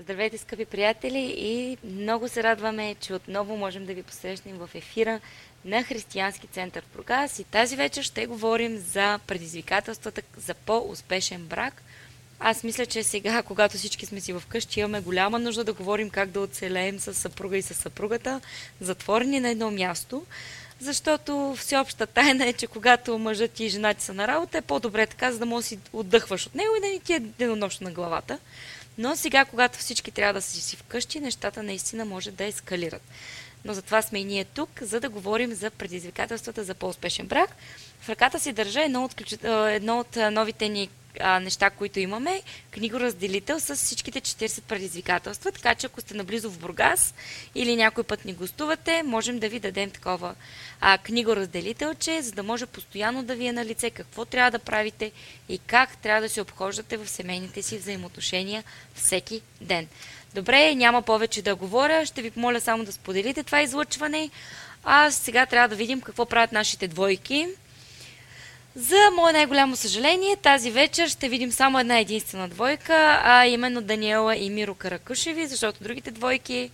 Здравейте, 0.00 0.38
скъпи 0.38 0.64
приятели 0.64 1.34
и 1.38 1.76
много 1.84 2.28
се 2.28 2.42
радваме, 2.42 2.96
че 3.00 3.14
отново 3.14 3.56
можем 3.56 3.86
да 3.86 3.94
ви 3.94 4.02
посрещнем 4.02 4.56
в 4.56 4.70
ефира 4.74 5.20
на 5.64 5.82
Християнски 5.82 6.46
център 6.46 6.82
в 6.82 6.96
Бургас 6.96 7.38
и 7.38 7.44
тази 7.44 7.76
вечер 7.76 8.02
ще 8.02 8.26
говорим 8.26 8.78
за 8.78 9.18
предизвикателствата 9.26 10.22
за 10.36 10.54
по-успешен 10.54 11.46
брак. 11.46 11.82
Аз 12.40 12.64
мисля, 12.64 12.86
че 12.86 13.02
сега, 13.02 13.42
когато 13.42 13.76
всички 13.76 14.06
сме 14.06 14.20
си 14.20 14.32
в 14.32 14.42
къщи, 14.48 14.80
имаме 14.80 15.00
голяма 15.00 15.38
нужда 15.38 15.64
да 15.64 15.72
говорим 15.72 16.10
как 16.10 16.30
да 16.30 16.40
оцелеем 16.40 17.00
с 17.00 17.14
съпруга 17.14 17.56
и 17.56 17.62
с 17.62 17.74
съпругата, 17.74 18.40
затворени 18.80 19.40
на 19.40 19.50
едно 19.50 19.70
място, 19.70 20.26
защото 20.80 21.54
всеобща 21.58 22.06
тайна 22.06 22.46
е, 22.46 22.52
че 22.52 22.66
когато 22.66 23.18
мъжът 23.18 23.60
и 23.60 23.68
жената 23.68 24.02
са 24.02 24.14
на 24.14 24.28
работа, 24.28 24.58
е 24.58 24.62
по-добре 24.62 25.06
така, 25.06 25.32
за 25.32 25.38
да 25.38 25.46
можеш 25.46 25.68
да 25.68 25.76
си 25.76 25.78
отдъхваш 25.92 26.46
от 26.46 26.54
него 26.54 26.76
и 26.76 26.80
да 26.80 26.86
ни 26.86 27.00
ти 27.00 27.12
е 27.12 27.20
денонощно 27.20 27.84
на 27.84 27.94
главата. 27.94 28.38
Но 28.98 29.16
сега, 29.16 29.44
когато 29.44 29.78
всички 29.78 30.10
трябва 30.10 30.32
да 30.32 30.42
са 30.42 30.60
си 30.60 30.76
вкъщи, 30.76 31.20
нещата 31.20 31.62
наистина 31.62 32.04
може 32.04 32.30
да 32.30 32.44
ескалират. 32.44 33.02
Но 33.64 33.74
затова 33.74 34.02
сме 34.02 34.18
и 34.18 34.24
ние 34.24 34.44
тук, 34.44 34.70
за 34.82 35.00
да 35.00 35.08
говорим 35.08 35.54
за 35.54 35.70
предизвикателствата 35.70 36.64
за 36.64 36.74
по-успешен 36.74 37.26
брак. 37.26 37.50
В 38.00 38.08
ръката 38.08 38.40
си 38.40 38.52
държа 38.52 38.82
едно 38.82 39.04
от, 39.04 39.44
едно 39.44 39.98
от 39.98 40.16
новите 40.16 40.68
ни 40.68 40.88
а, 41.20 41.40
неща, 41.40 41.70
които 41.70 42.00
имаме, 42.00 42.42
книгоразделител 42.70 43.60
с 43.60 43.76
всичките 43.76 44.20
40 44.20 44.62
предизвикателства, 44.62 45.52
така 45.52 45.74
че 45.74 45.86
ако 45.86 46.00
сте 46.00 46.14
наблизо 46.14 46.50
в 46.50 46.58
Бургас 46.58 47.14
или 47.54 47.76
някой 47.76 48.04
път 48.04 48.24
ни 48.24 48.32
гостувате, 48.32 49.02
можем 49.02 49.38
да 49.38 49.48
ви 49.48 49.60
дадем 49.60 49.90
такова 49.90 50.34
а, 50.80 50.98
книгоразделителче, 50.98 52.22
за 52.22 52.32
да 52.32 52.42
може 52.42 52.66
постоянно 52.66 53.22
да 53.22 53.34
ви 53.34 53.46
е 53.46 53.52
на 53.52 53.64
лице 53.64 53.90
какво 53.90 54.24
трябва 54.24 54.50
да 54.50 54.58
правите 54.58 55.12
и 55.48 55.58
как 55.58 55.96
трябва 55.96 56.20
да 56.20 56.28
се 56.28 56.40
обхождате 56.40 56.96
в 56.96 57.08
семейните 57.08 57.62
си 57.62 57.78
взаимоотношения 57.78 58.64
всеки 58.94 59.40
ден. 59.60 59.88
Добре, 60.34 60.74
няма 60.74 61.02
повече 61.02 61.42
да 61.42 61.54
говоря, 61.54 62.06
ще 62.06 62.22
ви 62.22 62.30
помоля 62.30 62.60
само 62.60 62.84
да 62.84 62.92
споделите 62.92 63.42
това 63.42 63.62
излъчване. 63.62 64.30
А 64.84 65.10
сега 65.10 65.46
трябва 65.46 65.68
да 65.68 65.76
видим 65.76 66.00
какво 66.00 66.26
правят 66.26 66.52
нашите 66.52 66.88
двойки. 66.88 67.48
За 68.76 69.10
мое 69.16 69.32
най-голямо 69.32 69.76
съжаление, 69.76 70.36
тази 70.36 70.70
вечер 70.70 71.08
ще 71.08 71.28
видим 71.28 71.52
само 71.52 71.78
една 71.78 71.98
единствена 71.98 72.48
двойка, 72.48 73.20
а 73.24 73.46
именно 73.46 73.82
Даниела 73.82 74.36
и 74.36 74.50
Миро 74.50 74.74
Каракушеви, 74.74 75.46
защото 75.46 75.84
другите 75.84 76.10
двойки, 76.10 76.70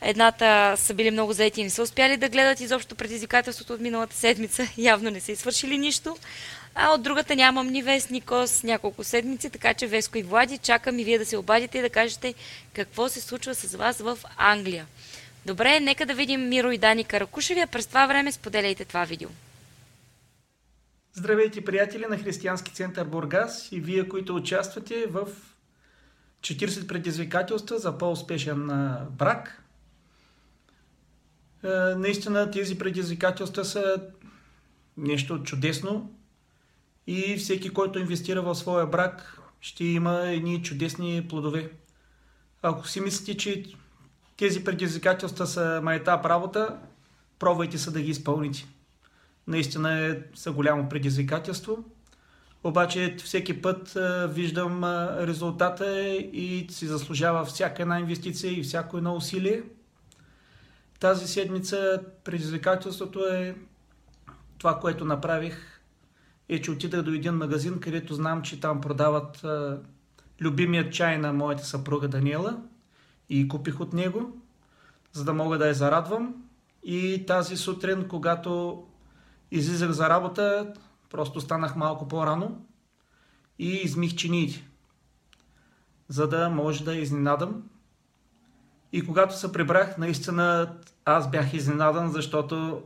едната 0.00 0.74
са 0.76 0.94
били 0.94 1.10
много 1.10 1.32
заети 1.32 1.60
и 1.60 1.64
не 1.64 1.70
са 1.70 1.82
успяли 1.82 2.16
да 2.16 2.28
гледат 2.28 2.60
изобщо 2.60 2.94
предизвикателството 2.94 3.72
от 3.72 3.80
миналата 3.80 4.16
седмица, 4.16 4.68
явно 4.78 5.10
не 5.10 5.20
са 5.20 5.32
извършили 5.32 5.78
нищо, 5.78 6.16
а 6.74 6.90
от 6.90 7.02
другата 7.02 7.36
нямам 7.36 7.68
ни 7.68 7.82
Вес, 7.82 8.10
ни 8.10 8.20
Кос 8.20 8.62
няколко 8.62 9.04
седмици, 9.04 9.50
така 9.50 9.74
че 9.74 9.86
Веско 9.86 10.18
и 10.18 10.22
Влади, 10.22 10.58
чакам 10.58 10.98
и 10.98 11.04
вие 11.04 11.18
да 11.18 11.26
се 11.26 11.36
обадите 11.36 11.78
и 11.78 11.82
да 11.82 11.90
кажете 11.90 12.34
какво 12.72 13.08
се 13.08 13.20
случва 13.20 13.54
с 13.54 13.76
вас 13.76 13.98
в 13.98 14.18
Англия. 14.36 14.86
Добре, 15.46 15.80
нека 15.80 16.06
да 16.06 16.14
видим 16.14 16.48
Миро 16.48 16.72
и 16.72 16.78
Дани 16.78 17.04
Каракушеви, 17.04 17.60
а 17.60 17.66
през 17.66 17.86
това 17.86 18.06
време 18.06 18.32
споделяйте 18.32 18.84
това 18.84 19.04
видео. 19.04 19.28
Здравейте, 21.18 21.64
приятели 21.64 22.06
на 22.10 22.18
Християнски 22.18 22.72
център 22.72 23.04
Бургас 23.04 23.72
и 23.72 23.80
вие, 23.80 24.08
които 24.08 24.36
участвате 24.36 25.06
в 25.06 25.28
40 26.40 26.86
предизвикателства 26.86 27.78
за 27.78 27.98
по-успешен 27.98 28.66
брак. 29.10 29.62
Наистина 31.96 32.50
тези 32.50 32.78
предизвикателства 32.78 33.64
са 33.64 34.02
нещо 34.96 35.42
чудесно 35.42 36.14
и 37.06 37.36
всеки, 37.36 37.70
който 37.70 37.98
инвестира 37.98 38.42
в 38.42 38.54
своя 38.54 38.86
брак, 38.86 39.40
ще 39.60 39.84
има 39.84 40.20
едни 40.28 40.62
чудесни 40.62 41.26
плодове. 41.28 41.70
Ако 42.62 42.88
си 42.88 43.00
мислите, 43.00 43.36
че 43.36 43.64
тези 44.36 44.64
предизвикателства 44.64 45.46
са 45.46 45.82
етап 45.90 46.26
работа, 46.26 46.78
пробвайте 47.38 47.78
се 47.78 47.90
да 47.90 48.00
ги 48.00 48.10
изпълните 48.10 48.66
наистина 49.48 50.06
е, 50.06 50.18
са 50.34 50.52
голямо 50.52 50.88
предизвикателство. 50.88 51.84
Обаче 52.64 53.16
всеки 53.24 53.62
път 53.62 53.96
а, 53.96 54.26
виждам 54.26 54.84
а, 54.84 55.26
резултата 55.26 56.00
и 56.16 56.66
си 56.70 56.86
заслужава 56.86 57.44
всяка 57.44 57.82
една 57.82 58.00
инвестиция 58.00 58.52
и 58.52 58.62
всяко 58.62 58.96
едно 58.96 59.14
усилие. 59.14 59.62
Тази 61.00 61.26
седмица 61.26 62.02
предизвикателството 62.24 63.24
е 63.24 63.54
това, 64.58 64.80
което 64.80 65.04
направих, 65.04 65.80
е, 66.48 66.60
че 66.60 66.70
отидах 66.70 67.02
до 67.02 67.10
един 67.10 67.34
магазин, 67.34 67.80
където 67.80 68.14
знам, 68.14 68.42
че 68.42 68.60
там 68.60 68.80
продават 68.80 69.44
а, 69.44 69.78
любимият 70.40 70.92
чай 70.92 71.18
на 71.18 71.32
моята 71.32 71.64
съпруга 71.64 72.08
Даниела 72.08 72.58
и 73.28 73.48
купих 73.48 73.80
от 73.80 73.92
него, 73.92 74.36
за 75.12 75.24
да 75.24 75.32
мога 75.32 75.58
да 75.58 75.68
я 75.68 75.74
зарадвам. 75.74 76.34
И 76.82 77.24
тази 77.26 77.56
сутрин, 77.56 78.08
когато 78.08 78.82
Излизах 79.50 79.90
за 79.90 80.08
работа, 80.08 80.74
просто 81.10 81.40
станах 81.40 81.76
малко 81.76 82.08
по-рано 82.08 82.66
и 83.58 83.68
измих 83.68 84.14
чиниите, 84.14 84.68
за 86.08 86.28
да 86.28 86.48
може 86.48 86.84
да 86.84 86.94
изненадам. 86.94 87.62
И 88.92 89.06
когато 89.06 89.38
се 89.38 89.52
прибрах, 89.52 89.98
наистина 89.98 90.76
аз 91.04 91.30
бях 91.30 91.54
изненадан, 91.54 92.12
защото 92.12 92.82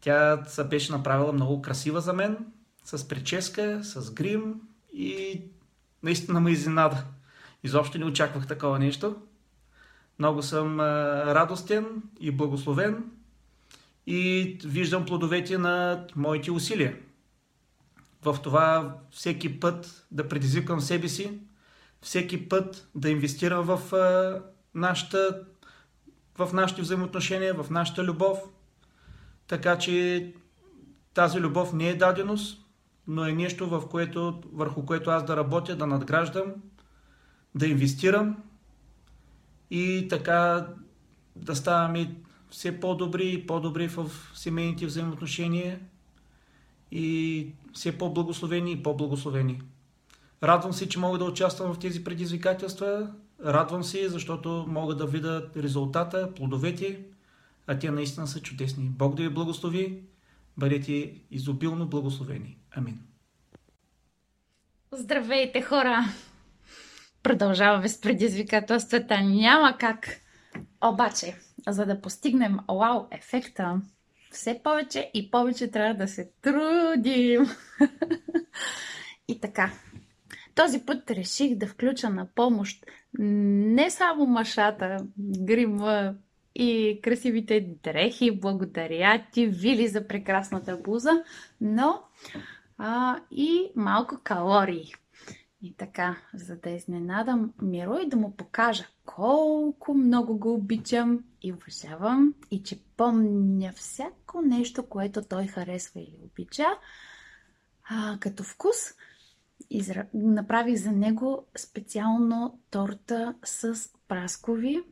тя 0.00 0.44
се 0.44 0.64
беше 0.64 0.92
направила 0.92 1.32
много 1.32 1.62
красива 1.62 2.00
за 2.00 2.12
мен, 2.12 2.46
с 2.84 3.08
прическа, 3.08 3.84
с 3.84 4.10
грим 4.10 4.54
и 4.92 5.42
наистина 6.02 6.40
ме 6.40 6.50
изненада. 6.50 7.04
Изобщо 7.62 7.98
не 7.98 8.04
очаквах 8.04 8.46
такова 8.46 8.78
нещо. 8.78 9.16
Много 10.18 10.42
съм 10.42 10.80
радостен 10.80 12.02
и 12.20 12.30
благословен 12.30 13.10
и 14.06 14.58
виждам 14.64 15.04
плодовете 15.04 15.58
на 15.58 16.06
моите 16.16 16.50
усилия. 16.50 16.98
В 18.22 18.36
това 18.42 18.96
всеки 19.10 19.60
път 19.60 20.06
да 20.10 20.28
предизвикам 20.28 20.80
себе 20.80 21.08
си, 21.08 21.38
всеки 22.00 22.48
път 22.48 22.88
да 22.94 23.10
инвестирам 23.10 23.64
в, 23.64 23.94
а, 23.94 24.42
нашата, 24.74 25.42
в 26.38 26.52
нашите 26.52 26.82
взаимоотношения, 26.82 27.54
в 27.54 27.70
нашата 27.70 28.04
любов. 28.04 28.38
Така 29.46 29.78
че 29.78 30.32
тази 31.14 31.40
любов 31.40 31.72
не 31.72 31.88
е 31.88 31.96
даденост, 31.96 32.66
но 33.06 33.26
е 33.26 33.32
нещо, 33.32 33.68
в 33.68 33.88
което, 33.88 34.42
върху 34.52 34.86
което 34.86 35.10
аз 35.10 35.24
да 35.24 35.36
работя, 35.36 35.76
да 35.76 35.86
надграждам, 35.86 36.52
да 37.54 37.66
инвестирам 37.66 38.36
и 39.70 40.06
така 40.10 40.66
да 41.36 41.56
ставаме 41.56 42.14
все 42.52 42.80
по-добри 42.80 43.32
и 43.32 43.46
по-добри 43.46 43.88
в 43.88 44.10
семейните 44.34 44.86
взаимоотношения 44.86 45.80
и 46.90 47.46
все 47.72 47.98
по-благословени 47.98 48.72
и 48.72 48.82
по-благословени. 48.82 49.60
Радвам 50.42 50.72
се, 50.72 50.88
че 50.88 50.98
мога 50.98 51.18
да 51.18 51.24
участвам 51.24 51.74
в 51.74 51.78
тези 51.78 52.04
предизвикателства. 52.04 53.12
Радвам 53.44 53.84
се, 53.84 54.08
защото 54.08 54.64
мога 54.68 54.94
да 54.96 55.06
видя 55.06 55.48
резултата, 55.56 56.34
плодовете, 56.34 57.00
а 57.66 57.78
те 57.78 57.90
наистина 57.90 58.26
са 58.26 58.40
чудесни. 58.40 58.84
Бог 58.84 59.14
да 59.14 59.22
ви 59.22 59.28
благослови. 59.28 60.02
Бъдете 60.56 61.14
изобилно 61.30 61.86
благословени. 61.86 62.58
Амин. 62.70 63.00
Здравейте, 64.92 65.62
хора! 65.62 66.04
Продължаваме 67.22 67.88
с 67.88 68.00
предизвикателствата. 68.00 69.20
Няма 69.20 69.76
как. 69.78 70.20
Обаче, 70.84 71.34
за 71.68 71.86
да 71.86 72.00
постигнем 72.00 72.58
вау 72.68 73.06
ефекта, 73.10 73.80
все 74.30 74.60
повече 74.64 75.10
и 75.14 75.30
повече 75.30 75.70
трябва 75.70 75.94
да 75.94 76.08
се 76.08 76.30
трудим. 76.42 77.46
и 79.28 79.40
така. 79.40 79.72
Този 80.54 80.80
път 80.86 81.10
реших 81.10 81.54
да 81.54 81.66
включа 81.66 82.10
на 82.10 82.26
помощ 82.34 82.86
не 83.18 83.90
само 83.90 84.26
машата, 84.26 84.96
грима 85.18 86.14
и 86.54 87.00
красивите 87.02 87.60
дрехи, 87.82 88.40
благодаря 88.40 89.24
ти, 89.32 89.46
Вили, 89.46 89.88
за 89.88 90.06
прекрасната 90.08 90.76
буза, 90.76 91.24
но 91.60 92.02
а, 92.78 93.18
и 93.30 93.70
малко 93.76 94.18
калории. 94.24 94.92
И 95.62 95.74
така, 95.76 96.16
за 96.34 96.56
да 96.56 96.70
изненадам 96.70 97.52
Миро 97.62 97.98
и 97.98 98.08
да 98.08 98.16
му 98.16 98.36
покажа 98.36 98.86
колко 99.04 99.94
много 99.94 100.38
го 100.38 100.54
обичам 100.54 101.24
и 101.42 101.52
уважавам 101.52 102.34
и 102.50 102.62
че 102.62 102.82
помня 102.96 103.72
всяко 103.76 104.42
нещо, 104.42 104.86
което 104.86 105.22
той 105.22 105.46
харесва 105.46 106.00
или 106.00 106.18
обича, 106.24 106.66
а, 107.84 108.18
като 108.20 108.44
вкус, 108.44 108.76
изра... 109.70 110.06
направих 110.14 110.76
за 110.76 110.92
него 110.92 111.46
специално 111.58 112.58
торта 112.70 113.34
с 113.44 113.90
праскови, 114.08 114.82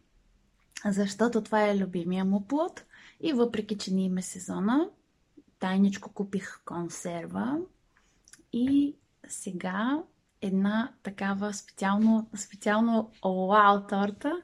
защото 0.85 1.43
това 1.43 1.69
е 1.69 1.79
любимия 1.79 2.25
му 2.25 2.47
плод. 2.47 2.85
И 3.21 3.33
въпреки, 3.33 3.79
че 3.79 3.95
не 3.95 4.05
има 4.05 4.23
сезона, 4.23 4.91
тайничко 5.59 6.13
купих 6.13 6.61
консерва 6.65 7.59
и 8.53 8.97
сега 9.29 10.03
една 10.43 10.93
такава 11.03 11.55
специално, 11.55 12.31
специално 12.37 13.11
вау 13.25 13.87
торта 13.87 14.43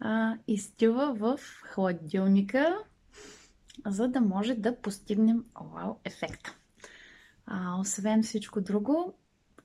а, 0.00 0.36
изтюва 0.48 1.14
в 1.14 1.40
хладилника, 1.62 2.78
за 3.86 4.08
да 4.08 4.20
може 4.20 4.54
да 4.54 4.80
постигнем 4.80 5.44
вау 5.60 5.96
ефекта. 6.04 6.56
А, 7.46 7.80
освен 7.80 8.22
всичко 8.22 8.60
друго, 8.60 9.14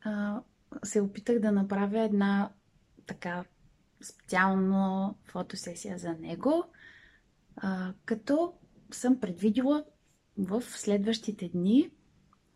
а, 0.01 0.42
се 0.83 1.01
опитах 1.01 1.39
да 1.39 1.51
направя 1.51 2.00
една 2.00 2.51
така 3.06 3.45
специална 4.01 5.13
фотосесия 5.24 5.98
за 5.98 6.13
него, 6.13 6.63
а, 7.56 7.94
като 8.06 8.54
съм 8.92 9.19
предвидила 9.19 9.86
в 10.38 10.62
следващите 10.62 11.50
дни 11.50 11.92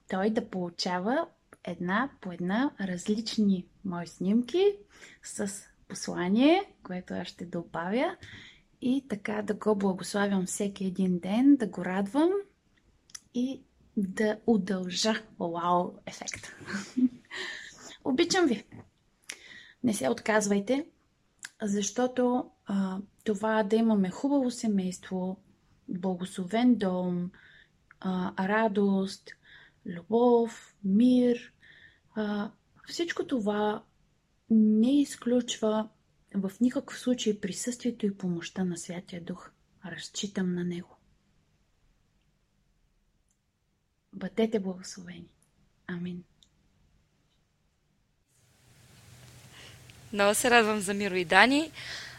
той 0.10 0.30
да 0.30 0.50
получава 0.50 1.28
една 1.64 2.10
по 2.22 2.32
една 2.32 2.72
различни 2.82 3.66
мои 3.86 4.08
снимки 4.08 4.76
с 5.24 5.52
послание, 5.88 6.64
което 6.84 7.14
аз 7.14 7.28
ще 7.28 7.46
добавя 7.46 8.18
и 8.82 9.06
така 9.10 9.42
да 9.42 9.54
го 9.54 9.76
благославям 9.76 10.46
всеки 10.46 10.86
един 10.86 11.20
ден, 11.20 11.56
да 11.56 11.68
го 11.68 11.86
радвам 11.86 12.32
и 13.34 13.62
да 13.98 14.40
удължа 14.48 15.22
вау 15.40 15.94
ефекта. 16.06 16.56
Обичам 18.06 18.46
ви! 18.46 18.64
Не 19.84 19.94
се 19.94 20.10
отказвайте, 20.10 20.86
защото 21.62 22.50
а, 22.66 22.98
това 23.24 23.64
да 23.64 23.76
имаме 23.76 24.10
хубаво 24.10 24.52
семейство, 24.52 25.38
благословен 25.88 26.76
дом, 26.76 27.32
а, 28.00 28.48
радост, 28.48 29.30
любов, 29.86 30.76
мир, 30.84 31.53
всичко 32.88 33.28
това 33.28 33.84
не 34.50 35.02
изключва 35.02 35.90
в 36.36 36.52
никакъв 36.62 37.00
случай 37.00 37.40
присъствието 37.40 38.06
и 38.06 38.18
помощта 38.18 38.64
на 38.64 38.78
Святия 38.78 39.22
Дух. 39.22 39.50
Разчитам 39.86 40.54
на 40.54 40.64
Него. 40.64 40.98
Бъдете 44.14 44.60
благословени. 44.60 45.34
Амин. 45.88 46.24
Много 50.14 50.36
се 50.36 50.52
радвам 50.52 50.80
за 50.80 50.94
Миро 50.94 51.16
и 51.16 51.26
Дани. 51.26 51.72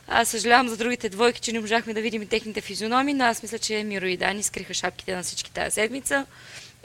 Аз 0.08 0.28
съжалявам 0.28 0.68
за 0.68 0.76
другите 0.76 1.08
двойки, 1.08 1.40
че 1.40 1.52
не 1.52 1.60
можахме 1.60 1.94
да 1.94 2.00
видим 2.00 2.28
техните 2.28 2.60
физиономи, 2.60 3.14
но 3.14 3.24
аз 3.24 3.42
мисля, 3.42 3.58
че 3.58 3.84
Миро 3.84 4.06
и 4.06 4.16
Дани 4.16 4.42
скриха 4.42 4.74
шапките 4.74 5.16
на 5.16 5.22
всички 5.22 5.52
тази 5.52 5.74
седмица. 5.74 6.26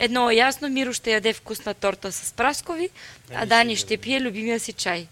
Едно 0.02 0.30
е 0.30 0.36
ясно, 0.36 0.70
Миро 0.70 0.94
ще 0.94 1.12
яде 1.12 1.34
вкусна 1.34 1.74
торта 1.74 2.12
с 2.12 2.34
праскови, 2.34 2.90
а 3.34 3.46
Дани 3.46 3.76
ще 3.76 3.98
пие 3.98 4.22
любимия 4.22 4.60
си 4.60 4.74
чай. 4.74 5.08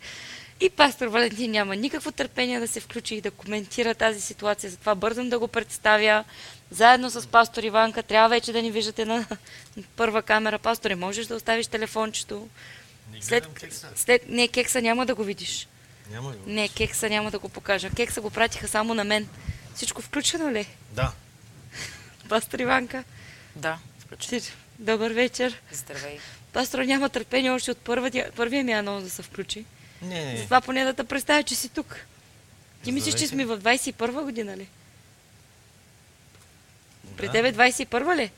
И 0.60 0.70
пастор 0.70 1.08
Валентин 1.08 1.52
няма 1.52 1.76
никакво 1.76 2.12
търпение 2.12 2.60
да 2.60 2.68
се 2.68 2.80
включи 2.80 3.16
и 3.16 3.22
да 3.22 3.32
коментира 3.32 3.96
тази 3.96 4.22
ситуация, 4.22 4.70
затова 4.70 4.96
бързам 4.96 5.30
да 5.30 5.40
го 5.40 5.48
представя. 5.48 6.24
Заедно 6.72 7.10
с 7.10 7.28
пастор 7.28 7.64
Иванка 7.64 8.04
трябва 8.04 8.30
вече 8.30 8.54
да 8.54 8.62
ни 8.62 8.72
виждате 8.72 9.06
на 9.06 9.26
първа 9.96 10.22
камера. 10.22 10.60
Пасторе, 10.60 10.96
можеш 10.96 11.28
да 11.28 11.36
оставиш 11.36 11.68
телефончето? 11.68 12.48
Не 13.12 13.22
След, 13.22 13.48
кекса. 13.54 13.88
след, 13.96 14.30
не, 14.30 14.48
кекса 14.48 14.82
няма 14.82 15.06
да 15.06 15.16
го 15.16 15.24
видиш. 15.24 15.68
Няма 16.12 16.32
ли? 16.32 16.38
Не, 16.46 16.70
кекса 16.70 17.10
няма 17.10 17.32
да 17.32 17.40
го 17.40 17.50
покажа. 17.50 17.90
Кекса 17.90 18.22
го 18.22 18.30
пратиха 18.30 18.68
само 18.68 18.94
на 18.94 19.04
мен. 19.04 19.28
Всичко 19.76 20.02
включено 20.02 20.52
ли? 20.52 20.68
Да. 20.92 21.12
Пастор 22.30 22.60
Иванка, 22.60 23.04
Да, 23.56 23.78
включи. 24.00 24.42
Добър 24.80 25.12
вечер. 25.12 25.62
Здравей. 25.72 26.20
Пастор 26.54 26.80
няма 26.80 27.10
търпение 27.10 27.52
още 27.52 27.72
от 27.72 27.78
първия, 27.78 28.32
първия 28.36 28.64
ми 28.64 28.72
анонс 28.72 29.04
да 29.04 29.10
се 29.10 29.22
включи. 29.22 29.66
Не, 30.02 30.26
не. 30.26 30.38
Затова 30.38 30.62
поне 30.62 30.84
да 30.86 30.94
те 30.94 31.04
представя, 31.04 31.44
че 31.44 31.56
си 31.56 31.70
тук. 31.70 31.96
Ти 32.84 32.92
мислиш, 32.92 33.16
че 33.16 33.28
сме 33.28 33.46
в 33.46 33.60
21 33.60 34.24
година 34.24 34.58
ли? 34.58 34.68
При 37.18 37.26
Да. 37.26 37.32
тебе 37.32 37.54
21 37.54 38.16
ли? 38.18 38.32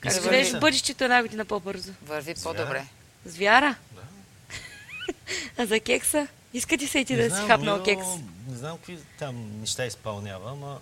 Как 0.00 0.12
живееш 0.14 0.50
да. 0.50 0.56
в 0.56 0.60
бъдещето 0.60 1.04
една 1.04 1.22
година 1.22 1.44
по-бързо? 1.44 1.92
Върви 2.02 2.34
по-добре. 2.42 2.84
С 3.26 3.36
вяра? 3.36 3.74
Да. 3.94 4.02
А 5.58 5.66
за 5.66 5.80
кекса? 5.80 6.28
Иска 6.54 6.78
ти 6.78 6.86
се 6.86 6.98
и 6.98 7.04
ти 7.04 7.14
Не 7.14 7.22
да 7.22 7.30
си 7.30 7.36
знам, 7.36 7.48
хапнал 7.48 7.74
Миро, 7.74 7.84
кекс? 7.84 8.06
Не 8.48 8.56
знам 8.56 8.76
какви 8.76 8.98
там 9.18 9.60
неща 9.60 9.86
изпълнява, 9.86 10.50
ама 10.50 10.78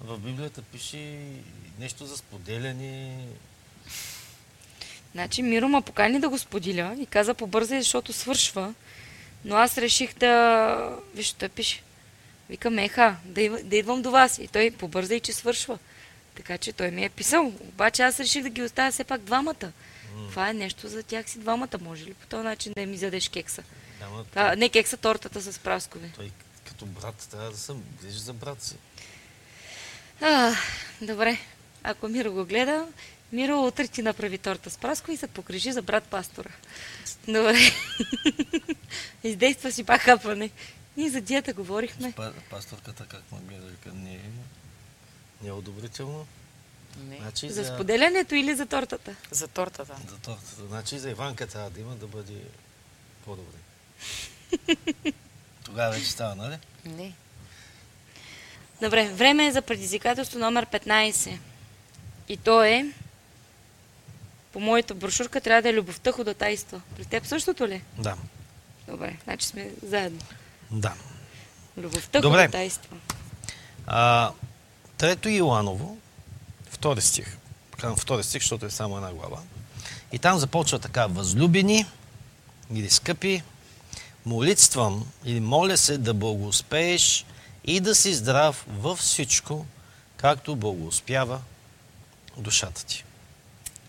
в 0.00 0.18
Библията 0.18 0.62
пише 0.62 1.18
нещо 1.78 2.06
за 2.06 2.16
споделяне. 2.16 3.18
Значи 5.12 5.42
Миро 5.42 5.68
ма 5.68 5.82
покани 5.82 6.20
да 6.20 6.28
го 6.28 6.38
споделя 6.38 6.96
и 6.98 7.06
каза 7.06 7.34
побързай, 7.34 7.80
защото 7.80 8.12
свършва. 8.12 8.74
Но 9.44 9.56
аз 9.56 9.78
реших 9.78 10.14
да... 10.14 10.98
Виж, 11.14 11.32
той 11.32 11.48
пише. 11.48 11.82
Вика, 12.48 12.70
Меха, 12.70 13.16
да, 13.24 13.62
да 13.62 13.76
идвам 13.76 14.02
до 14.02 14.10
вас. 14.10 14.38
И 14.38 14.48
той 14.48 14.70
побързай, 14.70 15.20
че 15.20 15.32
свършва. 15.32 15.78
Така 16.34 16.58
че 16.58 16.72
той 16.72 16.90
ми 16.90 17.04
е 17.04 17.08
писал. 17.08 17.46
Обаче 17.60 18.02
аз 18.02 18.20
реших 18.20 18.42
да 18.42 18.48
ги 18.48 18.62
оставя 18.62 18.92
все 18.92 19.04
пак 19.04 19.20
двамата. 19.20 19.72
Това 20.30 20.50
е 20.50 20.54
нещо 20.54 20.88
за 20.88 21.02
тях 21.02 21.30
си 21.30 21.38
двамата. 21.38 21.78
Може 21.80 22.04
ли 22.04 22.14
по 22.14 22.26
този 22.26 22.44
начин 22.44 22.72
да 22.76 22.86
ми 22.86 22.96
задеш 22.96 23.28
кекса? 23.28 23.62
Ама 24.02 24.24
А, 24.34 24.56
не 24.56 24.68
кекса, 24.68 24.96
тортата 24.96 25.40
с 25.42 25.58
праскови. 25.58 26.10
той 26.16 26.30
като 26.64 26.86
брат 26.86 27.28
трябва 27.30 27.50
да 27.50 27.56
съм 27.56 27.82
грижи 28.02 28.18
за 28.18 28.32
брат 28.32 28.62
си. 28.62 28.74
А, 30.20 30.52
добре. 31.02 31.38
Ако 31.82 32.08
Миро 32.08 32.32
го 32.32 32.44
гледа, 32.44 32.86
Миро 33.32 33.66
утре 33.66 33.88
ти 33.88 34.02
направи 34.02 34.38
торта 34.38 34.70
с 34.70 34.78
праскови 34.78 35.14
и 35.14 35.16
се 35.16 35.26
погрижи 35.26 35.72
за 35.72 35.82
брат 35.82 36.04
пастора. 36.04 36.48
Добре. 37.28 37.58
Издейства 39.24 39.72
си 39.72 39.84
пак 39.84 40.00
хапване. 40.00 40.50
Ние 40.96 41.10
за 41.10 41.20
диета 41.20 41.52
говорихме. 41.52 42.12
Па, 42.16 42.32
пасторката 42.50 43.06
как 43.06 43.32
ме 43.32 43.38
гледа, 43.48 43.66
вика, 43.66 43.90
не, 43.94 44.20
не 45.42 45.48
е 45.48 45.52
одобрително. 45.52 46.26
Не. 47.08 47.16
Значи 47.16 47.48
За 47.48 47.64
за, 47.64 47.74
споделянето 47.74 48.34
или 48.34 48.54
за 48.54 48.66
тортата? 48.66 49.16
За 49.30 49.48
тортата. 49.48 49.96
за 50.08 50.16
тортата. 50.16 50.66
Значи 50.68 50.98
за 50.98 51.10
Иванка 51.10 51.46
трябва 51.46 51.70
да 51.70 51.80
има 51.80 51.94
да 51.94 52.06
бъде 52.06 52.34
по-добре. 53.24 53.58
Тогава 55.64 55.92
вече 55.92 56.10
става, 56.10 56.34
нали? 56.34 56.58
Не. 56.84 57.12
Добре, 58.82 59.08
време 59.08 59.46
е 59.46 59.52
за 59.52 59.62
предизвикателство 59.62 60.38
номер 60.38 60.66
15. 60.66 61.38
И 62.28 62.36
то 62.36 62.64
е 62.64 62.92
по 64.56 64.60
моята 64.60 64.94
брошурка 64.94 65.40
трябва 65.40 65.62
да 65.62 65.68
е 65.68 65.72
любовта 65.72 66.12
ходатайства. 66.12 66.80
При 66.96 67.04
теб 67.04 67.26
същото 67.26 67.68
ли? 67.68 67.82
Да. 67.98 68.16
Добре, 68.88 69.16
значи 69.24 69.46
сме 69.46 69.70
заедно. 69.82 70.20
Да. 70.70 70.94
Любовта 71.76 72.20
Добре. 72.20 72.46
ходатайства. 72.46 72.96
А, 73.86 74.32
трето 74.96 75.28
Иоаново, 75.28 75.98
втори 76.70 77.00
стих. 77.00 77.36
Казвам 77.78 77.96
втори 77.96 78.24
стих, 78.24 78.42
защото 78.42 78.66
е 78.66 78.70
само 78.70 78.96
една 78.96 79.12
глава. 79.12 79.38
И 80.12 80.18
там 80.18 80.38
започва 80.38 80.78
така, 80.78 81.06
възлюбени 81.06 81.86
или 82.74 82.90
скъпи, 82.90 83.42
молитвам 84.26 85.06
или 85.24 85.40
моля 85.40 85.76
се 85.76 85.98
да 85.98 86.14
благоуспееш 86.14 87.26
и 87.64 87.80
да 87.80 87.94
си 87.94 88.14
здрав 88.14 88.64
във 88.68 88.98
всичко, 88.98 89.66
както 90.16 90.56
благоуспява 90.56 91.40
душата 92.36 92.84
ти. 92.84 93.04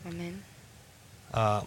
Амен. 0.05 0.43
А, 1.39 1.62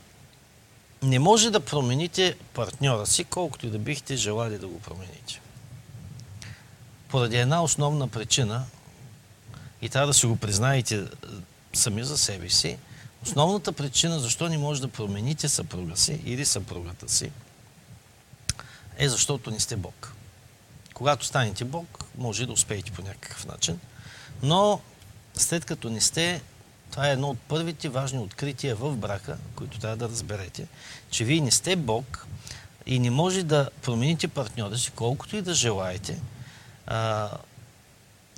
не 1.03 1.19
може 1.19 1.51
да 1.51 1.61
промените 1.61 2.37
партньора 2.55 3.07
си, 3.07 3.25
колкото 3.25 3.67
и 3.67 3.71
да 3.71 3.79
бихте 3.79 4.17
желали 4.17 4.59
да 4.59 4.67
го 4.69 4.81
промените. 4.81 5.41
Поради 7.09 7.37
една 7.37 7.63
основна 7.63 8.09
причина, 8.09 8.65
и 9.83 9.89
трябва 9.89 10.07
да 10.07 10.15
си 10.15 10.27
го 10.27 10.37
признаете 10.37 10.97
е, 10.97 11.05
сами 11.73 12.05
за 12.05 12.19
себе 12.19 12.51
си, 12.51 12.79
основната 13.23 13.73
причина 13.73 14.21
защо 14.21 14.49
не 14.49 14.59
може 14.59 14.81
да 14.81 14.89
промените 14.89 15.49
съпруга 15.49 15.97
си 15.97 16.21
или 16.25 16.45
съпругата 16.45 17.09
си, 17.09 17.31
е 18.99 19.09
защото 19.09 19.51
не 19.51 19.61
сте 19.61 19.77
Бог. 19.77 20.15
Когато 20.95 21.27
станете 21.27 21.65
Бог, 21.65 22.05
може 22.19 22.47
да 22.47 22.53
успеете 22.53 22.91
по 22.91 23.03
някакъв 23.03 23.47
начин, 23.47 23.81
но 24.43 24.81
след 25.35 25.65
като 25.65 25.91
не 25.91 26.01
сте, 26.01 26.43
това 26.91 27.09
е 27.09 27.13
едно 27.13 27.29
от 27.29 27.39
първите 27.39 27.89
важни 27.89 28.19
открития 28.19 28.77
в 28.77 28.97
брака, 28.97 29.39
които 29.55 29.79
трябва 29.79 29.97
да 29.97 30.09
разберете, 30.09 30.67
че 31.11 31.25
вие 31.25 31.41
не 31.41 31.51
сте 31.51 31.77
Бог 31.77 32.27
и 32.87 32.99
не 32.99 33.11
може 33.11 33.43
да 33.43 33.71
промените 33.83 34.29
партньора 34.29 34.79
си, 34.79 34.91
колкото 34.95 35.37
и 35.37 35.43
да 35.43 35.55
желаете, 35.55 36.21
а, 36.87 37.31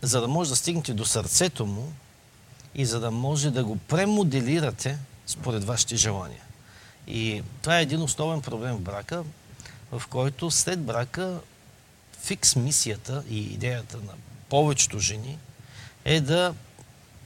за 0.02 0.20
да 0.20 0.28
може 0.28 0.50
да 0.50 0.56
стигнете 0.56 0.94
до 0.94 1.04
сърцето 1.04 1.66
му 1.66 1.92
и 2.74 2.86
за 2.86 3.00
да 3.00 3.10
може 3.10 3.50
да 3.50 3.64
го 3.64 3.76
премоделирате 3.76 4.98
според 5.26 5.64
вашите 5.64 5.96
желания. 5.96 6.42
И 7.06 7.42
това 7.62 7.78
е 7.78 7.82
един 7.82 8.02
основен 8.02 8.42
проблем 8.42 8.76
в 8.76 8.80
брака, 8.80 9.24
в 9.92 10.02
който 10.08 10.50
след 10.50 10.82
брака 10.82 11.40
фикс 12.22 12.56
мисията 12.56 13.22
и 13.30 13.38
идеята 13.38 13.96
на 13.96 14.12
повечето 14.48 14.98
жени 14.98 15.38
е 16.04 16.20
да 16.20 16.54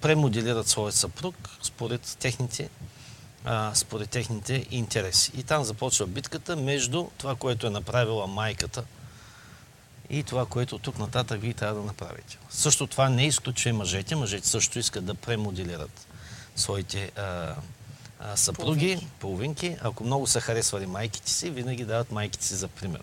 премоделират 0.07 0.69
своя 0.69 0.93
съпруг 0.93 1.35
според 1.63 2.17
техните 2.21 2.69
а, 3.45 3.75
според 3.75 4.11
техните 4.11 4.67
интереси. 4.71 5.33
И 5.37 5.43
там 5.43 5.65
започва 5.65 6.07
битката 6.07 6.57
между 6.57 7.07
това, 7.19 7.35
което 7.35 7.67
е 7.67 7.71
направила 7.71 8.27
майката 8.27 8.85
и 10.11 10.23
това, 10.23 10.47
което 10.47 10.79
тук 10.79 10.99
нататък 10.99 11.41
вие 11.41 11.55
трябва 11.55 11.81
да 11.81 11.87
направите. 11.87 12.39
Също 12.51 12.87
това 12.87 13.09
не 13.09 13.27
изключва 13.27 13.71
и 13.71 13.73
мъжете. 13.73 14.17
Мъжете 14.17 14.49
също 14.49 14.79
искат 14.79 15.05
да 15.05 15.15
премоделират 15.15 16.07
своите 16.57 17.13
а, 17.17 17.55
а, 18.21 18.37
съпруги, 18.37 18.71
половинки. 18.79 19.07
половинки. 19.21 19.77
Ако 19.83 20.05
много 20.05 20.27
са 20.27 20.41
харесвали 20.41 20.87
майките 20.87 21.31
си, 21.31 21.51
винаги 21.51 21.85
дават 21.85 22.13
майките 22.13 22.45
си 22.45 22.55
за 22.55 22.69
пример. 22.69 23.03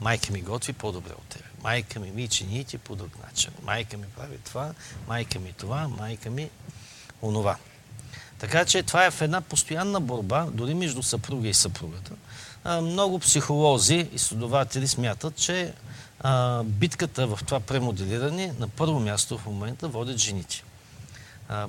Майка 0.00 0.32
ми 0.32 0.40
готви 0.40 0.72
по-добре 0.72 1.12
от 1.12 1.24
тебе. 1.28 1.49
Майка 1.62 2.00
ми 2.00 2.10
ми 2.10 2.28
чините 2.28 2.78
по 2.78 2.96
друг 2.96 3.10
начин. 3.26 3.50
Майка 3.62 3.96
ми 3.96 4.06
прави 4.16 4.38
това, 4.38 4.74
майка 5.08 5.38
ми 5.38 5.52
това, 5.52 5.88
майка 5.88 6.30
ми 6.30 6.50
онова. 7.22 7.56
Така 8.38 8.64
че 8.64 8.82
това 8.82 9.04
е 9.04 9.10
в 9.10 9.22
една 9.22 9.40
постоянна 9.40 10.00
борба, 10.00 10.46
дори 10.52 10.74
между 10.74 11.02
съпруга 11.02 11.48
и 11.48 11.54
съпругата. 11.54 12.12
Много 12.82 13.18
психолози 13.18 14.08
и 14.12 14.18
следователи 14.18 14.88
смятат, 14.88 15.36
че 15.36 15.74
битката 16.64 17.26
в 17.26 17.38
това 17.46 17.60
премоделиране 17.60 18.54
на 18.58 18.68
първо 18.68 19.00
място 19.00 19.38
в 19.38 19.46
момента 19.46 19.88
водят 19.88 20.18
жените. 20.18 20.64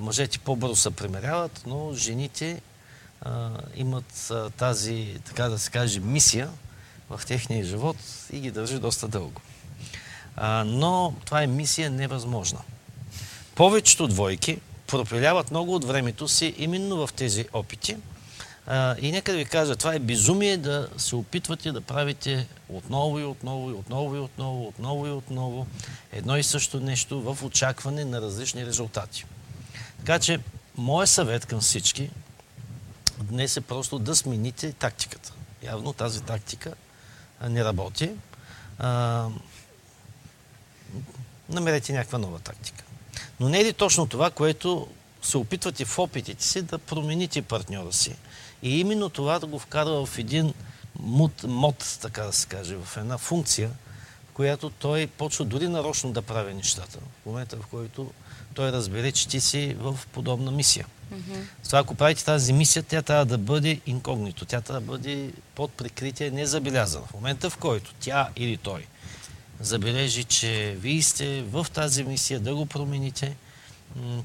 Мъжете 0.00 0.38
по-бързо 0.38 0.76
се 0.76 0.90
премеряват, 0.90 1.62
но 1.66 1.94
жените 1.94 2.60
имат 3.74 4.32
тази, 4.56 5.20
така 5.24 5.48
да 5.48 5.58
се 5.58 5.70
каже, 5.70 6.00
мисия 6.00 6.50
в 7.10 7.20
техния 7.26 7.64
живот 7.64 7.96
и 8.32 8.40
ги 8.40 8.50
държи 8.50 8.78
доста 8.78 9.08
дълго. 9.08 9.40
А, 10.36 10.64
но 10.66 11.14
това 11.24 11.42
е 11.42 11.46
мисия 11.46 11.90
невъзможна. 11.90 12.60
Повечето 13.54 14.08
двойки 14.08 14.58
пропиляват 14.86 15.50
много 15.50 15.74
от 15.74 15.84
времето 15.84 16.28
си 16.28 16.54
именно 16.58 17.06
в 17.06 17.12
тези 17.12 17.46
опити. 17.52 17.96
А, 18.66 18.96
и 19.00 19.12
нека 19.12 19.32
да 19.32 19.38
ви 19.38 19.44
кажа, 19.44 19.76
това 19.76 19.94
е 19.94 19.98
безумие 19.98 20.56
да 20.56 20.88
се 20.96 21.16
опитвате 21.16 21.72
да 21.72 21.80
правите 21.80 22.46
отново 22.68 23.18
и 23.18 23.24
отново 23.24 23.70
и 23.70 23.72
отново 23.72 24.16
и 24.16 24.18
отново, 24.18 24.68
отново 24.68 25.06
и 25.06 25.10
отново 25.10 25.66
едно 26.12 26.36
и 26.36 26.42
също 26.42 26.80
нещо 26.80 27.20
в 27.20 27.44
очакване 27.44 28.04
на 28.04 28.20
различни 28.20 28.66
резултати. 28.66 29.24
Така 29.98 30.18
че, 30.18 30.40
моят 30.76 31.10
съвет 31.10 31.46
към 31.46 31.60
всички 31.60 32.10
днес 33.20 33.56
е 33.56 33.60
просто 33.60 33.98
да 33.98 34.16
смените 34.16 34.72
тактиката. 34.72 35.32
Явно 35.62 35.92
тази 35.92 36.22
тактика 36.22 36.74
не 37.48 37.64
работи. 37.64 38.10
А, 38.78 39.28
намерете 41.48 41.92
някаква 41.92 42.18
нова 42.18 42.38
тактика. 42.38 42.84
Но 43.40 43.48
не 43.48 43.60
е 43.60 43.64
ли 43.64 43.72
точно 43.72 44.06
това, 44.06 44.30
което 44.30 44.88
се 45.22 45.36
опитвате 45.36 45.84
в 45.84 45.98
опитите 45.98 46.44
си 46.44 46.62
да 46.62 46.78
промените 46.78 47.42
партньора 47.42 47.92
си? 47.92 48.14
И 48.62 48.80
именно 48.80 49.08
това 49.08 49.38
да 49.38 49.46
го 49.46 49.58
вкарва 49.58 50.06
в 50.06 50.18
един 50.18 50.54
мод, 50.98 51.42
мод, 51.42 51.98
така 52.02 52.22
да 52.22 52.32
се 52.32 52.46
каже, 52.46 52.76
в 52.76 52.96
една 52.96 53.18
функция, 53.18 53.70
в 54.30 54.32
която 54.32 54.70
той 54.70 55.06
почва 55.06 55.44
дори 55.44 55.68
нарочно 55.68 56.12
да 56.12 56.22
прави 56.22 56.54
нещата. 56.54 56.98
В 57.22 57.26
момента, 57.26 57.56
в 57.56 57.66
който 57.66 58.10
той 58.54 58.72
разбере, 58.72 59.12
че 59.12 59.28
ти 59.28 59.40
си 59.40 59.76
в 59.78 59.98
подобна 60.12 60.50
мисия. 60.50 60.86
Mm-hmm. 61.12 61.42
Това, 61.64 61.78
ако 61.78 61.94
правите 61.94 62.24
тази 62.24 62.52
мисия, 62.52 62.82
тя 62.82 63.02
трябва 63.02 63.24
да 63.24 63.38
бъде 63.38 63.80
инкогнито. 63.86 64.44
Тя 64.44 64.60
трябва 64.60 64.80
да 64.80 64.86
бъде 64.86 65.32
под 65.54 65.72
прикритие, 65.72 66.30
незабелязана. 66.30 67.06
В 67.06 67.14
момента, 67.14 67.50
в 67.50 67.56
който 67.56 67.94
тя 68.00 68.28
или 68.36 68.56
той 68.56 68.86
забележи, 69.62 70.24
че 70.24 70.76
вие 70.78 71.02
сте 71.02 71.42
в 71.42 71.66
тази 71.72 72.04
мисия 72.04 72.40
да 72.40 72.54
го 72.54 72.66
промените, 72.66 73.36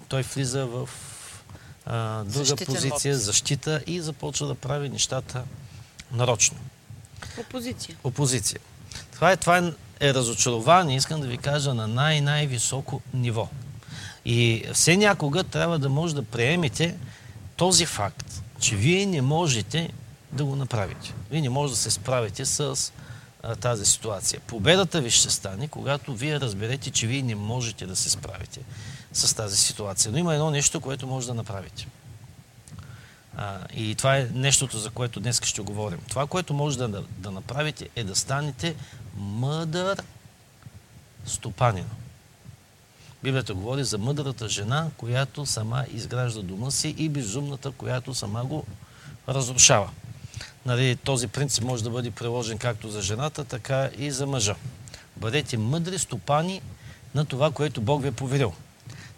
той 0.08 0.22
влиза 0.22 0.66
в 0.66 0.90
а, 1.86 2.24
друга 2.24 2.46
Защитен 2.46 2.66
позиция, 2.66 2.94
опция. 2.94 3.18
защита 3.18 3.84
и 3.88 4.02
започва 4.02 4.48
да 4.48 4.56
прави 4.56 4.90
нещата 4.90 5.44
нарочно. 6.12 6.58
Опозиция. 7.40 7.96
Опозиция. 8.04 8.60
Това 9.14 9.32
е, 9.32 9.38
това 9.38 9.72
е 10.00 10.14
разочарование, 10.14 10.98
искам 10.98 11.22
да 11.22 11.28
ви 11.28 11.38
кажа, 11.38 11.74
на 11.74 11.88
най-най-високо 11.88 13.02
ниво. 13.14 13.50
И 14.26 14.66
все 14.74 14.98
някога 14.98 15.44
трябва 15.44 15.80
да 15.80 15.90
може 15.90 16.16
да 16.16 16.24
приемете 16.24 16.96
този 17.56 17.86
факт, 17.86 18.42
че 18.60 18.76
вие 18.76 19.06
не 19.06 19.22
можете 19.22 19.90
да 20.32 20.46
го 20.46 20.56
направите. 20.56 21.14
Вие 21.32 21.42
не 21.42 21.50
можете 21.50 21.76
да 21.76 21.82
се 21.82 21.92
справите 21.92 22.46
с 22.46 22.92
тази 23.60 23.86
ситуация. 23.86 24.40
Победата 24.40 25.02
ви 25.02 25.12
ще 25.12 25.30
стане, 25.30 25.68
когато 25.68 26.16
вие 26.16 26.40
разберете, 26.40 26.92
че 26.92 27.08
вие 27.08 27.22
не 27.22 27.36
можете 27.36 27.86
да 27.86 27.96
се 27.96 28.10
справите 28.10 28.62
с 29.14 29.36
тази 29.36 29.58
ситуация. 29.58 30.12
Но 30.12 30.18
има 30.18 30.34
едно 30.34 30.52
нещо, 30.52 30.82
което 30.82 31.08
може 31.08 31.28
да 31.28 31.34
направите. 31.34 31.88
А, 33.38 33.60
и 33.76 33.96
това 33.96 34.18
е 34.18 34.30
нещото, 34.34 34.78
за 34.78 34.90
което 34.90 35.20
днес 35.20 35.42
ще 35.44 35.62
говорим. 35.62 36.00
Това, 36.10 36.28
което 36.28 36.54
може 36.54 36.78
да, 36.78 37.04
да 37.18 37.32
направите, 37.32 37.90
е 37.96 38.04
да 38.04 38.16
станете 38.16 38.76
мъдър 39.16 40.02
стопанин. 41.26 41.86
Библията 43.24 43.54
говори 43.54 43.84
за 43.84 43.98
мъдрата 43.98 44.50
жена, 44.50 44.88
която 44.98 45.46
сама 45.46 45.86
изгражда 45.94 46.42
дома 46.42 46.72
си 46.72 46.96
и 46.98 47.10
безумната, 47.10 47.72
която 47.72 48.14
сама 48.14 48.46
го 48.46 48.66
разрушава. 49.30 49.90
Нали, 50.68 50.96
този 50.96 51.28
принцип 51.28 51.64
може 51.64 51.84
да 51.84 51.90
бъде 51.90 52.12
приложен 52.12 52.58
както 52.58 52.90
за 52.90 53.02
жената, 53.02 53.44
така 53.44 53.90
и 53.98 54.12
за 54.12 54.28
мъжа. 54.28 54.56
Бъдете 55.16 55.58
мъдри 55.58 56.00
стопани 56.00 56.62
на 57.16 57.26
това, 57.26 57.52
което 57.52 57.82
Бог 57.82 58.02
ви 58.02 58.08
е 58.08 58.12
поверил. 58.12 58.54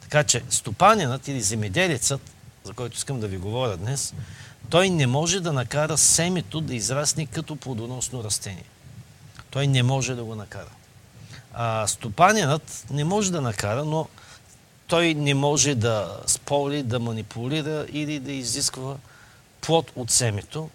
Така 0.01 0.23
че 0.23 0.43
стопанинът 0.49 1.27
или 1.27 1.41
земеделецът, 1.41 2.21
за 2.63 2.73
който 2.73 2.97
искам 2.97 3.19
да 3.19 3.27
ви 3.27 3.37
говоря 3.37 3.77
днес, 3.77 4.13
той 4.69 4.89
не 4.89 5.07
може 5.07 5.39
да 5.39 5.53
накара 5.53 5.97
семето 5.97 6.61
да 6.61 6.75
израсне 6.75 7.25
като 7.25 7.55
плодоносно 7.55 8.23
растение. 8.23 8.65
Той 9.51 9.67
не 9.67 9.83
може 9.83 10.15
да 10.15 10.23
го 10.23 10.35
накара. 10.35 10.71
А 11.53 11.87
стопанинът 11.87 12.85
не 12.91 13.03
може 13.03 13.31
да 13.31 13.41
накара, 13.41 13.85
но 13.85 14.07
той 14.87 15.13
не 15.13 15.33
може 15.33 15.75
да 15.75 16.19
споли, 16.27 16.83
да 16.83 16.99
манипулира 16.99 17.85
или 17.91 18.19
да 18.19 18.31
изисква 18.31 18.95
плод 19.61 19.91
от 19.95 20.11
семето, 20.11 20.69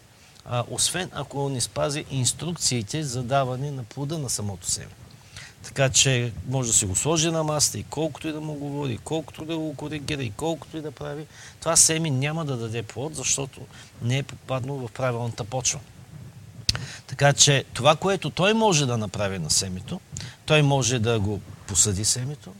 а, 0.44 0.64
освен 0.70 1.10
ако 1.12 1.48
не 1.48 1.60
спази 1.60 2.04
инструкциите 2.10 3.02
за 3.02 3.22
даване 3.22 3.70
на 3.70 3.84
плода 3.84 4.18
на 4.18 4.30
самото 4.30 4.70
семе. 4.70 4.90
Така 5.64 5.88
че 5.88 6.32
може 6.48 6.68
да 6.68 6.74
си 6.74 6.86
го 6.86 6.96
сложи 6.96 7.30
на 7.30 7.44
маста 7.44 7.78
и 7.78 7.82
колкото 7.82 8.28
и 8.28 8.32
да 8.32 8.40
му 8.40 8.54
говори, 8.54 8.98
колкото 9.04 9.44
да 9.44 9.56
го 9.58 9.74
коригира, 9.74 10.22
и 10.22 10.30
колкото 10.30 10.76
и 10.76 10.80
да 10.80 10.90
прави, 10.90 11.26
това 11.60 11.76
семи 11.76 12.10
няма 12.10 12.44
да 12.44 12.56
даде 12.56 12.82
плод, 12.82 13.14
защото 13.14 13.60
не 14.02 14.18
е 14.18 14.22
попаднал 14.22 14.76
в 14.76 14.92
правилната 14.92 15.44
почва. 15.44 15.80
Така 17.06 17.32
че 17.32 17.64
това, 17.74 17.96
което 17.96 18.30
той 18.30 18.54
може 18.54 18.86
да 18.86 18.98
направи 18.98 19.38
на 19.38 19.50
семето, 19.50 20.00
той 20.46 20.62
може 20.62 20.98
да 20.98 21.20
го 21.20 21.40
посади 21.66 22.04
семето, 22.04 22.52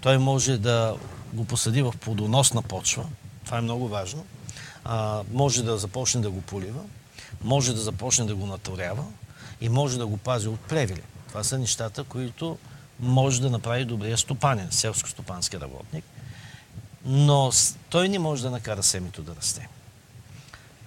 той 0.00 0.18
може 0.18 0.58
да 0.58 0.96
го 1.32 1.44
посади 1.44 1.82
в 1.82 1.94
плодоносна 2.00 2.62
почва, 2.62 3.04
това 3.44 3.58
е 3.58 3.60
много 3.60 3.88
важно, 3.88 4.26
а, 4.84 5.22
може 5.32 5.62
да 5.62 5.78
започне 5.78 6.20
да 6.20 6.30
го 6.30 6.40
полива, 6.40 6.80
може 7.44 7.74
да 7.74 7.80
започне 7.80 8.24
да 8.24 8.34
го 8.34 8.46
наторява 8.46 9.04
и 9.60 9.68
може 9.68 9.98
да 9.98 10.06
го 10.06 10.16
пази 10.16 10.48
от 10.48 10.60
плевели. 10.60 11.02
Това 11.28 11.44
са 11.44 11.58
нещата, 11.58 12.04
които 12.04 12.58
може 13.00 13.40
да 13.40 13.50
направи 13.50 13.84
добрия 13.84 14.18
стопанен, 14.18 14.68
селско-стопански 14.70 15.60
работник. 15.60 16.04
Но 17.04 17.52
той 17.90 18.08
не 18.08 18.18
може 18.18 18.42
да 18.42 18.50
накара 18.50 18.82
семето 18.82 19.22
да 19.22 19.36
расте. 19.36 19.68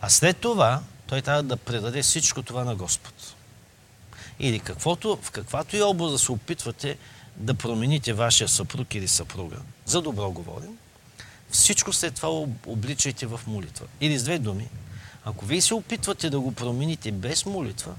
А 0.01 0.09
след 0.09 0.37
това 0.37 0.81
той 1.07 1.21
трябва 1.21 1.43
да 1.43 1.57
предаде 1.57 2.01
всичко 2.01 2.43
това 2.43 2.63
на 2.63 2.75
Господ. 2.75 3.35
Или 4.39 4.59
каквото, 4.59 5.19
в 5.21 5.31
каквато 5.31 5.75
и 5.75 5.81
област 5.81 6.13
да 6.13 6.19
се 6.19 6.31
опитвате 6.31 6.97
да 7.37 7.53
промените 7.53 8.13
вашия 8.13 8.47
съпруг 8.47 8.95
или 8.95 9.07
съпруга, 9.07 9.57
за 9.85 10.01
добро 10.01 10.31
говорим, 10.31 10.77
всичко 11.51 11.93
след 11.93 12.15
това 12.15 12.29
обличайте 12.65 13.25
в 13.25 13.41
молитва. 13.47 13.85
Или 14.01 14.19
с 14.19 14.23
две 14.23 14.39
думи, 14.39 14.67
ако 15.25 15.45
вие 15.45 15.61
се 15.61 15.73
опитвате 15.73 16.29
да 16.29 16.39
го 16.39 16.51
промените 16.51 17.11
без 17.11 17.45
молитва, 17.45 17.95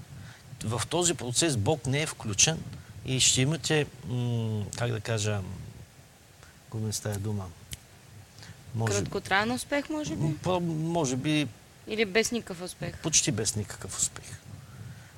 в 0.64 0.82
този 0.88 1.14
процес 1.14 1.56
Бог 1.56 1.86
не 1.86 2.02
е 2.02 2.06
включен 2.06 2.58
и 3.04 3.20
ще 3.20 3.42
имате, 3.42 3.86
м- 4.08 4.64
как 4.76 4.90
да 4.90 5.00
кажа, 5.00 5.40
губим 6.70 6.92
с 6.92 7.00
тази 7.00 7.20
дума. 7.20 7.44
Може, 8.74 8.92
Краткотраен 8.92 9.52
успех, 9.52 9.88
може 9.88 10.16
би? 10.16 10.34
Може 10.66 11.16
би. 11.16 11.48
Или 11.88 12.04
без 12.04 12.32
никакъв 12.32 12.62
успех? 12.62 12.98
Почти 13.02 13.32
без 13.32 13.56
никакъв 13.56 13.98
успех. 13.98 14.24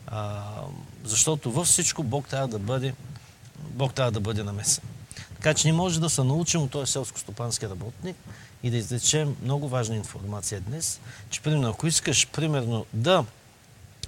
А, 0.06 0.42
защото 1.04 1.52
във 1.52 1.66
всичко 1.66 2.02
Бог 2.02 2.28
трябва 2.28 2.48
да 2.48 2.58
бъде, 2.58 2.94
Бог 3.58 3.94
трябва 3.94 4.12
да 4.12 4.20
бъде 4.20 4.42
намесен. 4.42 4.84
Така 5.34 5.54
че 5.54 5.68
не 5.68 5.72
може 5.72 6.00
да 6.00 6.10
се 6.10 6.24
научим 6.24 6.62
от 6.62 6.70
този 6.70 6.92
селско-стопански 6.92 7.70
работник 7.70 8.16
и 8.62 8.70
да 8.70 8.76
излечем 8.76 9.36
много 9.42 9.68
важна 9.68 9.96
информация 9.96 10.60
днес, 10.60 11.00
че 11.30 11.40
примерно, 11.40 11.68
ако 11.68 11.86
искаш 11.86 12.26
примерно 12.26 12.86
да 12.92 13.24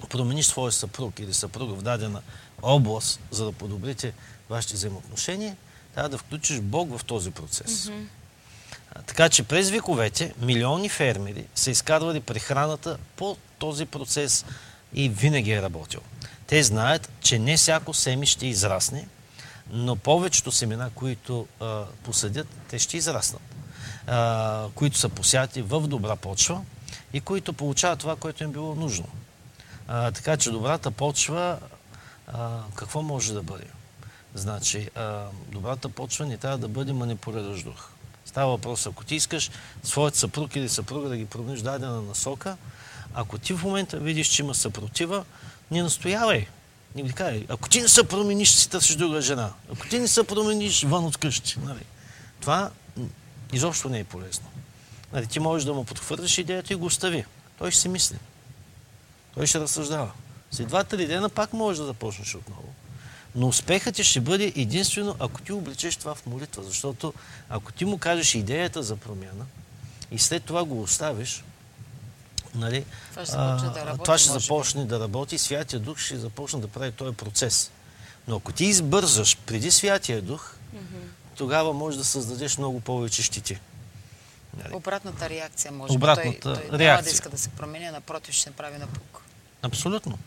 промениш 0.09 0.45
своя 0.45 0.71
съпруг 0.71 1.19
или 1.19 1.33
съпруга 1.33 1.73
в 1.73 1.81
дадена 1.81 2.21
област, 2.61 3.19
за 3.31 3.45
да 3.45 3.51
подобрите 3.51 4.13
вашите 4.49 4.73
взаимоотношения, 4.73 5.57
трябва 5.93 6.09
да 6.09 6.17
включиш 6.17 6.59
Бог 6.59 6.97
в 6.97 7.05
този 7.05 7.31
процес. 7.31 7.85
Mm-hmm. 7.85 8.05
Така 9.05 9.29
че 9.29 9.43
през 9.43 9.69
вековете 9.69 10.33
милиони 10.41 10.89
фермери 10.89 11.45
са 11.55 11.71
изкарвали 11.71 12.19
прехраната 12.19 12.97
по 13.15 13.37
този 13.59 13.85
процес 13.85 14.45
и 14.93 15.09
винаги 15.09 15.51
е 15.51 15.61
работил. 15.61 16.01
Те 16.47 16.63
знаят, 16.63 17.09
че 17.21 17.39
не 17.39 17.57
всяко 17.57 17.93
семи 17.93 18.25
ще 18.25 18.47
израсне, 18.47 19.07
но 19.69 19.95
повечето 19.95 20.51
семена, 20.51 20.89
които 20.95 21.47
а, 21.59 21.85
посадят, 22.03 22.47
те 22.69 22.79
ще 22.79 22.97
израснат. 22.97 23.41
А, 24.07 24.67
които 24.75 24.97
са 24.97 25.09
посяти 25.09 25.61
в 25.61 25.87
добра 25.87 26.15
почва 26.15 26.61
и 27.13 27.21
които 27.21 27.53
получават 27.53 27.99
това, 27.99 28.15
което 28.15 28.43
им 28.43 28.51
било 28.51 28.75
нужно. 28.75 29.07
А, 29.87 30.11
така 30.11 30.37
че 30.37 30.51
добрата 30.51 30.91
почва, 30.91 31.59
а, 32.27 32.59
какво 32.75 33.01
може 33.01 33.33
да 33.33 33.43
бъде? 33.43 33.65
Значи, 34.35 34.89
а, 34.95 35.23
добрата 35.51 35.89
почва 35.89 36.25
не 36.25 36.37
трябва 36.37 36.57
да 36.57 36.67
бъде 36.67 36.93
манипулиращ 36.93 37.63
дух. 37.63 37.89
Става 38.25 38.51
въпрос, 38.51 38.85
ако 38.85 39.03
ти 39.03 39.15
искаш 39.15 39.51
своят 39.83 40.15
съпруг 40.15 40.55
или 40.55 40.69
съпруга 40.69 41.09
да 41.09 41.17
ги 41.17 41.25
промениш 41.25 41.61
дадена 41.61 42.01
насока, 42.01 42.57
ако 43.13 43.37
ти 43.37 43.53
в 43.53 43.63
момента 43.63 43.97
видиш, 43.97 44.27
че 44.27 44.41
има 44.41 44.55
съпротива, 44.55 45.25
не 45.71 45.83
настоявай. 45.83 46.47
Не 46.95 47.03
ми 47.03 47.11
кажай, 47.11 47.45
ако 47.49 47.69
ти 47.69 47.81
не 47.81 47.87
се 47.87 48.03
промениш, 48.03 48.49
си 48.49 48.69
търсиш 48.69 48.95
друга 48.95 49.21
жена. 49.21 49.51
Ако 49.73 49.87
ти 49.87 49.99
не 49.99 50.07
се 50.07 50.23
промениш, 50.23 50.83
вън 50.83 51.05
от 51.05 51.17
къщи. 51.17 51.59
Нали? 51.59 51.85
Това 52.41 52.71
изобщо 53.51 53.89
не 53.89 53.99
е 53.99 54.03
полезно. 54.03 54.45
Нали, 55.13 55.27
ти 55.27 55.39
можеш 55.39 55.65
да 55.65 55.73
му 55.73 55.83
подхвърлиш 55.83 56.37
идеята 56.37 56.73
и 56.73 56.75
го 56.75 56.85
остави. 56.85 57.25
Той 57.57 57.71
ще 57.71 57.81
си 57.81 57.89
мисли. 57.89 58.17
Той 59.35 59.47
ще 59.47 59.59
разсъждава. 59.59 60.11
След 60.51 60.67
два-три 60.67 61.07
дена 61.07 61.29
пак 61.29 61.53
можеш 61.53 61.79
да 61.79 61.85
започнеш 61.85 62.35
отново. 62.35 62.73
Но 63.35 63.47
успехът 63.47 63.95
ти 63.95 64.03
ще 64.03 64.21
бъде 64.21 64.53
единствено, 64.55 65.15
ако 65.19 65.41
ти 65.41 65.51
облечеш 65.51 65.95
това 65.95 66.15
в 66.15 66.25
молитва. 66.25 66.63
Защото 66.63 67.13
ако 67.49 67.71
ти 67.71 67.85
му 67.85 67.97
кажеш 67.97 68.35
идеята 68.35 68.83
за 68.83 68.95
промяна 68.95 69.45
и 70.11 70.19
след 70.19 70.43
това 70.43 70.63
го 70.63 70.81
оставиш, 70.81 71.43
нали, 72.55 72.85
Това 73.09 73.25
ще 73.25 73.31
започне 73.31 73.69
да 73.69 73.85
работи, 73.85 74.03
това 74.03 74.17
ще 74.17 74.29
започне 74.29 74.85
да 74.85 74.99
работи, 74.99 75.37
Святия 75.37 75.79
Дух 75.79 75.97
ще 75.97 76.17
започне 76.17 76.59
да 76.59 76.67
прави 76.67 76.91
този 76.91 77.15
процес. 77.15 77.71
Но 78.27 78.35
ако 78.35 78.51
ти 78.51 78.65
избързаш 78.65 79.37
преди 79.37 79.71
Святия 79.71 80.21
Дух, 80.21 80.55
тогава 81.41 81.73
можеш 81.73 81.97
да 81.97 82.05
създадеш 82.05 82.57
много 82.57 82.79
повече 82.79 83.23
щити. 83.23 83.59
Нали? 84.57 84.73
Обратната 84.73 85.29
реакция 85.29 85.71
може 85.71 85.93
Обратната 85.93 86.31
би. 86.31 86.39
Той, 86.39 86.53
той 86.53 86.63
няма 86.63 86.77
да 86.77 86.83
реакция. 86.83 87.13
иска 87.13 87.29
да 87.29 87.37
се 87.37 87.49
промени, 87.49 87.85
а 87.85 87.91
напротив 87.91 88.35
ще 88.35 88.49
направи 88.49 88.77
напук. 88.77 89.21
Абсолютно. 89.61 90.17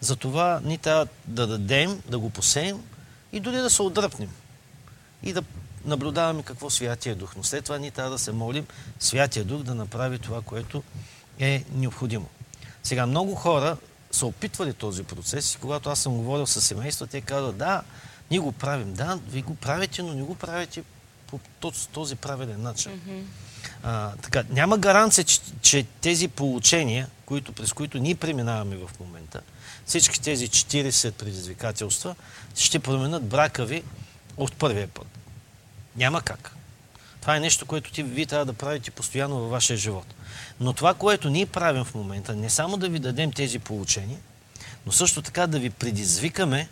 Затова 0.00 0.60
ни 0.64 0.78
трябва 0.78 1.06
да 1.26 1.46
дадем, 1.46 2.02
да 2.08 2.18
го 2.18 2.30
посеем 2.30 2.82
и 3.32 3.40
дори 3.40 3.56
да 3.56 3.70
се 3.70 3.82
отдръпнем. 3.82 4.30
И 5.22 5.32
да 5.32 5.42
наблюдаваме 5.84 6.42
какво 6.42 6.70
Святия 6.70 7.16
Дух. 7.16 7.36
Но 7.36 7.44
след 7.44 7.64
това 7.64 7.78
ние 7.78 7.90
трябва 7.90 8.10
да 8.10 8.18
се 8.18 8.32
молим 8.32 8.66
Святия 9.00 9.44
Дух 9.44 9.62
да 9.62 9.74
направи 9.74 10.18
това, 10.18 10.42
което 10.42 10.82
е 11.38 11.64
необходимо. 11.72 12.28
Сега 12.82 13.06
много 13.06 13.34
хора 13.34 13.76
са 14.10 14.26
опитвали 14.26 14.72
този 14.72 15.02
процес 15.04 15.54
и 15.54 15.58
когато 15.58 15.90
аз 15.90 15.98
съм 15.98 16.16
говорил 16.16 16.46
с 16.46 16.60
семейства, 16.60 17.06
те 17.06 17.20
казват, 17.20 17.56
да, 17.56 17.82
ние 18.30 18.38
го 18.38 18.52
правим. 18.52 18.94
Да, 18.94 19.18
вие 19.28 19.42
го 19.42 19.54
правите, 19.54 20.02
но 20.02 20.14
не 20.14 20.22
го 20.22 20.34
правите 20.34 20.82
по 21.26 21.40
този, 21.92 22.16
правилен 22.16 22.62
начин. 22.62 23.00
А, 23.82 24.12
така, 24.16 24.44
няма 24.50 24.78
гаранция, 24.78 25.24
че, 25.24 25.40
че 25.62 25.86
тези 26.00 26.28
получения, 26.28 27.08
които, 27.26 27.52
през 27.52 27.72
които 27.72 27.98
ние 27.98 28.14
преминаваме 28.14 28.76
в 28.76 28.90
момента, 29.00 29.40
всички 29.86 30.20
тези 30.20 30.48
40 30.48 31.12
предизвикателства, 31.12 32.14
ще 32.54 32.78
променят 32.78 33.24
брака 33.24 33.64
ви 33.64 33.82
от 34.36 34.52
първия 34.56 34.88
път. 34.88 35.06
Няма 35.96 36.22
как. 36.22 36.56
Това 37.20 37.36
е 37.36 37.40
нещо, 37.40 37.66
което 37.66 37.92
ти, 37.92 38.02
вие 38.02 38.26
трябва 38.26 38.44
да 38.44 38.52
правите 38.52 38.90
постоянно 38.90 39.40
във 39.40 39.50
вашия 39.50 39.76
живот. 39.76 40.14
Но 40.60 40.72
това, 40.72 40.94
което 40.94 41.30
ние 41.30 41.46
правим 41.46 41.84
в 41.84 41.94
момента, 41.94 42.34
не 42.34 42.50
само 42.50 42.76
да 42.76 42.88
ви 42.88 42.98
дадем 42.98 43.32
тези 43.32 43.58
получения, 43.58 44.18
но 44.86 44.92
също 44.92 45.22
така 45.22 45.46
да 45.46 45.58
ви 45.58 45.70
предизвикаме 45.70 46.68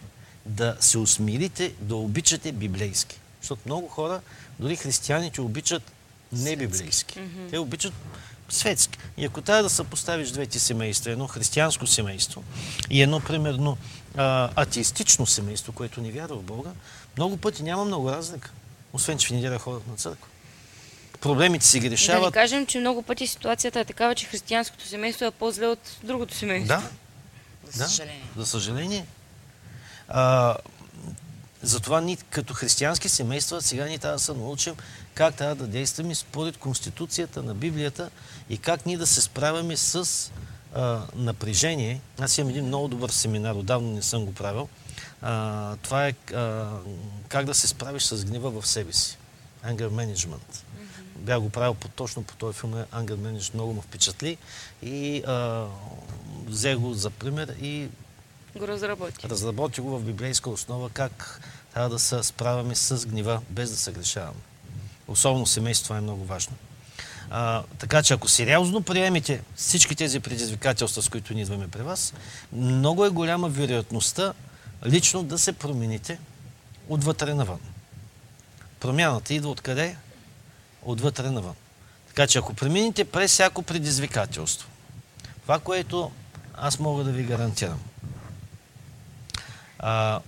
да 0.47 0.77
се 0.81 0.99
усмирите, 0.99 1.73
да 1.81 1.97
обичате 1.97 2.53
библейски. 2.53 3.21
Защото 3.41 3.63
много 3.67 3.89
хора, 3.89 4.21
дори 4.61 4.77
християните, 4.77 5.41
обичат 5.41 5.93
не 6.33 6.57
библейски. 6.57 7.21
Те 7.51 7.59
обичат 7.59 7.93
светски. 8.49 8.99
И 9.17 9.25
ако 9.25 9.41
трябва 9.43 9.63
да 9.63 9.71
съпоставиш 9.71 10.31
двете 10.31 10.59
семейства, 10.59 11.11
едно 11.11 11.27
християнско 11.27 11.87
семейство 11.87 12.45
и 12.91 13.03
едно, 13.03 13.21
примерно, 13.21 13.77
а, 14.17 14.51
атеистично 14.57 15.27
семейство, 15.27 15.73
което 15.73 16.01
не 16.01 16.11
вярва 16.11 16.37
в 16.37 16.43
Бога, 16.43 16.71
много 17.17 17.37
пъти 17.37 17.63
няма 17.63 17.85
много 17.85 18.11
разлика. 18.11 18.51
Освен, 18.93 19.19
че 19.19 19.27
в 19.27 19.31
неделя 19.31 19.59
ходят 19.59 19.87
на 19.87 19.97
църква. 19.97 20.29
Проблемите 21.21 21.67
си 21.67 21.81
ги 21.81 21.87
Да 21.87 21.91
не 21.91 21.93
решават. 21.93 22.35
кажем, 22.35 22.67
че 22.67 22.79
много 22.81 23.03
пъти 23.03 23.27
ситуацията 23.27 23.81
е 23.81 23.85
такава, 23.85 24.15
че 24.15 24.27
християнското 24.27 24.87
семейство 24.87 25.25
е 25.25 25.31
по-зле 25.31 25.67
от 25.67 25.97
другото 26.03 26.35
семейство. 26.35 26.77
Да, 26.77 26.83
За 27.73 27.79
да, 27.79 27.89
съжаление. 27.89 28.25
за 28.37 28.47
съжаление. 28.47 29.07
А, 30.09 30.57
затова 31.63 32.01
ние 32.01 32.17
като 32.17 32.55
християнски 32.55 33.09
семейства 33.09 33.63
сега 33.63 33.87
ние 33.87 33.99
трябва 33.99 34.17
да 34.17 34.23
се 34.25 34.33
научим 34.33 34.75
как 35.15 35.35
трябва 35.35 35.55
да 35.55 35.67
действаме 35.67 36.15
според 36.15 36.57
Конституцията 36.57 37.43
на 37.43 37.55
Библията 37.55 38.11
и 38.49 38.59
как 38.59 38.87
ние 38.87 38.99
да 38.99 39.07
се 39.07 39.21
справяме 39.21 39.77
с 39.77 40.09
а, 40.75 41.03
напрежение. 41.17 42.01
Аз 42.19 42.39
имам 42.39 42.51
един 42.51 42.67
много 42.67 42.89
добър 42.89 43.11
семинар, 43.11 43.55
отдавна 43.55 43.91
не 43.91 44.03
съм 44.03 44.25
го 44.25 44.35
правил. 44.35 44.69
А, 45.23 45.77
това 45.77 46.07
е 46.07 46.15
а, 46.35 46.69
как 47.29 47.47
да 47.47 47.55
се 47.55 47.69
справиш 47.69 48.03
с 48.03 48.25
гнева 48.25 48.61
в 48.61 48.67
себе 48.67 48.93
си. 48.93 49.19
Anger 49.67 49.89
management. 49.89 50.63
Бях 51.17 51.41
го 51.41 51.51
правил 51.51 51.75
по, 51.75 51.89
точно 51.89 52.23
по 52.23 52.37
този 52.37 52.59
филм. 52.59 52.73
Anger 52.73 53.17
management 53.17 53.55
много 53.55 53.75
ме 53.75 53.81
впечатли 53.81 54.37
и 54.83 55.23
а, 55.27 55.67
взех 56.47 56.77
го 56.77 56.95
за 56.95 57.11
пример 57.11 57.55
и 57.63 57.89
Го 58.59 58.69
разработи. 58.69 59.29
разработи 59.29 59.81
го 59.81 59.99
в 59.99 60.03
библейска 60.03 60.51
основа 60.51 60.91
как 60.91 61.41
трябва 61.73 61.89
да 61.89 61.99
се 61.99 62.23
справяме 62.23 62.75
с 62.75 63.07
гнева, 63.07 63.41
без 63.51 63.71
да 63.71 63.77
се 63.77 63.93
грешаваме. 63.93 64.41
Особено 65.09 65.47
семейство, 65.47 65.85
това 65.85 65.99
е 65.99 66.01
много 66.01 66.25
важно. 66.25 66.55
А, 67.31 67.63
така 67.79 68.03
че 68.03 68.15
ако 68.15 68.29
сериозно 68.29 68.83
приемете 68.83 69.43
всички 69.57 69.95
тези 69.95 70.21
предизвикателства, 70.21 71.03
с 71.03 71.09
които 71.09 71.35
ние 71.35 71.43
идваме 71.43 71.69
при 71.69 71.83
вас, 71.83 72.15
много 72.53 73.05
е 73.05 73.11
голяма 73.11 73.49
вероятността 73.49 74.33
лично 74.87 75.23
да 75.23 75.39
се 75.39 75.53
промените 75.53 76.19
отвътре 76.89 77.35
навън. 77.35 77.61
Промяната 78.81 79.35
идва 79.35 79.51
откъде? 79.51 79.97
Отвътре 80.83 81.31
навън. 81.31 81.55
Така 82.09 82.27
че 82.27 82.39
ако 82.39 82.55
преминете 82.55 83.05
през 83.05 83.31
всяко 83.31 83.63
предизвикателство, 83.63 84.69
това, 85.43 85.59
което 85.59 86.11
аз 86.55 86.79
мога 86.79 87.05
да 87.05 87.13
ви 87.13 87.23
гарантирам, 87.23 87.81
а, 89.79 90.21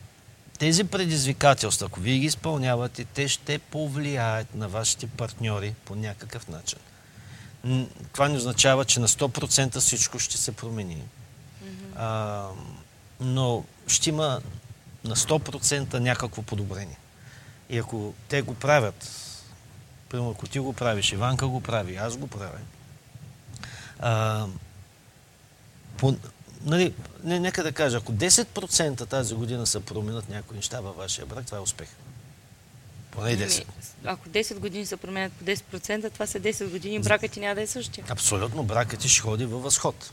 тези 0.59 0.85
предизвикателства, 0.85 1.87
ако 1.87 2.01
вие 2.01 2.19
ги 2.19 2.27
изпълнявате, 2.27 3.05
те 3.05 3.29
ще 3.29 3.59
повлияят 3.59 4.55
на 4.55 4.69
вашите 4.69 5.07
партньори 5.07 5.75
по 5.85 5.95
някакъв 5.95 6.49
начин. 6.49 6.79
Това 8.13 8.29
не 8.29 8.37
означава, 8.37 8.85
че 8.85 9.01
на 9.01 9.09
100% 9.09 9.81
всичко 9.81 10.19
ще 10.19 10.39
се 10.39 10.53
промени. 10.53 11.03
А, 11.97 12.45
но 13.21 13.65
ще 13.87 14.11
има 14.11 14.41
на 15.05 15.17
100% 15.17 15.95
някакво 15.95 16.43
подобрение. 16.43 16.99
И 17.71 17.79
ако 17.79 18.15
те 18.29 18.43
го 18.43 18.55
правят, 18.55 19.11
примерно 20.09 20.31
ако 20.31 20.47
ти 20.47 20.59
го 20.59 20.73
правиш, 20.73 21.13
Иванка 21.13 21.47
го 21.47 21.61
прави, 21.61 21.97
аз 21.97 22.17
го 22.17 22.27
правя, 22.27 22.59
а, 24.01 24.47
по, 25.97 26.17
нали, 26.65 26.95
не, 27.25 27.41
нека 27.41 27.63
да 27.63 27.73
кажа, 27.73 27.97
ако 27.97 28.13
10% 28.13 29.09
тази 29.09 29.35
година 29.35 29.67
се 29.67 29.81
променят 29.81 30.29
някои 30.29 30.57
неща 30.57 30.81
във 30.81 30.97
вашия 30.97 31.27
брак, 31.27 31.47
това 31.47 31.59
е 31.59 31.61
успех. 31.61 31.89
Поне 33.11 33.37
10. 33.39 33.65
Ами, 33.65 33.87
ако 34.05 34.29
10 34.29 34.59
години 34.59 34.87
се 34.87 34.97
променят 34.97 35.33
по 35.33 35.45
10%, 35.45 36.13
това 36.13 36.27
са 36.27 36.41
10 36.41 36.71
години, 36.71 37.01
бракът 37.01 37.31
ти 37.31 37.41
няма 37.41 37.55
да 37.55 37.63
е 37.63 37.67
същия. 37.67 38.05
Абсолютно, 38.09 38.63
бракът 38.65 39.01
ти 39.01 39.09
ще 39.09 39.21
ходи 39.21 39.45
във 39.45 39.63
възход. 39.63 40.11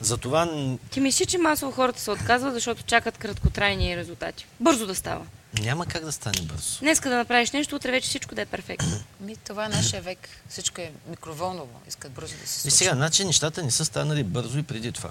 Затова 0.00 0.76
Ти 0.90 1.00
мислиш, 1.00 1.26
че 1.26 1.38
масово 1.38 1.72
хората 1.72 2.00
се 2.00 2.10
отказват, 2.10 2.54
защото 2.54 2.82
чакат 2.82 3.18
краткотрайни 3.18 3.96
резултати. 3.96 4.46
Бързо 4.60 4.86
да 4.86 4.94
става. 4.94 5.26
няма 5.60 5.86
как 5.86 6.04
да 6.04 6.12
стане 6.12 6.40
бързо. 6.42 6.78
Днеска 6.80 7.10
да 7.10 7.16
направиш 7.16 7.50
нещо, 7.50 7.76
утре 7.76 7.90
вече 7.90 8.08
всичко 8.08 8.34
да 8.34 8.42
е 8.42 8.46
перфектно. 8.46 8.92
Ми, 9.20 9.36
това 9.36 9.64
е 9.64 9.68
нашия 9.68 10.02
век. 10.02 10.28
Всичко 10.48 10.80
е 10.80 10.92
микроволново. 11.08 11.80
Искат 11.88 12.12
бързо 12.12 12.34
да 12.42 12.46
се 12.46 12.58
И 12.58 12.60
случи. 12.60 12.76
сега, 12.76 12.94
значи 12.94 13.24
нещата 13.24 13.62
не 13.62 13.70
са 13.70 13.84
станали 13.84 14.24
бързо 14.24 14.58
и 14.58 14.62
преди 14.62 14.92
това. 14.92 15.10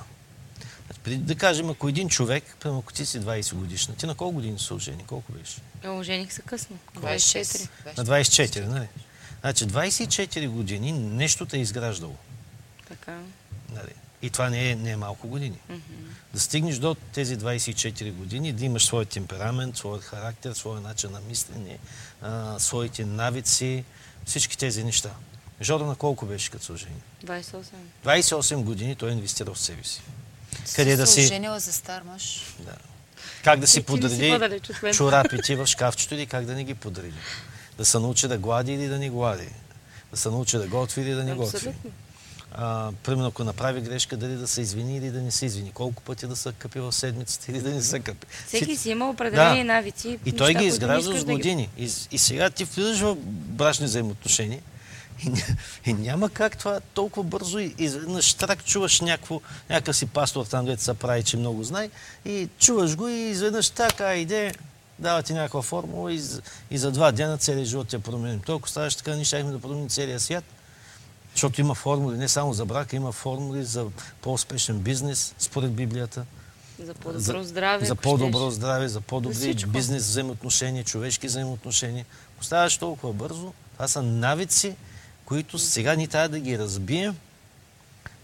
Да 1.08 1.36
кажем, 1.36 1.70
ако 1.70 1.90
един 1.90 2.10
човек, 2.10 2.44
ако 2.66 2.94
ти 2.94 3.06
си 3.06 3.20
20 3.20 3.54
годишна, 3.54 3.96
ти 3.96 4.06
на 4.06 4.16
колко 4.16 4.34
години 4.34 4.60
се 4.60 4.74
ожени? 4.74 5.04
Колко 5.08 5.32
беше? 5.32 5.62
Ожених 5.86 6.34
се 6.34 6.42
късно. 6.42 6.78
26. 6.96 7.70
24. 7.86 7.98
На 7.98 8.06
24, 8.06 8.66
нали? 8.66 8.88
Значи 9.42 9.66
24 9.66 10.50
години 10.50 10.92
нещо 10.92 11.46
те 11.46 11.58
е 11.58 11.62
изграждало. 11.62 12.16
Така. 12.88 13.20
Нали? 13.74 13.94
И 14.22 14.30
това 14.30 14.50
не 14.50 14.70
е, 14.70 14.76
не 14.76 14.92
е 14.92 14.96
малко 14.96 15.28
години. 15.28 15.58
Да 16.34 16.40
стигнеш 16.40 16.78
до 16.78 16.96
тези 16.96 17.38
24 17.38 18.12
години, 18.14 18.54
да 18.54 18.66
имаш 18.66 18.86
своя 18.86 19.06
темперамент, 19.06 19.78
своят 19.78 20.04
характер, 20.04 20.54
своя 20.54 20.82
начин 20.82 21.12
на 21.12 21.20
мислене, 21.22 21.78
а, 22.22 22.60
своите 22.60 23.06
навици, 23.06 23.84
всички 24.26 24.58
тези 24.58 24.84
неща. 24.84 25.12
Жоро 25.62 25.86
на 25.86 25.96
колко 25.96 26.26
беше 26.26 26.52
като 26.52 26.66
се 26.66 26.72
ожени? 26.72 27.02
28. 27.26 27.64
28 28.06 28.64
години 28.64 28.96
той 28.96 29.10
е 29.10 29.14
инвестирал 29.14 29.54
в 29.54 29.60
себе 29.60 29.84
си. 29.84 30.02
Къде 30.76 30.96
да 30.96 31.08
си... 31.08 31.20
оженила 31.22 31.60
за 31.60 31.74
стар 31.74 32.02
мъж. 32.04 32.42
Да. 32.60 32.76
Как 33.44 33.60
да 33.60 33.68
си 33.68 33.74
си 33.74 33.84
подреди 33.84 34.32
мен. 34.32 34.60
чорапите 34.94 35.56
в 35.56 35.66
шкафчето 35.68 36.16
или 36.16 36.26
как 36.26 36.46
да 36.46 36.54
не 36.54 36.64
ги 36.64 36.74
подреди. 36.74 37.18
Да 37.78 37.86
се 37.86 38.00
научи 38.00 38.28
да 38.28 38.38
глади 38.38 38.74
или 38.74 38.88
да 38.88 39.00
не 39.00 39.10
глади. 39.10 39.48
Да 40.12 40.18
се 40.18 40.30
научи 40.30 40.58
да 40.58 40.68
готви 40.68 41.02
или 41.02 41.12
да 41.12 41.24
не 41.24 41.34
готви. 41.34 41.58
Абсолютно. 41.58 41.92
А, 42.54 42.92
примерно, 43.04 43.28
ако 43.28 43.44
направи 43.44 43.82
грешка, 43.82 44.18
дали 44.18 44.36
да 44.36 44.48
се 44.48 44.62
извини 44.62 44.98
или 44.98 45.12
да 45.12 45.22
не 45.22 45.32
се 45.32 45.46
извини. 45.46 45.72
Колко 45.72 46.04
пъти 46.04 46.28
да 46.28 46.36
се 46.36 46.52
къпи 46.52 46.80
в 46.80 46.92
седмицата 46.92 47.52
или 47.52 47.62
да 47.62 47.70
не 47.70 47.82
се 47.82 48.00
къпи. 48.00 48.28
Всеки 48.48 48.66
Си- 48.66 48.82
си 48.82 48.90
има 48.90 49.10
определени 49.10 49.58
Да. 49.58 49.64
навици. 49.66 50.20
И 50.26 50.32
той 50.32 50.54
ги 50.54 50.58
не 50.58 50.66
изгражда 50.66 51.12
с 51.12 51.14
да 51.14 51.26
ги- 51.26 51.32
години. 51.32 51.70
И, 51.78 51.84
и 52.12 52.18
сега 52.18 52.50
ти 52.50 52.64
влизаш 52.64 53.00
в 53.00 53.16
брачни 53.26 53.86
взаимоотношения 53.86 54.60
и, 55.24 55.32
и 55.86 55.94
няма 55.94 56.30
как 56.30 56.58
това 56.58 56.80
толкова 56.94 57.24
бързо 57.24 57.60
и 57.60 57.76
изведнъж 57.78 58.34
трак 58.34 58.66
чуваш 58.66 59.02
някакво, 59.02 59.42
някакъв 59.70 59.96
си 59.96 60.06
пастор 60.06 60.46
там, 60.46 60.66
дето 60.66 60.84
се 60.84 60.94
прави, 60.94 61.24
че 61.24 61.38
много 61.38 61.64
знае 61.64 61.90
и 62.26 62.50
чуваш 62.60 62.96
го 62.96 63.08
и 63.08 63.14
изведнъж 63.14 63.70
така 63.70 64.16
иде, 64.16 64.54
дава 65.00 65.24
ти 65.24 65.34
някаква 65.34 65.62
формула 65.62 66.14
и, 66.14 66.20
за- 66.20 66.42
и 66.72 66.78
за 66.78 66.92
два 66.92 67.12
дена 67.12 67.38
целият 67.38 67.68
живот 67.68 67.88
те 67.88 68.00
променим. 68.00 68.40
Толкова 68.40 68.70
ставаш 68.70 68.96
така, 68.96 69.16
ние 69.16 69.26
щяхме 69.26 69.52
да 69.52 69.60
променим 69.60 69.90
целия 69.90 70.20
свят, 70.20 70.44
защото 71.32 71.62
има 71.62 71.76
формули 71.76 72.18
не 72.18 72.28
само 72.28 72.54
за 72.54 72.66
брака, 72.66 72.96
има 72.96 73.12
формули 73.12 73.64
за 73.64 73.86
по-успешен 74.22 74.80
бизнес, 74.80 75.36
според 75.40 75.74
Библията. 75.74 76.26
За 76.80 76.94
по-добро 76.94 77.44
здраве. 77.44 77.86
За 77.86 77.96
по-добро 77.96 78.50
здраве, 78.50 78.88
за 78.88 79.02
по-добри 79.02 79.36
бизнес 79.68 80.04
взаимоотношения, 80.04 80.84
човешки 80.84 81.28
взаимоотношения. 81.28 82.06
Оставаш 82.42 82.78
толкова 82.78 83.14
бързо. 83.14 83.54
Това 83.74 83.88
са 83.88 84.02
навици, 84.02 84.76
които 85.32 85.60
сега 85.60 85.96
ни 85.96 86.08
трябва 86.08 86.30
да 86.30 86.40
ги 86.40 86.60
разбием, 86.60 87.16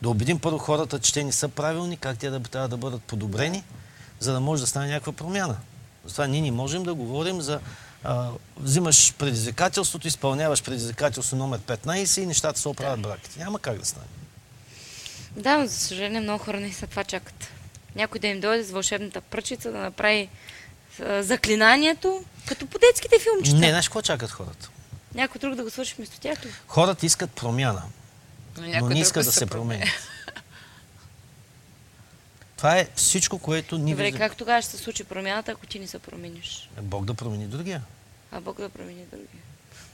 да 0.02 0.10
убедим 0.10 0.39
първо 0.39 0.58
хората, 0.58 1.00
че 1.00 1.13
те 1.13 1.24
не 1.24 1.32
са 1.32 1.50
правилни, 1.50 1.98
как 1.98 2.17
те 2.17 2.30
да, 2.30 2.39
трябва 2.39 2.67
да 2.67 2.78
бъдат 2.78 3.02
подобрени, 3.04 3.63
за 4.20 4.34
да 4.34 4.39
може 4.39 4.62
да 4.62 4.67
стане 4.67 4.88
някаква 4.88 5.12
промяна. 5.12 5.58
Затова 6.06 6.28
ние 6.28 6.41
не 6.41 6.52
можем 6.52 6.84
да 6.84 6.93
говорим 6.93 7.41
за 7.41 7.60
а, 8.04 8.30
взимаш 8.58 9.13
предизвикателството, 9.13 10.08
изпълняваш 10.08 10.63
предизвикателство 10.63 11.38
номер 11.38 11.60
15 11.60 12.22
и 12.22 12.26
нещата 12.26 12.60
се 12.60 12.70
оправят 12.70 13.02
браките. 13.02 13.39
Няма 13.39 13.60
как 13.60 13.80
да 13.80 13.86
стане. 13.86 14.08
Да, 15.32 15.58
но 15.58 15.67
за 15.67 15.74
съжаление 15.74 16.22
много 16.22 16.43
хора 16.43 16.60
не 16.60 16.74
са 16.74 16.88
това 16.88 17.04
чакат. 17.04 17.48
Някой 17.96 18.20
да 18.20 18.28
им 18.28 18.39
дойде 18.39 18.63
с 18.63 18.72
вълшебната 18.72 19.22
пръчица 19.22 19.72
да 19.72 19.78
направи 19.78 20.30
а, 21.02 21.24
заклинанието, 21.24 22.24
като 22.48 22.67
по 22.67 22.80
детските 22.80 23.15
филмчета. 23.20 23.58
Не, 23.58 23.70
знаеш 23.70 23.88
какво 23.88 24.02
чакат 24.02 24.32
хората? 24.32 24.70
Някой 25.17 25.39
друг 25.39 25.56
да 25.56 25.63
го 25.63 25.69
свърши 25.69 25.95
вместо 25.97 26.19
тях 26.19 26.45
ли? 26.45 26.49
Хората 26.67 27.06
искат 27.06 27.32
промяна. 27.32 27.84
Но, 28.58 28.80
но 28.80 28.89
не 28.89 28.99
искат 28.99 29.25
да 29.25 29.32
се 29.32 29.45
променят. 29.45 29.89
Това 32.58 32.77
е 32.77 32.88
всичко, 32.95 33.39
което 33.39 33.77
ни 33.77 33.91
Добре, 33.91 34.03
вижда- 34.03 34.17
как 34.17 34.38
тогава 34.38 34.62
ще 34.62 34.71
се 34.71 34.77
случи 34.77 35.03
промяната, 35.03 35.51
ако 35.51 35.65
ти 35.65 35.80
не 35.80 35.88
се 35.88 35.99
промениш? 35.99 36.69
Бог 36.82 37.06
да 37.06 37.13
промени 37.13 37.47
другия. 37.47 37.84
А 38.32 38.41
Бог 38.41 38.58
да 38.58 38.69
промени 38.69 39.06
другия. 39.12 39.43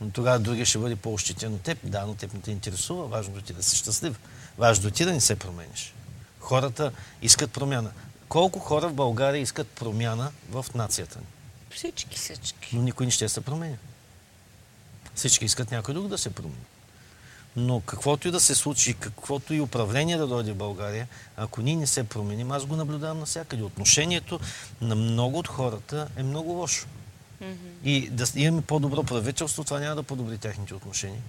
Но 0.02 0.12
тогава 0.12 0.40
другия 0.40 0.66
ще 0.66 0.78
бъде 0.78 0.96
по-ощетен 0.96 1.54
от 1.54 1.62
теб. 1.62 1.78
Да, 1.84 2.06
но 2.06 2.16
теб 2.16 2.34
не 2.34 2.40
те 2.40 2.52
интересува. 2.52 3.08
Важното 3.08 3.42
ти 3.42 3.54
е 3.54 3.56
да 3.56 3.64
си 3.64 3.78
щастлив. 3.78 4.20
Важното 4.58 4.92
ти 4.92 5.04
е 5.04 5.06
да 5.06 5.14
не 5.14 5.22
се 5.22 5.36
промениш. 5.36 5.94
Хората 6.40 6.92
искат 7.22 7.52
промяна. 7.52 7.92
Колко 8.30 8.60
хора 8.60 8.90
в 8.90 8.94
България 8.94 9.42
искат 9.42 9.68
промяна 9.68 10.32
в 10.50 10.66
нацията 10.76 11.20
ни? 11.20 11.26
Всички. 11.70 12.18
Всички. 12.18 12.76
Но 12.76 12.82
никой 12.82 13.06
не 13.06 13.12
ще 13.12 13.30
се 13.30 13.42
променя. 13.42 13.78
Всички 15.16 15.46
искат 15.46 15.72
някой 15.72 15.94
друг 15.94 16.08
да 16.08 16.18
се 16.18 16.30
промени. 16.30 16.66
Но 17.56 17.82
каквото 17.82 18.28
и 18.28 18.32
да 18.32 18.40
се 18.40 18.56
случи, 18.56 18.94
каквото 18.94 19.54
и 19.54 19.62
управление 19.62 20.18
да 20.18 20.28
дойде 20.28 20.52
в 20.52 20.56
България, 20.56 21.08
ако 21.38 21.62
ние 21.62 21.76
не 21.76 21.88
се 21.88 22.04
променим, 22.04 22.52
аз 22.52 22.66
го 22.66 22.76
наблюдавам 22.76 23.20
навсякъде. 23.20 23.64
Отношението 23.64 24.40
на 24.82 24.96
много 24.96 25.40
от 25.40 25.48
хората 25.48 26.08
е 26.18 26.24
много 26.24 26.52
лошо. 26.52 26.88
Мгм. 27.42 27.54
И 27.84 28.10
да 28.10 28.26
имаме 28.36 28.62
по-добро 28.62 29.04
правителство, 29.04 29.64
това 29.64 29.80
няма 29.80 29.96
да 29.96 30.04
подобри 30.04 30.38
техните 30.38 30.74
отношения. 30.74 31.22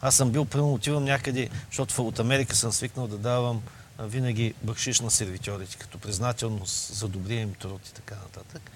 Аз 0.00 0.16
съм 0.16 0.30
бил, 0.30 0.44
примерно, 0.44 0.74
отивам 0.74 1.04
някъде, 1.04 1.50
защото 1.70 2.06
от 2.08 2.18
Америка 2.18 2.56
съм 2.56 2.72
свикнал 2.72 3.06
да 3.06 3.18
давам 3.18 3.62
винаги 3.98 4.54
бакшиш 4.62 5.00
на 5.00 5.10
сервитьорите, 5.10 5.76
като 5.76 5.98
признателност 5.98 6.94
за 6.94 7.08
добрия 7.08 7.40
им 7.40 7.54
труд 7.54 7.88
и 7.88 7.92
така 7.92 8.14
нататък. 8.14 8.70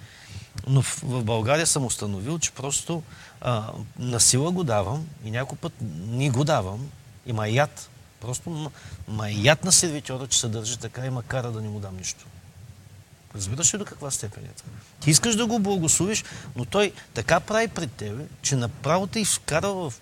Но 0.66 0.82
в, 0.82 1.00
в 1.02 1.24
България 1.24 1.66
съм 1.66 1.84
установил, 1.84 2.38
че 2.38 2.52
просто 2.52 3.02
а, 3.40 3.72
на 3.98 4.20
сила 4.20 4.50
го 4.50 4.64
давам 4.64 5.06
и 5.24 5.30
някой 5.30 5.58
път 5.58 5.72
ни 6.06 6.30
го 6.30 6.44
давам 6.44 6.90
и 7.26 7.32
ма 7.32 7.48
яд. 7.48 7.90
Просто 8.20 8.50
ма, 8.50 8.70
ма 9.08 9.30
яд 9.30 9.64
на 9.64 9.72
сервитьора, 9.72 10.26
че 10.26 10.40
се 10.40 10.48
държи 10.48 10.76
така 10.76 11.06
и 11.06 11.10
ма 11.10 11.22
кара 11.22 11.50
да 11.50 11.60
не 11.62 11.68
му 11.68 11.80
дам 11.80 11.96
нищо. 11.96 12.26
Разбираш 13.34 13.74
ли 13.74 13.78
до 13.78 13.84
каква 13.84 14.10
степен 14.10 14.44
е 14.44 14.48
това? 14.48 14.70
Ти 15.00 15.10
искаш 15.10 15.36
да 15.36 15.46
го 15.46 15.58
благословиш, 15.58 16.24
но 16.56 16.64
той 16.64 16.92
така 17.14 17.40
прави 17.40 17.68
пред 17.68 17.92
тебе, 17.92 18.24
че 18.42 18.56
направо 18.56 19.06
те 19.06 19.20
изкара 19.20 19.68
в 19.68 19.94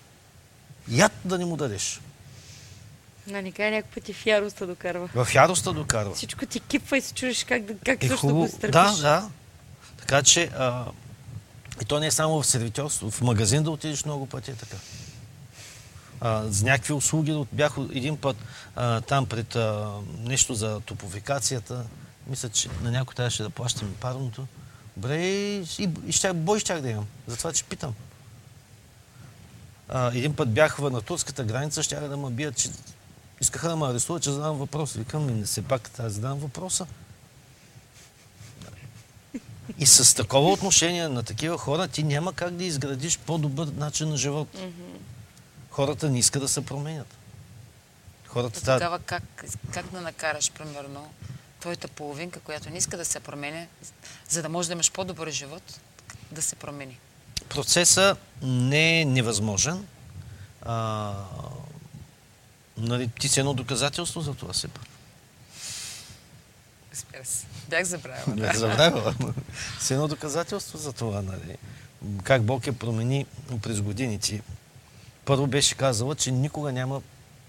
яд 0.87 1.11
да 1.25 1.37
не 1.37 1.45
му 1.45 1.57
дадеш. 1.57 2.01
Нали, 3.27 3.51
кай 3.51 3.71
някой 3.71 3.91
пъти 3.91 4.13
в 4.13 4.25
яростта 4.25 4.65
докарва. 4.65 5.09
В 5.15 5.35
яростта 5.35 5.71
докарва. 5.71 6.15
Всичко 6.15 6.45
ти 6.45 6.59
кипва 6.59 6.97
и 6.97 7.01
се 7.01 7.13
чудиш 7.13 7.43
как, 7.43 7.63
как 7.85 8.03
Е 8.03 8.07
също 8.07 8.27
го 8.27 8.47
стърпиш. 8.47 8.71
Да, 8.71 8.95
да. 9.01 9.29
Така 10.09 10.23
че, 10.23 10.43
а, 10.43 10.85
и 11.81 11.85
то 11.85 11.99
не 11.99 12.07
е 12.07 12.11
само 12.11 12.41
в 12.41 12.47
сервитьорство, 12.47 13.11
в 13.11 13.21
магазин 13.21 13.63
да 13.63 13.71
отидеш 13.71 14.05
много 14.05 14.25
пъти 14.25 14.51
е 14.51 14.53
така. 14.53 14.77
А, 16.21 16.43
за 16.47 16.65
някакви 16.65 16.93
услуги 16.93 17.45
бях 17.51 17.75
един 17.93 18.17
път 18.17 18.37
а, 18.75 19.01
там 19.01 19.25
пред 19.25 19.55
а, 19.55 19.91
нещо 20.19 20.53
за 20.53 20.79
топовикацията. 20.79 21.85
Мисля, 22.27 22.49
че 22.49 22.69
на 22.81 22.91
някой 22.91 23.15
трябваше 23.15 23.43
да 23.43 23.49
плащаме 23.49 23.91
парното. 23.99 24.47
Добре, 24.97 25.17
и, 25.17 25.89
и 26.07 26.11
щях, 26.11 26.33
бой 26.35 26.59
щях 26.59 26.81
да 26.81 26.89
имам. 26.89 27.07
Затова, 27.27 27.53
че 27.53 27.63
питам. 27.63 27.93
А, 29.89 30.07
един 30.07 30.35
път 30.35 30.53
бях 30.53 30.79
на 30.79 31.01
турската 31.01 31.43
граница, 31.43 31.83
щяха 31.83 32.07
да 32.07 32.17
ме 32.17 32.29
бият, 32.29 32.57
че 32.57 32.69
искаха 33.41 33.69
да 33.69 33.75
ме 33.75 33.87
арестуват, 33.87 34.23
че 34.23 34.31
задавам 34.31 34.57
въпрос. 34.57 34.93
Викам, 34.93 35.39
не 35.39 35.45
се 35.45 35.61
пак, 35.61 35.91
аз 35.99 36.13
задавам 36.13 36.39
въпроса. 36.39 36.87
И 39.79 39.85
с 39.85 40.15
такова 40.15 40.51
отношение 40.51 41.07
на 41.07 41.23
такива 41.23 41.57
хора 41.57 41.87
ти 41.87 42.03
няма 42.03 42.33
как 42.33 42.53
да 42.53 42.63
изградиш 42.63 43.19
по-добър 43.19 43.67
начин 43.67 44.09
на 44.09 44.17
живот. 44.17 44.47
Хората 45.69 46.09
не 46.09 46.19
искат 46.19 46.41
да 46.41 46.47
се 46.47 46.65
променят. 46.65 47.07
Хората 48.27 48.61
трябва... 48.61 48.79
тогава 48.79 48.99
как, 48.99 49.45
как 49.73 49.91
да 49.91 50.01
накараш, 50.01 50.51
примерно, 50.51 51.13
твоята 51.59 51.87
половинка, 51.87 52.39
която 52.39 52.69
не 52.69 52.77
иска 52.77 52.97
да 52.97 53.05
се 53.05 53.19
променя, 53.19 53.65
за 54.29 54.41
да 54.41 54.49
можеш 54.49 54.67
да 54.67 54.73
имаш 54.73 54.91
по-добър 54.91 55.29
живот, 55.29 55.79
да 56.31 56.41
се 56.41 56.55
промени? 56.55 56.99
Процесът 57.49 58.17
не 58.41 59.01
е 59.01 59.05
невъзможен. 59.05 59.87
А, 60.61 61.13
нали, 62.77 63.09
ти 63.19 63.29
си 63.29 63.39
едно 63.39 63.53
доказателство 63.53 64.21
за 64.21 64.33
това 64.33 64.53
все 64.53 64.67
пак. 64.67 64.88
Разбира 66.99 67.25
се. 67.25 67.45
Бях 67.69 67.83
забравила. 67.83 68.35
Не 68.35 68.53
забравяла. 68.53 69.15
С 69.79 69.91
едно 69.91 70.07
доказателство 70.07 70.77
за 70.77 70.93
това, 70.93 71.21
нали? 71.21 71.57
Как 72.23 72.43
Бог 72.43 72.67
я 72.67 72.73
промени 72.73 73.25
през 73.61 73.81
годините. 73.81 74.41
Първо 75.25 75.47
беше 75.47 75.75
казала, 75.75 76.15
че 76.15 76.31
никога 76.31 76.71
няма 76.71 77.01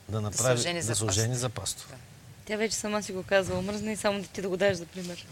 да 0.08 0.20
направи 0.20 0.72
да 0.72 0.82
за 0.82 0.94
за 1.34 1.48
пастор. 1.48 1.86
Тя 2.44 2.56
вече 2.56 2.76
сама 2.76 3.02
си 3.02 3.12
го 3.12 3.22
казва. 3.22 3.58
Омръзна 3.58 3.92
и 3.92 3.96
само 3.96 4.20
да 4.20 4.26
ти 4.26 4.42
да 4.42 4.48
го 4.48 4.56
даш 4.56 4.76
за 4.76 4.86
пример. 4.86 5.26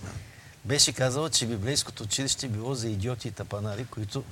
Беше 0.64 0.92
казала, 0.92 1.30
че 1.30 1.46
библейското 1.46 2.02
училище 2.02 2.46
е 2.46 2.48
било 2.48 2.74
за 2.74 2.88
идиоти 2.88 3.28
и 3.28 3.30
тапанари, 3.30 3.84
които 3.84 4.24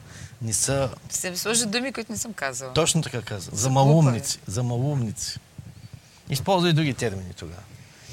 не 0.42 0.53
са... 0.53 0.90
Се 1.11 1.31
ми 1.31 1.37
сложи 1.37 1.66
думи, 1.66 1.92
които 1.92 2.12
не 2.12 2.18
съм 2.18 2.33
казала. 2.33 2.72
Точно 2.72 3.03
така 3.03 3.22
каза. 3.22 3.51
За 3.51 3.57
За 3.57 3.70
малумници. 3.70 4.38
За 4.46 4.62
малумници. 4.62 5.38
Използва 6.31 6.70
и 6.70 6.72
други 6.72 6.94
термини 6.94 7.33
тогава. 7.37 7.62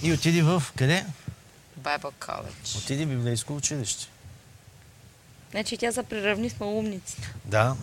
И 0.02 0.14
отиди 0.14 0.42
в 0.42 0.64
къде? 0.76 1.06
Bible 1.84 2.12
College. 2.20 2.78
Отиди 2.78 3.06
в 3.06 3.10
библейско 3.10 3.56
училище. 3.56 4.08
Значи 5.52 5.78
тя 5.78 5.92
се 5.92 6.04
приравни 6.04 6.50
с 6.50 6.60
малумници. 6.60 7.18
Да. 7.46 7.76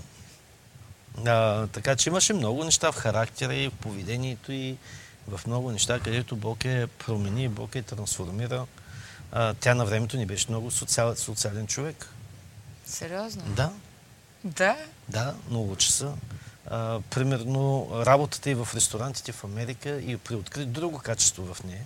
А, 1.27 1.67
така 1.67 1.97
че 1.97 2.09
имаше 2.09 2.33
много 2.33 2.65
неща 2.65 2.93
в 2.93 2.97
характера 2.97 3.55
и 3.55 3.69
в 3.69 3.73
поведението 3.73 4.53
и 4.53 4.77
в 5.29 5.41
много 5.47 5.71
неща, 5.73 6.01
където 6.01 6.37
Бог 6.37 6.65
е 6.65 6.87
промени, 6.87 7.49
Бог 7.49 7.75
е 7.75 7.83
трансформирал. 7.83 8.67
А, 9.33 9.55
тя 9.55 9.75
на 9.75 9.85
времето 9.85 10.17
не 10.17 10.27
беше 10.27 10.47
много 10.49 10.71
социал, 10.71 11.17
социален 11.17 11.67
човек. 11.67 12.09
Сериозно? 12.87 13.43
Да, 13.47 13.73
Да. 14.45 14.77
да, 15.09 15.35
много 15.51 15.77
часа. 15.77 16.13
А, 16.67 17.01
примерно, 17.01 17.89
работата 17.93 18.51
и 18.51 18.55
в 18.55 18.69
ресторантите 18.75 19.33
в 19.33 19.45
Америка 19.45 20.01
и 20.01 20.17
приоткри 20.17 20.65
друго 20.67 20.99
качество 20.99 21.55
в 21.55 21.65
нея, 21.65 21.85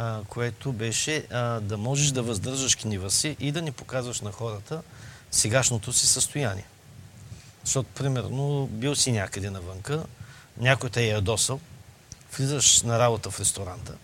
а, 0.00 0.20
което 0.28 0.72
беше 0.72 1.26
а, 1.30 1.60
да 1.60 1.76
можеш 1.76 2.10
да 2.10 2.22
въздържаш 2.22 2.78
гнева 2.82 3.10
си 3.10 3.36
и 3.40 3.52
да 3.52 3.62
не 3.62 3.72
показваш 3.72 4.20
на 4.20 4.32
хората 4.32 4.82
сегашното 5.30 5.92
си 5.92 6.06
състояние. 6.06 6.66
Защото, 7.64 7.88
примерно, 7.94 8.66
бил 8.66 8.94
си 8.94 9.12
някъде 9.12 9.50
навънка, 9.50 10.04
някой 10.56 10.90
те 10.90 11.04
е 11.04 11.08
ядосал, 11.08 11.60
влизаш 12.36 12.82
на 12.82 12.98
работа 12.98 13.30
в 13.30 13.40
ресторанта, 13.40 13.94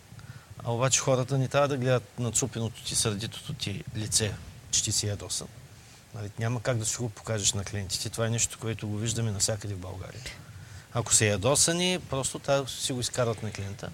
а 0.64 0.72
обаче 0.72 1.00
хората 1.00 1.38
не 1.38 1.48
трябва 1.48 1.68
да 1.68 1.76
гледат 1.76 2.18
на 2.18 2.32
цупеното 2.32 2.82
ти, 2.82 2.96
сърдитото 2.96 3.52
ти 3.52 3.84
лице, 3.96 4.34
че 4.70 4.82
ти 4.82 4.92
си 4.92 5.06
ядосан. 5.06 5.48
Нали, 6.14 6.30
няма 6.38 6.62
как 6.62 6.78
да 6.78 6.86
си 6.86 6.96
го 6.96 7.08
покажеш 7.08 7.52
на 7.52 7.64
клиентите. 7.64 8.10
Това 8.10 8.26
е 8.26 8.30
нещо, 8.30 8.58
което 8.60 8.88
го 8.88 8.96
виждаме 8.96 9.30
навсякъде 9.30 9.74
в 9.74 9.78
България. 9.78 10.22
Ако 10.92 11.14
са 11.14 11.24
ядосани, 11.24 12.00
просто 12.10 12.40
си 12.66 12.92
го 12.92 13.00
изкарват 13.00 13.42
на 13.42 13.50
клиента. 13.50 13.90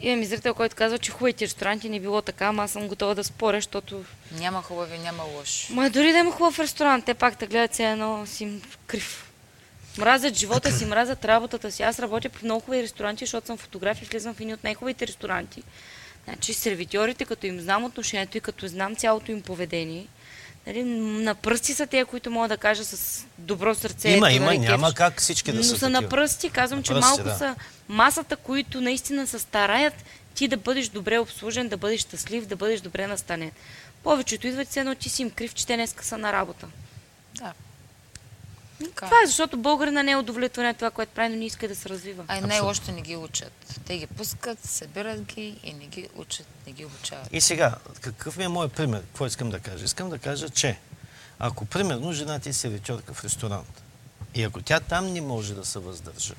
Имам 0.00 0.24
зрител, 0.24 0.54
който 0.54 0.76
казва, 0.76 0.98
че 0.98 1.10
хубавите 1.10 1.44
ресторанти 1.44 1.88
не 1.88 2.00
било 2.00 2.22
така, 2.22 2.46
ама 2.46 2.64
аз 2.64 2.70
съм 2.70 2.88
готова 2.88 3.14
да 3.14 3.24
споря, 3.24 3.56
защото... 3.56 4.04
Няма 4.32 4.62
хубави, 4.62 4.98
няма 4.98 5.22
лош. 5.22 5.68
Ма 5.70 5.90
дори 5.90 6.12
да 6.12 6.18
има 6.18 6.32
хубав 6.32 6.58
ресторант, 6.58 7.04
те 7.04 7.14
пак 7.14 7.38
те 7.38 7.46
гледат 7.46 7.74
се 7.74 7.84
едно 7.84 8.26
си 8.26 8.48
крив. 8.86 9.30
Мразят 9.98 10.34
живота 10.34 10.72
си, 10.72 10.84
мразят 10.84 11.24
работата 11.24 11.72
си. 11.72 11.82
Аз 11.82 11.98
работя 11.98 12.28
в 12.28 12.42
много 12.42 12.60
хубави 12.60 12.82
ресторанти, 12.82 13.24
защото 13.24 13.46
съм 13.46 13.56
фотограф 13.56 14.02
и 14.02 14.04
влизам 14.04 14.34
в 14.34 14.40
едни 14.40 14.54
от 14.54 14.64
най-хубавите 14.64 15.06
ресторанти. 15.06 15.62
Значи 16.24 16.54
сервитьорите, 16.54 17.24
като 17.24 17.46
им 17.46 17.60
знам 17.60 17.84
отношението 17.84 18.38
и 18.38 18.40
като 18.40 18.66
знам 18.68 18.96
цялото 18.96 19.32
им 19.32 19.42
поведение, 19.42 20.06
нали, 20.66 20.84
на 20.84 21.34
пръсти 21.34 21.74
са 21.74 21.86
те, 21.86 22.04
които 22.04 22.30
мога 22.30 22.48
да 22.48 22.56
кажа 22.56 22.84
с 22.84 23.24
добро 23.38 23.74
сърце. 23.74 24.08
Има, 24.10 24.28
ето, 24.28 24.36
има, 24.36 24.46
нали, 24.46 24.58
няма 24.58 24.88
кеф. 24.88 24.94
как 24.94 25.20
всички 25.20 25.52
да 25.52 25.58
Но 25.58 25.64
са 25.64 25.78
са 25.78 25.88
на 25.90 26.08
пръсти. 26.08 26.50
Казвам, 26.50 26.78
На 26.78 26.82
че 26.82 26.92
пръсти, 26.92 27.06
малко 27.06 27.22
да. 27.22 27.34
са 27.38 27.54
масата, 27.88 28.36
които 28.36 28.80
наистина 28.80 29.26
се 29.26 29.38
стараят 29.38 29.94
ти 30.36 30.48
да 30.48 30.56
бъдеш 30.56 30.88
добре 30.88 31.18
обслужен, 31.18 31.68
да 31.68 31.76
бъдеш 31.76 32.00
щастлив, 32.00 32.46
да 32.46 32.56
бъдеш 32.56 32.80
добре 32.80 33.06
настанен. 33.06 33.50
Повечето 34.02 34.46
идват 34.46 34.68
се 34.68 34.80
едно, 34.80 34.94
ти 34.94 35.08
си 35.08 35.22
им 35.22 35.30
крив, 35.30 35.54
че 35.54 35.66
те 35.66 35.76
днеска 35.76 36.04
са 36.04 36.18
на 36.18 36.32
работа. 36.32 36.68
Да. 37.34 37.52
Така. 38.84 39.06
Това 39.06 39.16
е 39.24 39.26
защото 39.26 39.56
българина 39.56 40.02
не 40.02 40.10
е 40.10 40.16
удовлетворен 40.16 40.74
това, 40.74 40.90
което 40.90 41.12
прави, 41.12 41.28
но 41.28 41.36
не 41.36 41.46
иска 41.46 41.68
да 41.68 41.76
се 41.76 41.88
развива. 41.88 42.24
А 42.28 42.38
и 42.38 42.40
най-лошото 42.40 42.92
не 42.92 43.02
ги 43.02 43.16
учат. 43.16 43.52
Те 43.86 43.98
ги 43.98 44.06
пускат, 44.06 44.64
събират 44.64 45.22
ги 45.22 45.60
и 45.62 45.72
не 45.72 45.86
ги 45.86 46.08
учат, 46.16 46.46
не 46.66 46.72
ги 46.72 46.84
обучават. 46.84 47.28
И 47.32 47.40
сега, 47.40 47.74
какъв 48.00 48.36
ми 48.36 48.44
е 48.44 48.48
моят 48.48 48.72
пример? 48.72 49.00
Какво 49.00 49.26
искам 49.26 49.50
да 49.50 49.60
кажа? 49.60 49.84
Искам 49.84 50.10
да 50.10 50.18
кажа, 50.18 50.50
че 50.50 50.78
ако 51.38 51.64
примерно 51.64 52.12
жена 52.12 52.38
ти 52.38 52.48
е 52.48 52.52
сервитьорка 52.52 53.14
в 53.14 53.24
ресторант 53.24 53.82
и 54.34 54.42
ако 54.42 54.62
тя 54.62 54.80
там 54.80 55.12
не 55.12 55.20
може 55.20 55.54
да 55.54 55.64
се 55.64 55.78
въздържа 55.78 56.34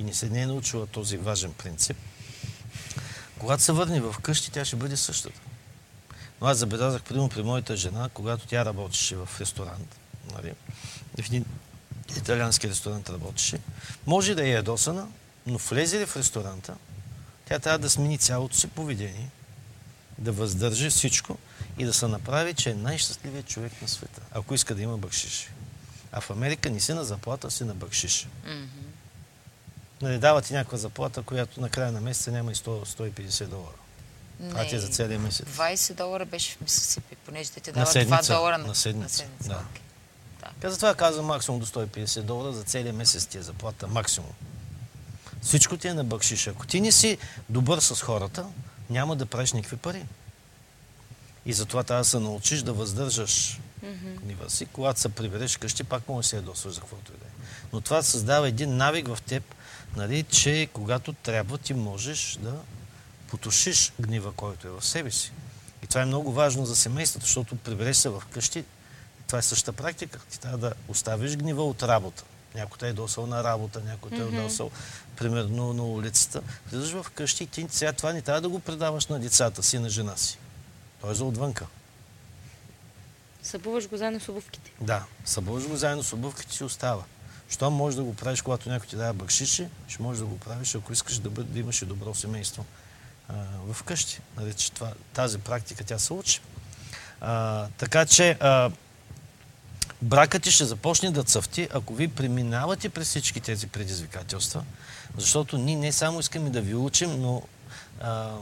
и 0.00 0.04
не 0.04 0.14
се 0.14 0.28
не 0.28 0.42
е 0.42 0.46
научила 0.46 0.86
този 0.86 1.16
важен 1.16 1.52
принцип, 1.52 1.96
когато 3.38 3.62
се 3.62 3.72
върне 3.72 4.00
в 4.00 4.14
къщи, 4.22 4.50
тя 4.50 4.64
ще 4.64 4.76
бъде 4.76 4.96
същата. 4.96 5.40
Но 6.40 6.46
аз 6.46 6.58
забелязах, 6.58 7.02
примерно 7.02 7.28
при 7.28 7.42
моята 7.42 7.76
жена, 7.76 8.08
когато 8.14 8.46
тя 8.46 8.64
работеше 8.64 9.16
в 9.16 9.28
ресторант, 9.40 9.96
нали, 10.34 10.52
в 11.20 11.26
един 11.26 11.44
италиански 12.16 12.68
ресторант 12.68 13.10
работеше, 13.10 13.58
може 14.06 14.34
да 14.34 14.46
е 14.46 14.50
ядосана, 14.50 15.08
но 15.46 15.58
влезе 15.58 16.00
ли 16.00 16.06
в 16.06 16.16
ресторанта, 16.16 16.74
тя 17.48 17.58
трябва 17.58 17.78
да 17.78 17.90
смени 17.90 18.18
цялото 18.18 18.56
си 18.56 18.66
поведение, 18.66 19.30
да 20.18 20.32
въздържи 20.32 20.90
всичко 20.90 21.38
и 21.78 21.84
да 21.84 21.92
се 21.92 22.06
направи, 22.06 22.54
че 22.54 22.70
е 22.70 22.74
най-щастливият 22.74 23.46
човек 23.46 23.72
на 23.82 23.88
света, 23.88 24.20
ако 24.32 24.54
иска 24.54 24.74
да 24.74 24.82
има 24.82 24.98
бъкшиш. 24.98 25.48
А 26.12 26.20
в 26.20 26.30
Америка 26.30 26.70
не 26.70 26.80
си 26.80 26.92
на 26.92 27.04
заплата, 27.04 27.50
си 27.50 27.64
на 27.64 27.74
бъкшиш. 27.74 28.28
Мгм. 28.44 28.79
Нали, 30.02 30.18
дава 30.18 30.42
ти 30.42 30.52
някаква 30.52 30.78
заплата, 30.78 31.22
която 31.22 31.60
на 31.60 31.70
края 31.70 31.92
на 31.92 32.00
месеца 32.00 32.32
няма 32.32 32.52
и 32.52 32.54
100-150 32.54 33.46
долара. 33.46 33.74
А 34.54 34.66
ти 34.68 34.78
за 34.78 34.88
целия 34.88 35.18
месец. 35.18 35.46
20 35.48 35.94
долара 35.94 36.24
беше 36.24 36.56
в 36.56 36.60
Мисисипи, 36.60 37.16
понеже 37.16 37.50
те 37.50 37.60
ти 37.60 37.70
На 37.70 37.74
дават 37.74 37.88
2 37.88 37.92
седмица. 37.92 38.34
долара 38.34 38.58
На 38.58 38.74
седмица, 38.74 39.24
да. 39.40 39.64
окей. 39.70 39.82
Каза 40.60 40.76
това 40.76 40.94
казвам 40.94 41.26
максимум 41.26 41.60
до 41.60 41.66
150 41.66 42.22
долара 42.22 42.52
за 42.52 42.62
целия 42.62 42.92
месец 42.92 43.26
ти 43.26 43.38
е 43.38 43.42
заплата. 43.42 43.88
Максимум. 43.88 44.30
Всичко 45.42 45.76
ти 45.76 45.88
е 45.88 45.94
на 45.94 46.04
бъкшиш. 46.04 46.46
Ако 46.46 46.66
ти 46.66 46.80
не 46.80 46.92
си 46.92 47.18
добър 47.48 47.78
с 47.80 48.00
хората, 48.00 48.46
няма 48.90 49.16
да 49.16 49.26
правиш 49.26 49.52
никакви 49.52 49.76
пари. 49.76 50.04
И 51.46 51.52
затова 51.52 51.82
трябва 51.82 52.00
да 52.00 52.08
се 52.08 52.18
научиш 52.18 52.62
да 52.62 52.72
въздържаш 52.72 53.60
гнева 54.22 54.50
си. 54.50 54.66
Когато 54.66 55.00
се 55.00 55.08
прибереш 55.08 55.56
къщи, 55.56 55.84
пак 55.84 56.08
може 56.08 56.24
да 56.24 56.28
се 56.28 56.36
ядосваш 56.36 56.74
за 56.74 56.80
каквото 56.80 57.12
и 57.12 57.16
да 57.16 57.24
е. 57.26 57.30
Но 57.72 57.80
това 57.80 58.02
създава 58.02 58.48
един 58.48 58.76
навик 58.76 59.08
в 59.08 59.18
теб, 59.26 59.54
нали, 59.96 60.22
че 60.22 60.68
когато 60.72 61.12
трябва, 61.12 61.58
ти 61.58 61.74
можеш 61.74 62.38
да 62.40 62.60
потушиш 63.28 63.92
гнева, 64.00 64.32
който 64.32 64.68
е 64.68 64.70
в 64.70 64.84
себе 64.84 65.10
си. 65.10 65.32
И 65.82 65.86
това 65.86 66.02
е 66.02 66.04
много 66.04 66.32
важно 66.32 66.66
за 66.66 66.76
семейството, 66.76 67.26
защото 67.26 67.56
прибереш 67.56 67.96
се 67.96 68.08
в 68.08 68.22
къщи, 68.32 68.64
това 69.26 69.38
е 69.38 69.42
същата 69.42 69.72
практика. 69.72 70.20
Ти 70.30 70.40
трябва 70.40 70.58
да 70.58 70.72
оставиш 70.88 71.36
гнева 71.36 71.64
от 71.64 71.82
работа. 71.82 72.24
Някой 72.54 72.78
те 72.78 72.88
е 72.88 72.92
досъл 72.92 73.26
на 73.26 73.44
работа, 73.44 73.80
някой 73.84 74.10
те 74.10 74.22
е 74.22 74.42
досъл, 74.42 74.70
примерно, 75.16 75.72
на 75.72 75.84
улицата. 75.84 76.42
Влизаш 76.72 76.90
в 76.92 77.10
къщи 77.10 77.44
и 77.44 77.46
ти 77.46 77.66
сега 77.70 77.92
това 77.92 78.12
не 78.12 78.22
трябва 78.22 78.40
да 78.40 78.48
го 78.48 78.60
предаваш 78.60 79.06
на 79.06 79.18
децата 79.18 79.62
си, 79.62 79.78
на 79.78 79.90
жена 79.90 80.16
си. 80.16 80.38
Той 81.00 81.12
е 81.12 81.14
за 81.14 81.24
отвънка. 81.24 81.66
Събуваш 83.42 83.88
го 83.88 83.96
заедно 83.96 84.20
с 84.20 84.28
обувките. 84.28 84.72
Да, 84.80 85.04
събуждаш 85.24 85.70
го 85.70 85.76
заедно 85.76 86.02
с 86.02 86.12
обувките 86.12 86.54
си 86.54 86.64
остава. 86.64 87.04
Що 87.50 87.70
може 87.70 87.96
да 87.96 88.02
го 88.02 88.14
правиш, 88.14 88.42
когато 88.42 88.68
някой 88.68 88.88
ти 88.88 88.96
дава 88.96 89.12
бъкшиши, 89.12 89.68
ще 89.88 90.02
можеш 90.02 90.20
да 90.20 90.26
го 90.26 90.38
правиш, 90.38 90.74
ако 90.74 90.92
искаш 90.92 91.18
да, 91.18 91.30
бъд, 91.30 91.52
да 91.52 91.58
имаш 91.58 91.82
и 91.82 91.86
добро 91.86 92.14
семейство 92.14 92.64
а, 93.28 93.34
в 93.72 93.82
къщи. 93.82 94.20
Нали, 94.36 94.54
това, 94.74 94.92
тази 95.14 95.38
практика 95.38 95.84
тя 95.84 95.98
се 95.98 96.12
учи. 96.12 96.40
А, 97.20 97.66
така 97.78 98.06
че 98.06 98.36
а, 98.40 98.70
бракът 100.02 100.42
ти 100.42 100.50
ще 100.50 100.64
започне 100.64 101.10
да 101.10 101.24
цъфти, 101.24 101.68
ако 101.72 101.94
ви 101.94 102.08
преминавате 102.08 102.88
през 102.88 103.08
всички 103.08 103.40
тези 103.40 103.66
предизвикателства, 103.66 104.64
защото 105.18 105.58
ние 105.58 105.76
не 105.76 105.92
само 105.92 106.20
искаме 106.20 106.50
да 106.50 106.60
ви 106.60 106.74
учим, 106.74 107.20
но 107.20 107.42
а, 108.00 108.32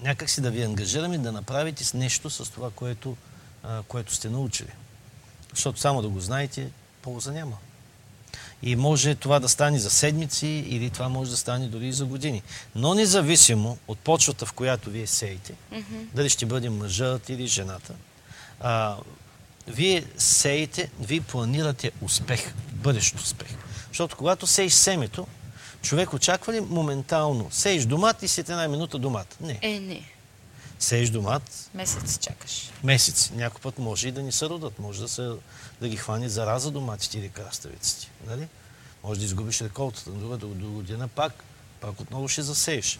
някак 0.00 0.30
си 0.30 0.40
да 0.40 0.50
ви 0.50 0.62
ангажираме 0.62 1.18
да 1.18 1.32
направите 1.32 1.84
с 1.84 1.94
нещо 1.94 2.30
с 2.30 2.50
това, 2.50 2.70
което, 2.70 3.16
а, 3.62 3.82
което 3.82 4.14
сте 4.14 4.30
научили. 4.30 4.72
Защото 5.50 5.80
само 5.80 6.02
да 6.02 6.08
го 6.08 6.20
знаете, 6.20 6.70
полза 7.02 7.32
няма. 7.32 7.56
И 8.66 8.76
може 8.76 9.14
това 9.14 9.40
да 9.40 9.48
стане 9.48 9.78
за 9.78 9.90
седмици 9.90 10.46
или 10.46 10.90
това 10.90 11.08
може 11.08 11.30
да 11.30 11.36
стане 11.36 11.68
дори 11.68 11.88
и 11.88 11.92
за 11.92 12.04
години. 12.04 12.42
Но 12.74 12.94
независимо 12.94 13.78
от 13.88 13.98
почвата, 13.98 14.46
в 14.46 14.52
която 14.52 14.90
вие 14.90 15.06
сеете, 15.06 15.54
дали 16.14 16.30
ще 16.30 16.46
бъде 16.46 16.70
мъжът 16.70 17.28
или 17.28 17.46
жената, 17.46 17.94
а, 18.60 18.96
вие 19.66 20.04
сеете, 20.18 20.90
вие 21.00 21.20
планирате 21.20 21.90
успех, 22.00 22.54
бъдещ 22.72 23.14
успех. 23.14 23.48
Защото 23.88 24.16
когато 24.16 24.46
сееш 24.46 24.72
семето, 24.72 25.26
човек 25.82 26.12
очаква 26.12 26.52
ли 26.52 26.60
моментално? 26.60 27.48
Сееш 27.50 27.84
домат 27.84 28.22
и 28.22 28.28
след 28.28 28.48
една 28.48 28.68
минута 28.68 28.98
домат? 28.98 29.36
Не. 29.40 29.58
Е, 29.62 29.80
не. 29.80 30.02
Сееш 30.78 31.10
домат, 31.10 31.70
Месец 31.74 32.18
чакаш. 32.18 32.70
месеци. 32.84 33.32
Някой 33.34 33.60
път 33.60 33.78
може 33.78 34.08
и 34.08 34.12
да 34.12 34.22
ни 34.22 34.32
се 34.32 34.46
родат. 34.48 34.78
Може 34.78 35.00
да, 35.00 35.08
се, 35.08 35.30
да 35.80 35.88
ги 35.88 35.96
хване 35.96 36.28
зараза 36.28 36.70
доматите 36.70 37.18
или 37.18 37.28
краставиците. 37.28 38.10
Нали? 38.26 38.48
Може 39.04 39.20
да 39.20 39.26
изгубиш 39.26 39.60
реколтата, 39.60 40.10
друга 40.10 40.36
до, 40.36 40.46
до 40.46 40.70
година 40.70 41.08
пак, 41.08 41.44
пак 41.80 42.00
отново 42.00 42.28
ще 42.28 42.42
засееш. 42.42 42.98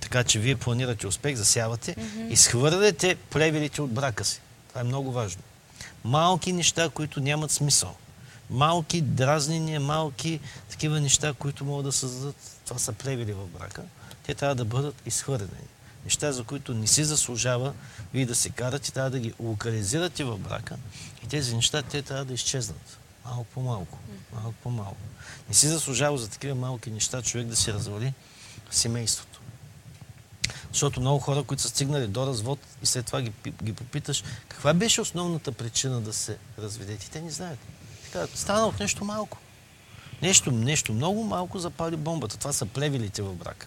Така 0.00 0.24
че 0.24 0.38
вие 0.38 0.56
планирате 0.56 1.06
успех, 1.06 1.36
засявате 1.36 1.96
и 2.30 2.36
схвърляте 2.36 3.16
плевелите 3.30 3.82
от 3.82 3.92
брака 3.92 4.24
си. 4.24 4.40
Това 4.68 4.80
е 4.80 4.84
много 4.84 5.12
важно. 5.12 5.42
Малки 6.04 6.52
неща, 6.52 6.88
които 6.88 7.20
нямат 7.20 7.50
смисъл. 7.50 7.96
Малки 8.50 9.00
дразнения, 9.00 9.80
малки 9.80 10.40
такива 10.70 11.00
неща, 11.00 11.34
които 11.38 11.64
могат 11.64 11.84
да 11.84 11.92
създадат. 11.92 12.36
Това 12.64 12.78
са 12.78 12.92
плевели 12.92 13.32
в 13.32 13.46
брака. 13.46 13.82
Те 14.26 14.34
трябва 14.34 14.54
да 14.54 14.64
бъдат 14.64 14.94
изхвърлени. 15.06 15.68
Неща, 16.08 16.32
за 16.32 16.44
които 16.44 16.74
не 16.74 16.86
си 16.86 17.04
заслужава 17.04 17.74
вие 18.14 18.26
да 18.26 18.34
се 18.34 18.50
карате, 18.50 18.92
трябва 18.92 19.10
да 19.10 19.18
ги 19.18 19.34
локализирате 19.40 20.24
в 20.24 20.38
брака 20.38 20.76
и 21.24 21.26
тези 21.26 21.56
неща 21.56 21.82
те 21.82 22.02
трябва 22.02 22.24
да 22.24 22.34
изчезнат. 22.34 22.98
Малко 23.24 23.44
по 23.44 23.60
малко. 23.60 23.98
Малко 24.32 24.54
по 24.62 24.70
малко. 24.70 24.96
Не 25.48 25.54
си 25.54 25.68
заслужава 25.68 26.18
за 26.18 26.28
такива 26.28 26.54
малки 26.54 26.90
неща 26.90 27.22
човек 27.22 27.46
да 27.46 27.56
си 27.56 27.72
развали 27.72 28.12
семейството. 28.70 29.40
Защото 30.72 31.00
много 31.00 31.18
хора, 31.18 31.42
които 31.42 31.62
са 31.62 31.68
стигнали 31.68 32.06
до 32.06 32.26
развод 32.26 32.58
и 32.82 32.86
след 32.86 33.06
това 33.06 33.22
ги, 33.22 33.32
ги 33.62 33.72
попиташ 33.72 34.24
каква 34.48 34.74
беше 34.74 35.00
основната 35.00 35.52
причина 35.52 36.00
да 36.00 36.12
се 36.12 36.38
разведете, 36.58 37.10
те 37.10 37.20
не 37.20 37.30
знаят. 37.30 37.58
Така, 38.04 38.26
стана 38.34 38.66
от 38.66 38.80
нещо 38.80 39.04
малко. 39.04 39.38
Нещо, 40.22 40.50
нещо 40.50 40.92
много 40.92 41.24
малко 41.24 41.58
запали 41.58 41.96
бомбата. 41.96 42.36
Това 42.36 42.52
са 42.52 42.66
плевелите 42.66 43.22
в 43.22 43.34
брака. 43.34 43.66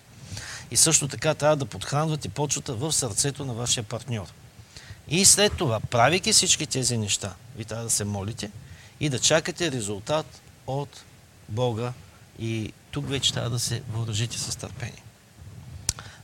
И 0.71 0.77
също 0.77 1.07
така 1.07 1.33
трябва 1.33 1.55
да 1.55 1.65
подхранвате 1.65 2.29
почвата 2.29 2.73
в 2.73 2.91
сърцето 2.91 3.45
на 3.45 3.53
вашия 3.53 3.83
партньор. 3.83 4.27
И 5.07 5.25
след 5.25 5.57
това, 5.57 5.79
правейки 5.79 6.33
всички 6.33 6.65
тези 6.65 6.97
неща, 6.97 7.35
ви 7.55 7.65
трябва 7.65 7.83
да 7.83 7.89
се 7.89 8.03
молите 8.03 8.51
и 8.99 9.09
да 9.09 9.19
чакате 9.19 9.71
резултат 9.71 10.41
от 10.67 11.03
Бога. 11.49 11.93
И 12.39 12.73
тук 12.91 13.09
вече 13.09 13.33
трябва 13.33 13.49
да 13.49 13.59
се 13.59 13.81
въоръжите 13.93 14.37
с 14.37 14.55
търпение. 14.55 15.03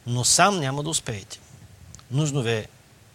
Но 0.06 0.24
сам 0.24 0.60
няма 0.60 0.84
да 0.84 0.90
успеете. 0.90 1.40
Нужно 2.12 2.42
ви 2.42 2.52
е 2.52 2.68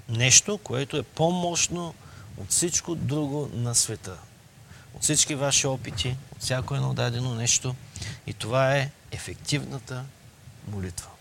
нещо, 0.08 0.58
което 0.58 0.96
е 0.96 1.02
по-мощно 1.02 1.94
от 2.36 2.50
всичко 2.50 2.94
друго 2.94 3.50
на 3.54 3.74
света. 3.74 4.18
от 4.94 5.02
всички 5.02 5.34
ваши 5.34 5.66
опити, 5.66 6.16
от 6.32 6.42
всяко 6.42 6.74
едно 6.74 6.94
дадено 6.94 7.34
нещо. 7.34 7.74
И 8.26 8.34
това 8.34 8.76
е 8.76 8.90
ефективната 9.12 10.04
молитва. 10.68 11.11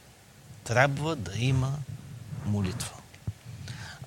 Трябва 0.72 1.16
да 1.16 1.32
има 1.38 1.74
молитва. 2.46 2.96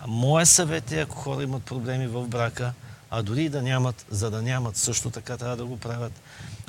А 0.00 0.07
моя 0.07 0.46
съвет 0.46 0.92
е, 0.92 1.00
ако 1.00 1.16
хора 1.16 1.42
имат 1.42 1.62
проблеми 1.62 2.07
в 2.07 2.27
брака, 2.29 2.72
а 3.11 3.22
дори 3.22 3.48
да 3.48 3.62
нямат, 3.62 4.07
за 4.11 4.31
да 4.31 4.42
нямат, 4.42 4.77
също 4.77 5.11
така 5.11 5.37
трябва 5.37 5.57
да 5.57 5.64
го 5.64 5.79
правят. 5.79 6.12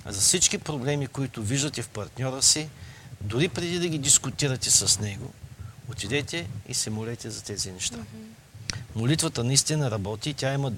А 0.05 0.11
за 0.11 0.21
всички 0.21 0.57
проблеми, 0.57 1.07
които 1.07 1.43
виждате 1.43 1.81
в 1.81 1.89
партньора 1.89 2.41
си, 2.41 2.69
дори 3.21 3.49
преди 3.49 3.79
да 3.79 3.87
ги 3.87 3.97
дискутирате 3.97 4.71
с 4.71 4.99
него, 4.99 5.33
отидете 5.91 6.47
и 6.67 6.73
се 6.73 6.89
молете 6.89 7.29
за 7.29 7.43
тези 7.43 7.71
неща. 7.71 7.97
Mm-hmm. 7.97 8.75
Молитвата 8.95 9.43
наистина 9.43 9.91
работи, 9.91 10.33
тя, 10.33 10.53
има, 10.53 10.71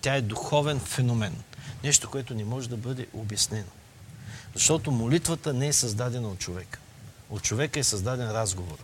тя 0.00 0.14
е 0.14 0.22
духовен 0.22 0.80
феномен. 0.80 1.36
Нещо, 1.84 2.10
което 2.10 2.34
не 2.34 2.44
може 2.44 2.68
да 2.68 2.76
бъде 2.76 3.06
обяснено. 3.12 3.70
Защото 4.54 4.90
молитвата 4.90 5.52
не 5.52 5.66
е 5.66 5.72
създадена 5.72 6.28
от 6.28 6.38
човека. 6.38 6.78
От 7.30 7.42
човека 7.42 7.80
е 7.80 7.84
създаден 7.84 8.30
разговор. 8.30 8.78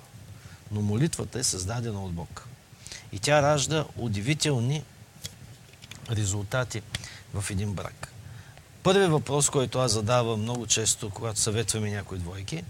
Но 0.71 0.83
молитвата 0.83 1.39
е 1.39 1.45
създадена 1.45 2.05
от 2.05 2.13
Бог. 2.13 2.49
И 3.13 3.19
тя 3.19 3.43
ражда 3.43 3.85
удивителни 3.97 4.85
резултати 6.11 6.83
в 7.35 7.51
един 7.51 7.75
брак. 7.75 8.13
Първият 8.83 9.11
въпрос, 9.11 9.51
който 9.51 9.79
аз 9.79 9.93
задавам 9.93 10.41
много 10.41 10.67
често, 10.67 11.11
когато 11.11 11.41
съветваме 11.41 11.91
някои 11.91 12.19
двойки, 12.19 12.65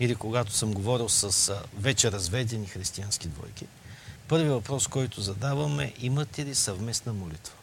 или 0.00 0.14
когато 0.14 0.52
съм 0.52 0.72
говорил 0.72 1.08
с 1.08 1.54
вече 1.78 2.12
разведени 2.12 2.66
християнски 2.66 3.28
двойки, 3.28 3.66
първият 4.28 4.54
въпрос, 4.54 4.86
който 4.86 5.20
задавам 5.20 5.80
е, 5.80 5.92
имате 6.00 6.44
ли 6.44 6.54
съвместна 6.54 7.12
молитва? 7.12 7.54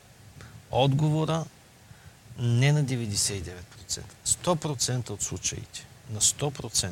Отговора 0.72 1.46
не 2.38 2.72
на 2.72 2.86
99%. 2.86 3.54
100% 4.26 5.10
от 5.10 5.22
случаите. 5.22 5.86
На 6.10 6.22
100%. 6.22 6.92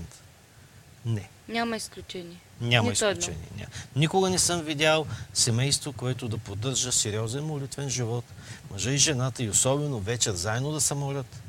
Не. 1.09 1.29
Няма 1.47 1.77
изключение. 1.77 2.37
Няма 2.61 2.89
Нито 2.89 3.05
изключение. 3.05 3.47
Няма. 3.57 3.69
Никога 3.95 4.29
не 4.29 4.39
съм 4.39 4.61
видял 4.61 5.05
семейство, 5.33 5.93
което 5.93 6.27
да 6.27 6.37
поддържа 6.37 6.91
сериозен 6.91 7.43
молитвен 7.43 7.89
живот. 7.89 8.25
Мъжа 8.71 8.91
и 8.91 8.97
жената 8.97 9.43
и 9.43 9.49
особено 9.49 9.99
вечер 9.99 10.33
заедно 10.33 10.71
да 10.71 10.81
се 10.81 10.93
молят 10.93 11.41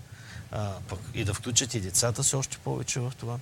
а, 0.52 0.72
пък 0.88 0.98
и 1.14 1.24
да 1.24 1.34
включат 1.34 1.74
и 1.74 1.80
децата 1.80 2.24
си 2.24 2.36
още 2.36 2.58
повече 2.58 3.00
в 3.00 3.12
това. 3.18 3.38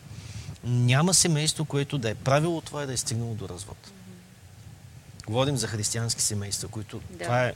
Няма 0.65 1.15
семейство, 1.15 1.65
което 1.65 1.99
да 1.99 2.11
е 2.11 2.15
правило 2.15 2.61
това 2.61 2.83
и 2.83 2.87
да 2.87 2.93
е 2.93 2.97
стигнало 2.97 3.35
до 3.35 3.49
развод. 3.49 3.77
Mm-hmm. 3.87 5.27
Говорим 5.27 5.57
за 5.57 5.67
християнски 5.67 6.23
семейства, 6.23 6.69
които 6.69 7.01
да. 7.11 7.25
това 7.25 7.45
е 7.45 7.53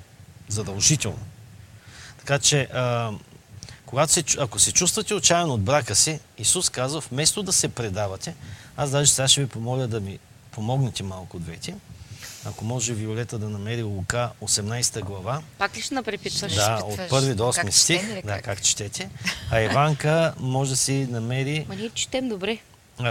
задължително. 0.49 1.27
Така 2.19 2.39
че, 2.39 2.69
а, 2.73 3.13
когато 3.93 4.13
се, 4.13 4.25
ако 4.39 4.59
се 4.59 4.73
чувствате 4.73 5.15
отчаян 5.15 5.51
от 5.51 5.63
брака 5.63 5.95
си, 5.95 6.21
Исус 6.39 6.71
казва, 6.71 7.01
вместо 7.01 7.43
да 7.43 7.53
се 7.53 7.69
предавате, 7.69 8.35
аз 8.77 8.91
даже 8.91 9.11
сега 9.11 9.29
ще 9.29 9.41
ви 9.41 9.47
помоля 9.47 9.87
да 9.87 10.01
ми 10.01 10.19
помогнете 10.51 11.03
малко 11.03 11.39
двете. 11.39 11.75
Ако 12.45 12.65
може 12.65 12.95
Виолета 12.95 13.39
да 13.39 13.49
намери 13.49 13.83
Лука 13.83 14.31
18 14.43 15.01
глава. 15.05 15.43
Пак 15.59 15.77
ли 15.77 15.83
ще 15.83 15.95
напрепитваш? 15.95 16.55
Да, 16.55 16.81
от 16.85 17.09
първи 17.09 17.35
до 17.35 17.43
8 17.43 17.71
стих. 17.71 18.25
Да, 18.25 18.43
как 18.43 18.63
четете. 18.63 19.11
А 19.51 19.61
Иванка 19.61 20.35
може 20.41 20.71
да 20.71 20.77
си 20.77 21.07
намери... 21.11 21.67
Ма 21.69 21.77
ние 21.77 21.91
четем 21.91 22.29
добре. 22.29 22.59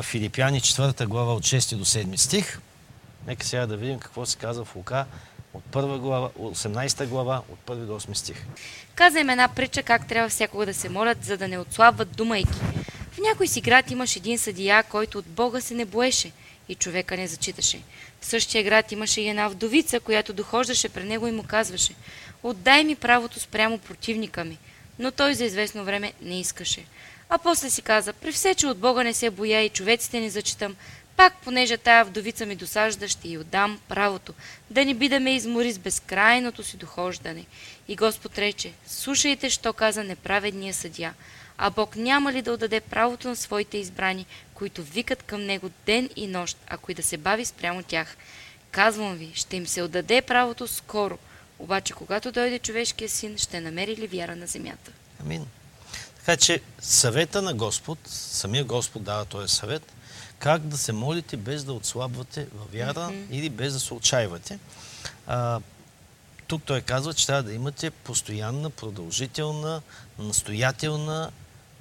Филипяни 0.01 0.61
4 0.61 1.05
глава 1.05 1.33
от 1.33 1.43
6 1.43 1.75
до 1.75 1.85
7 1.85 2.15
стих. 2.15 2.59
Нека 3.27 3.45
сега 3.45 3.65
да 3.65 3.77
видим 3.77 3.99
какво 3.99 4.25
се 4.25 4.37
казва 4.37 4.65
в 4.65 4.75
Лука 4.75 5.05
от 5.53 5.63
първа 5.63 5.99
глава, 5.99 6.29
18 6.39 7.07
глава, 7.07 7.41
от 7.51 7.59
първи 7.59 7.85
до 7.85 7.99
8 7.99 8.13
стих. 8.13 8.45
Каза 8.95 9.19
им 9.19 9.29
една 9.29 9.47
притча 9.47 9.83
как 9.83 10.07
трябва 10.07 10.29
всякога 10.29 10.65
да 10.65 10.73
се 10.73 10.89
молят, 10.89 11.23
за 11.23 11.37
да 11.37 11.47
не 11.47 11.59
отслабват 11.59 12.15
думайки. 12.15 12.59
В 13.11 13.17
някой 13.17 13.47
си 13.47 13.61
град 13.61 13.91
имаше 13.91 14.19
един 14.19 14.37
съдия, 14.37 14.83
който 14.83 15.17
от 15.17 15.25
Бога 15.25 15.61
се 15.61 15.73
не 15.73 15.85
боеше 15.85 16.31
и 16.69 16.75
човека 16.75 17.17
не 17.17 17.27
зачиташе. 17.27 17.81
В 18.21 18.25
същия 18.25 18.63
град 18.63 18.91
имаше 18.91 19.21
и 19.21 19.29
една 19.29 19.47
вдовица, 19.47 19.99
която 19.99 20.33
дохождаше 20.33 20.89
при 20.89 21.03
него 21.03 21.27
и 21.27 21.31
му 21.31 21.43
казваше 21.43 21.93
«Отдай 22.43 22.83
ми 22.83 22.95
правото 22.95 23.39
спрямо 23.39 23.77
противника 23.77 24.43
ми». 24.43 24.57
Но 24.99 25.11
той 25.11 25.33
за 25.33 25.45
известно 25.45 25.83
време 25.83 26.13
не 26.21 26.39
искаше. 26.39 26.85
А 27.29 27.37
после 27.37 27.69
си 27.69 27.81
каза, 27.81 28.13
при 28.13 28.31
все, 28.31 28.55
че 28.55 28.67
от 28.67 28.77
Бога 28.77 29.03
не 29.03 29.13
се 29.13 29.29
боя 29.29 29.61
и 29.61 29.69
човеците 29.69 30.19
не 30.19 30.29
зачитам, 30.29 30.75
пак, 31.21 31.33
понеже 31.43 31.77
тая 31.77 32.05
вдовица 32.05 32.45
ми 32.45 32.55
досажда, 32.55 33.07
ще 33.07 33.29
й 33.29 33.37
отдам 33.37 33.79
правото, 33.87 34.33
да 34.69 34.85
не 34.85 34.93
би 34.93 35.09
да 35.09 35.19
ме 35.19 35.35
измори 35.35 35.71
с 35.71 35.79
безкрайното 35.79 36.63
си 36.63 36.77
дохождане. 36.77 37.45
И 37.87 37.95
Господ 37.95 38.37
рече, 38.37 38.73
слушайте, 38.87 39.49
що 39.49 39.73
каза 39.73 40.03
неправедния 40.03 40.73
съдя. 40.73 41.13
А 41.57 41.69
Бог 41.69 41.95
няма 41.95 42.33
ли 42.33 42.41
да 42.41 42.51
отдаде 42.51 42.79
правото 42.79 43.27
на 43.27 43.35
своите 43.35 43.77
избрани, 43.77 44.25
които 44.53 44.83
викат 44.83 45.23
към 45.23 45.45
Него 45.45 45.69
ден 45.85 46.09
и 46.15 46.27
нощ, 46.27 46.57
ако 46.67 46.91
и 46.91 46.95
да 46.95 47.03
се 47.03 47.17
бави 47.17 47.45
спрямо 47.45 47.83
тях? 47.83 48.17
Казвам 48.71 49.15
ви, 49.15 49.31
ще 49.33 49.55
им 49.55 49.67
се 49.67 49.81
отдаде 49.81 50.21
правото 50.21 50.67
скоро, 50.67 51.17
обаче 51.59 51.93
когато 51.93 52.31
дойде 52.31 52.59
човешкия 52.59 53.09
син, 53.09 53.37
ще 53.37 53.61
намери 53.61 53.97
ли 53.97 54.07
вяра 54.07 54.35
на 54.35 54.47
земята? 54.47 54.91
Амин. 55.21 55.45
Така 56.19 56.37
че 56.37 56.61
съвета 56.79 57.41
на 57.41 57.53
Господ, 57.53 57.99
самия 58.07 58.63
Господ 58.63 59.03
дава 59.03 59.25
този 59.25 59.55
съвет, 59.55 59.93
как 60.41 60.61
да 60.61 60.77
се 60.77 60.91
молите 60.91 61.37
без 61.37 61.63
да 61.63 61.73
отслабвате 61.73 62.47
във 62.55 62.71
вяра 62.73 62.93
mm-hmm. 62.93 63.29
или 63.29 63.49
без 63.49 63.73
да 63.73 63.79
се 63.79 63.93
отчаивате. 63.93 64.59
А, 65.27 65.59
тук 66.47 66.63
той 66.63 66.81
казва, 66.81 67.13
че 67.13 67.27
трябва 67.27 67.43
да 67.43 67.53
имате 67.53 67.89
постоянна, 67.89 68.69
продължителна, 68.69 69.81
настоятелна 70.19 71.31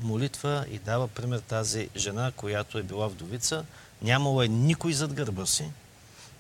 молитва 0.01 0.65
и 0.71 0.79
дава 0.79 1.09
пример 1.09 1.39
тази 1.39 1.89
жена, 1.97 2.33
която 2.37 2.79
е 2.79 2.83
била 2.83 3.09
вдовица. 3.09 3.65
Нямало 4.03 4.43
е 4.43 4.49
никой 4.49 4.93
зад 4.93 5.13
гърба 5.13 5.47
си, 5.47 5.65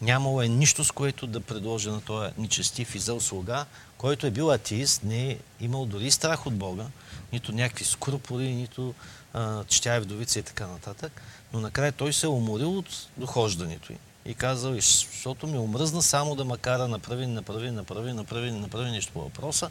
нямало 0.00 0.42
е 0.42 0.48
нищо, 0.48 0.84
с 0.84 0.90
което 0.90 1.26
да 1.26 1.40
предложи 1.40 1.90
на 1.90 2.00
този 2.00 2.32
нечестив 2.38 2.94
и 2.94 2.98
зъл 2.98 3.20
слуга, 3.20 3.66
който 3.98 4.26
е 4.26 4.30
бил 4.30 4.50
атеист, 4.50 5.02
не 5.04 5.30
е 5.30 5.38
имал 5.60 5.86
дори 5.86 6.10
страх 6.10 6.46
от 6.46 6.54
Бога, 6.54 6.86
нито 7.32 7.52
някакви 7.52 7.84
скрупули, 7.84 8.54
нито 8.54 8.94
а, 9.34 9.64
че 9.64 9.82
тя 9.82 9.94
е 9.94 10.00
вдовица 10.00 10.38
и 10.38 10.42
така 10.42 10.66
нататък. 10.66 11.22
Но 11.52 11.60
накрая 11.60 11.92
той 11.92 12.12
се 12.12 12.26
е 12.26 12.28
уморил 12.28 12.78
от 12.78 13.08
дохождането 13.16 13.92
й 13.92 13.96
и 14.24 14.34
казал, 14.34 14.74
защото 14.74 15.46
ми 15.46 15.58
омръзна 15.58 16.02
само 16.02 16.34
да 16.34 16.44
ма 16.44 16.58
кара 16.58 16.88
направи, 16.88 17.26
направи, 17.26 17.70
направи, 17.70 18.12
направи, 18.12 18.50
направи 18.50 18.90
нещо 18.90 19.12
по 19.12 19.20
въпроса, 19.20 19.70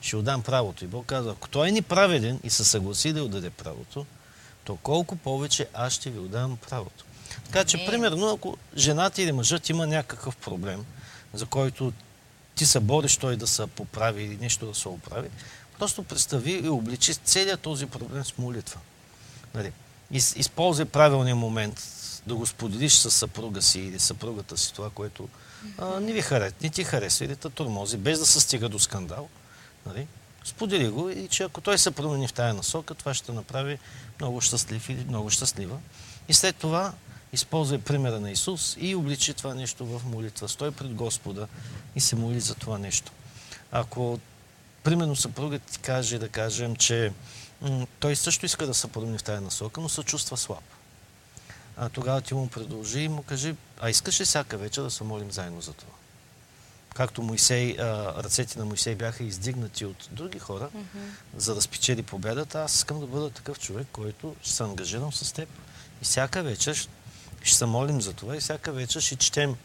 ще 0.00 0.16
отдам 0.16 0.42
правото. 0.42 0.84
И 0.84 0.88
Бог 0.88 1.06
казва, 1.06 1.32
ако 1.32 1.48
той 1.48 1.68
е 1.68 1.72
неправеден 1.72 2.40
и 2.44 2.50
се 2.50 2.64
съгласи 2.64 3.12
да 3.12 3.24
отдаде 3.24 3.50
правото, 3.50 4.06
то 4.64 4.76
колко 4.76 5.16
повече 5.16 5.68
аз 5.74 5.92
ще 5.92 6.10
ви 6.10 6.18
отдам 6.18 6.56
правото. 6.68 7.04
Така 7.44 7.64
че, 7.64 7.86
примерно, 7.86 8.28
ако 8.28 8.56
жената 8.76 9.22
или 9.22 9.32
мъжът 9.32 9.68
има 9.68 9.86
някакъв 9.86 10.36
проблем, 10.36 10.84
за 11.34 11.46
който 11.46 11.92
ти 12.54 12.66
се 12.66 12.80
бориш 12.80 13.16
той 13.16 13.36
да 13.36 13.46
се 13.46 13.66
поправи 13.66 14.22
или 14.22 14.36
нещо 14.36 14.66
да 14.66 14.74
се 14.74 14.88
оправи, 14.88 15.28
просто 15.78 16.02
представи 16.02 16.52
и 16.52 16.68
обличи 16.68 17.14
целият 17.14 17.60
този 17.60 17.86
проблем 17.86 18.24
с 18.24 18.38
молитва. 18.38 18.80
Нали? 19.54 19.72
Използвай 20.10 20.86
правилния 20.86 21.36
момент 21.36 21.82
да 22.26 22.34
го 22.34 22.46
споделиш 22.46 22.92
с 22.92 23.10
съпруга 23.10 23.62
си 23.62 23.80
или 23.80 23.98
съпругата 23.98 24.56
си 24.56 24.74
това, 24.74 24.90
което 24.90 25.28
а, 25.78 26.00
не 26.00 26.12
ви 26.12 26.22
харесва, 26.22 26.56
не 26.62 26.70
ти 26.70 26.84
харесва 26.84 27.24
или 27.24 27.36
те 27.36 27.50
тормози, 27.50 27.96
без 27.96 28.18
да 28.18 28.26
се 28.26 28.40
стига 28.40 28.68
до 28.68 28.78
скандал. 28.78 29.28
Нали? 29.86 30.06
Сподели 30.44 30.88
го 30.88 31.10
и 31.10 31.28
че 31.28 31.42
ако 31.42 31.60
той 31.60 31.78
се 31.78 31.90
промени 31.90 32.28
в 32.28 32.32
тая 32.32 32.54
насока, 32.54 32.94
това 32.94 33.14
ще 33.14 33.32
направи 33.32 33.78
много 34.20 34.40
щастлив 34.40 34.88
или 34.88 35.04
много 35.04 35.30
щастлива. 35.30 35.78
И 36.28 36.34
след 36.34 36.56
това 36.56 36.92
използвай 37.32 37.78
примера 37.78 38.20
на 38.20 38.30
Исус 38.30 38.76
и 38.80 38.94
обличи 38.94 39.34
това 39.34 39.54
нещо 39.54 39.86
в 39.86 40.02
молитва. 40.04 40.48
Стой 40.48 40.70
пред 40.70 40.94
Господа 40.94 41.46
и 41.96 42.00
се 42.00 42.16
моли 42.16 42.40
за 42.40 42.54
това 42.54 42.78
нещо. 42.78 43.12
Ако, 43.72 44.18
примерно, 44.82 45.16
съпругът 45.16 45.62
ти 45.62 45.78
каже, 45.78 46.18
да 46.18 46.28
кажем, 46.28 46.76
че 46.76 47.12
той 48.00 48.16
също 48.16 48.46
иска 48.46 48.66
да 48.66 48.74
се 48.74 48.88
промени 48.88 49.18
в 49.18 49.22
тази 49.22 49.44
насока, 49.44 49.80
но 49.80 49.88
се 49.88 50.02
чувства 50.02 50.36
слаб. 50.36 50.64
А 51.76 51.88
тогава 51.88 52.20
ти 52.20 52.34
му 52.34 52.48
продължи 52.48 53.00
и 53.00 53.08
му 53.08 53.22
кажи, 53.22 53.54
а 53.80 53.90
искаш 53.90 54.20
ли 54.20 54.24
всяка 54.24 54.58
вечер 54.58 54.82
да 54.82 54.90
се 54.90 55.04
молим 55.04 55.32
заедно 55.32 55.60
за 55.60 55.72
това? 55.72 55.92
Както 56.94 57.22
Моисей, 57.22 57.76
а, 57.78 58.14
ръцете 58.22 58.58
на 58.58 58.64
Моисей 58.64 58.94
бяха 58.94 59.24
издигнати 59.24 59.84
от 59.84 60.08
други 60.10 60.38
хора, 60.38 60.68
mm-hmm. 60.76 61.36
за 61.36 61.54
да 61.54 61.62
спечели 61.62 62.02
победата, 62.02 62.62
аз 62.62 62.74
искам 62.74 63.00
да 63.00 63.06
бъда 63.06 63.30
такъв 63.30 63.60
човек, 63.60 63.86
който 63.92 64.36
ще 64.42 64.52
се 64.52 64.62
ангажирам 64.62 65.12
с 65.12 65.32
теб. 65.32 65.48
И 66.02 66.04
всяка 66.04 66.42
вечер 66.42 66.88
ще 67.42 67.56
се 67.56 67.66
молим 67.66 68.00
за 68.00 68.12
това 68.12 68.36
и 68.36 68.40
всяка 68.40 68.72
вечер 68.72 69.00
ще 69.00 69.16
четем 69.16 69.56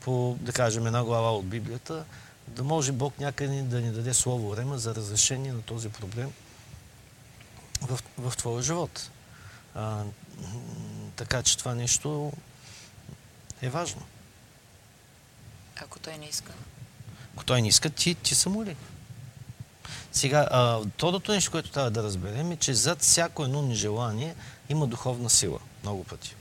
по, 0.00 0.36
да 0.40 0.52
кажем, 0.52 0.86
една 0.86 1.04
глава 1.04 1.32
от 1.32 1.46
Библията, 1.46 2.04
да 2.48 2.64
може 2.64 2.92
Бог 2.92 3.18
някъде 3.18 3.62
да 3.62 3.80
ни 3.80 3.92
даде 3.92 4.14
слово 4.14 4.50
време 4.50 4.78
за 4.78 4.94
разрешение 4.94 5.52
на 5.52 5.62
този 5.62 5.88
проблем, 5.88 6.32
в, 7.80 7.98
в 8.18 8.36
твоя 8.36 8.62
живот. 8.62 9.10
А, 9.74 10.04
така 11.16 11.42
че 11.42 11.58
това 11.58 11.74
нещо 11.74 12.32
е 13.62 13.68
важно. 13.68 14.02
Ако 15.76 15.98
той 15.98 16.18
не 16.18 16.26
иска? 16.26 16.52
Ако 17.34 17.44
той 17.44 17.62
не 17.62 17.68
иска, 17.68 17.90
ти, 17.90 18.14
ти 18.14 18.34
се 18.34 18.48
моли. 18.48 18.76
Сега, 20.12 20.48
а, 20.50 20.80
второто 20.94 21.32
нещо, 21.32 21.50
което 21.50 21.70
трябва 21.70 21.90
да 21.90 22.02
разберем 22.02 22.52
е, 22.52 22.56
че 22.56 22.74
зад 22.74 23.00
всяко 23.00 23.44
едно 23.44 23.62
нежелание 23.62 24.34
има 24.68 24.86
духовна 24.86 25.30
сила. 25.30 25.58
Много 25.82 26.04
пъти. 26.04 26.34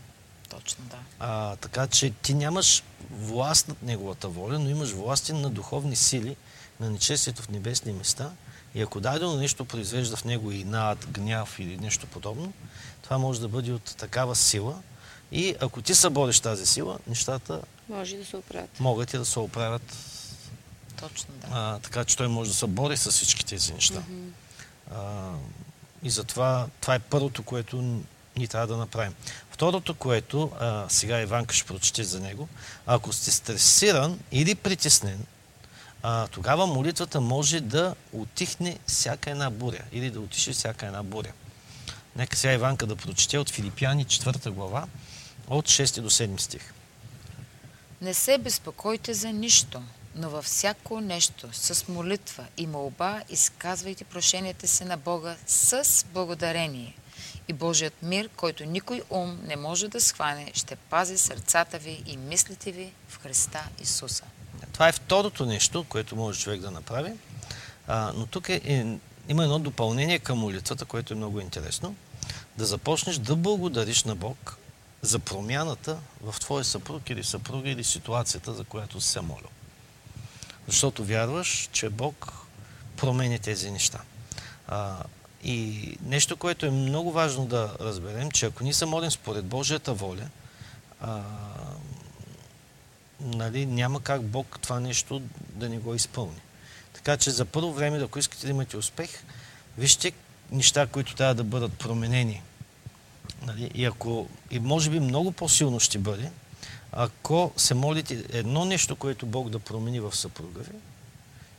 Точно, 0.50 0.84
да. 0.86 0.98
А, 1.20 1.56
така 1.56 1.88
че 1.88 2.10
ти 2.10 2.34
нямаш 2.34 2.84
власт 3.12 3.68
над 3.68 3.82
неговата 3.82 4.28
воля, 4.28 4.60
но 4.60 4.70
имаш 4.70 4.92
власти 4.92 5.34
на 5.34 5.50
духовни 5.50 5.96
сили, 5.96 6.36
на 6.80 6.90
нечестието 6.90 7.42
в 7.42 7.50
небесни 7.50 7.94
места. 7.94 8.32
И 8.76 8.82
ако 8.82 9.00
дадено 9.00 9.36
нещо 9.36 9.66
произвежда 9.66 10.16
в 10.18 10.26
него 10.26 10.52
и 10.52 10.64
над, 10.64 11.06
гняв 11.10 11.60
или 11.60 11.78
нещо 11.78 12.08
подобно, 12.08 12.54
това 13.04 13.18
може 13.18 13.42
да 13.42 13.48
бъде 13.48 13.72
от 13.72 13.84
такава 13.84 14.36
сила. 14.36 14.82
И 15.32 15.56
ако 15.60 15.82
ти 15.82 15.96
събориш 15.96 16.40
тази 16.40 16.66
сила, 16.66 17.00
нещата 17.08 17.62
Може 17.90 18.16
да 18.18 18.26
се 18.26 18.38
оправят. 18.38 18.80
могат 18.80 19.14
и 19.14 19.18
да 19.18 19.26
се 19.26 19.40
оправят 19.40 19.96
Точно, 21.00 21.34
да. 21.34 21.48
а, 21.52 21.80
така 21.80 22.06
че 22.06 22.18
той 22.18 22.28
може 22.28 22.50
да 22.50 22.56
се 22.56 22.68
бори 22.68 22.98
с 22.98 23.12
всички 23.12 23.46
тези 23.46 23.74
неща. 23.74 24.04
А, 24.96 25.32
и 26.04 26.10
затова 26.10 26.68
това 26.82 26.96
е 26.96 27.00
първото, 27.00 27.44
което 27.44 28.02
ни 28.38 28.48
трябва 28.48 28.68
да 28.68 28.78
направим. 28.78 29.14
Второто, 29.52 29.94
което 29.94 30.52
а, 30.60 30.86
сега 30.90 31.22
Иванка 31.22 31.56
ще 31.56 31.68
прочете 31.68 32.04
за 32.04 32.20
него, 32.20 32.48
ако 32.86 33.14
сте 33.14 33.32
стресиран 33.32 34.20
или 34.32 34.56
притеснен, 34.56 35.26
а, 36.04 36.28
тогава 36.28 36.68
молитвата 36.68 37.22
може 37.22 37.62
да 37.62 37.96
отихне 38.14 38.80
всяка 38.88 39.32
една 39.32 39.50
буря 39.50 39.84
или 39.92 40.10
да 40.10 40.20
отише 40.20 40.52
всяка 40.52 40.86
една 40.86 41.04
буря. 41.04 41.32
Нека 42.16 42.38
сега 42.38 42.54
Иванка 42.54 42.86
да 42.86 42.96
прочете 42.96 43.38
от 43.38 43.50
Филипяни 43.50 44.06
4 44.06 44.50
глава 44.50 44.88
от 45.48 45.66
6 45.66 46.02
до 46.02 46.10
7 46.10 46.40
стих. 46.40 46.74
Не 48.02 48.14
се 48.14 48.38
безпокойте 48.38 49.14
за 49.14 49.32
нищо, 49.32 49.82
но 50.16 50.30
във 50.30 50.46
всяко 50.46 51.02
нещо, 51.02 51.50
с 51.52 51.88
молитва 51.88 52.46
и 52.58 52.68
молба, 52.68 53.22
изказвайте 53.30 54.04
прошенията 54.04 54.68
си 54.68 54.86
на 54.86 54.98
Бога 54.98 55.36
с 55.48 56.06
благодарение. 56.14 56.96
И 57.48 57.54
Божият 57.54 58.04
мир, 58.04 58.30
който 58.36 58.66
никой 58.66 59.02
ум 59.10 59.40
не 59.44 59.56
може 59.56 59.88
да 59.88 60.02
схване, 60.02 60.52
ще 60.54 60.76
пази 60.76 61.18
сърцата 61.18 61.78
ви 61.78 62.04
и 62.06 62.18
мислите 62.18 62.72
ви 62.72 62.94
в 63.10 63.20
Христа 63.20 63.64
Исуса. 63.82 64.24
Това 64.78 64.88
е 64.88 64.92
второто 64.92 65.46
нещо, 65.46 65.86
което 65.90 66.16
може 66.16 66.40
човек 66.40 66.62
да 66.62 66.72
направи. 66.72 67.14
А, 67.88 68.12
но 68.16 68.26
тук 68.26 68.50
е, 68.50 68.62
е, 68.66 68.98
има 69.30 69.44
едно 69.44 69.60
допълнение 69.60 70.20
към 70.20 70.38
молитвата, 70.38 70.86
което 70.86 71.14
е 71.14 71.18
много 71.18 71.40
интересно. 71.40 71.96
Да 72.58 72.66
започнеш 72.66 73.18
да 73.18 73.36
благодариш 73.36 74.04
на 74.04 74.16
Бог 74.16 74.58
за 75.02 75.20
промяната 75.20 75.98
в 76.22 76.40
твоя 76.40 76.64
съпруг 76.64 77.10
или 77.10 77.24
съпруга 77.24 77.70
или 77.70 77.84
ситуацията, 77.84 78.54
за 78.54 78.64
която 78.64 79.02
се 79.02 79.22
молил. 79.22 79.50
Защото 80.68 81.06
вярваш, 81.06 81.70
че 81.72 81.90
Бог 81.90 82.34
променя 82.98 83.38
тези 83.38 83.72
неща. 83.72 84.00
А, 84.68 85.04
и 85.44 85.98
нещо, 86.02 86.38
което 86.38 86.66
е 86.66 86.72
много 86.72 87.12
важно 87.12 87.46
да 87.46 87.76
разберем, 87.80 88.32
че 88.32 88.46
ако 88.46 88.64
ние 88.64 88.74
се 88.74 88.86
молим 88.86 89.12
според 89.12 89.46
Божията 89.46 89.94
воля, 89.94 90.30
а, 91.02 91.22
нали, 93.22 93.66
няма 93.66 94.02
как 94.02 94.24
Бог 94.24 94.60
това 94.62 94.80
нещо 94.80 95.22
да 95.40 95.70
не 95.70 95.78
го 95.78 95.96
изпълни. 95.96 96.42
Така 96.94 97.18
че 97.18 97.32
за 97.32 97.46
първо 97.46 97.74
време, 97.74 98.04
ако 98.04 98.20
искате 98.20 98.46
да 98.46 98.52
имате 98.52 98.78
успех, 98.78 99.10
вижте 99.78 100.12
неща, 100.52 100.88
които 100.88 101.16
трябва 101.16 101.36
да 101.36 101.44
бъдат 101.44 101.74
променени. 101.74 102.42
Нали, 103.46 103.72
и 103.76 103.86
ако, 103.86 104.28
и 104.52 104.60
може 104.60 104.90
би 104.90 105.00
много 105.00 105.32
по-силно 105.32 105.80
ще 105.80 105.98
бъде, 105.98 106.32
ако 106.92 107.52
се 107.58 107.74
молите 107.74 108.24
едно 108.30 108.66
нещо, 108.66 108.96
което 108.96 109.26
Бог 109.26 109.50
да 109.50 109.60
промени 109.60 110.00
в 110.00 110.16
съпруга 110.16 110.60
ви, 110.60 110.78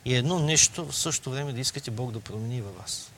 и 0.05 0.15
едно 0.15 0.39
нещо 0.39 0.85
в 0.85 0.95
същото 0.95 1.31
време 1.31 1.53
да 1.53 1.59
искате 1.59 1.91
Бог 1.91 2.11
да 2.11 2.19
промени 2.19 2.61
във 2.61 2.77
вас. 2.77 3.11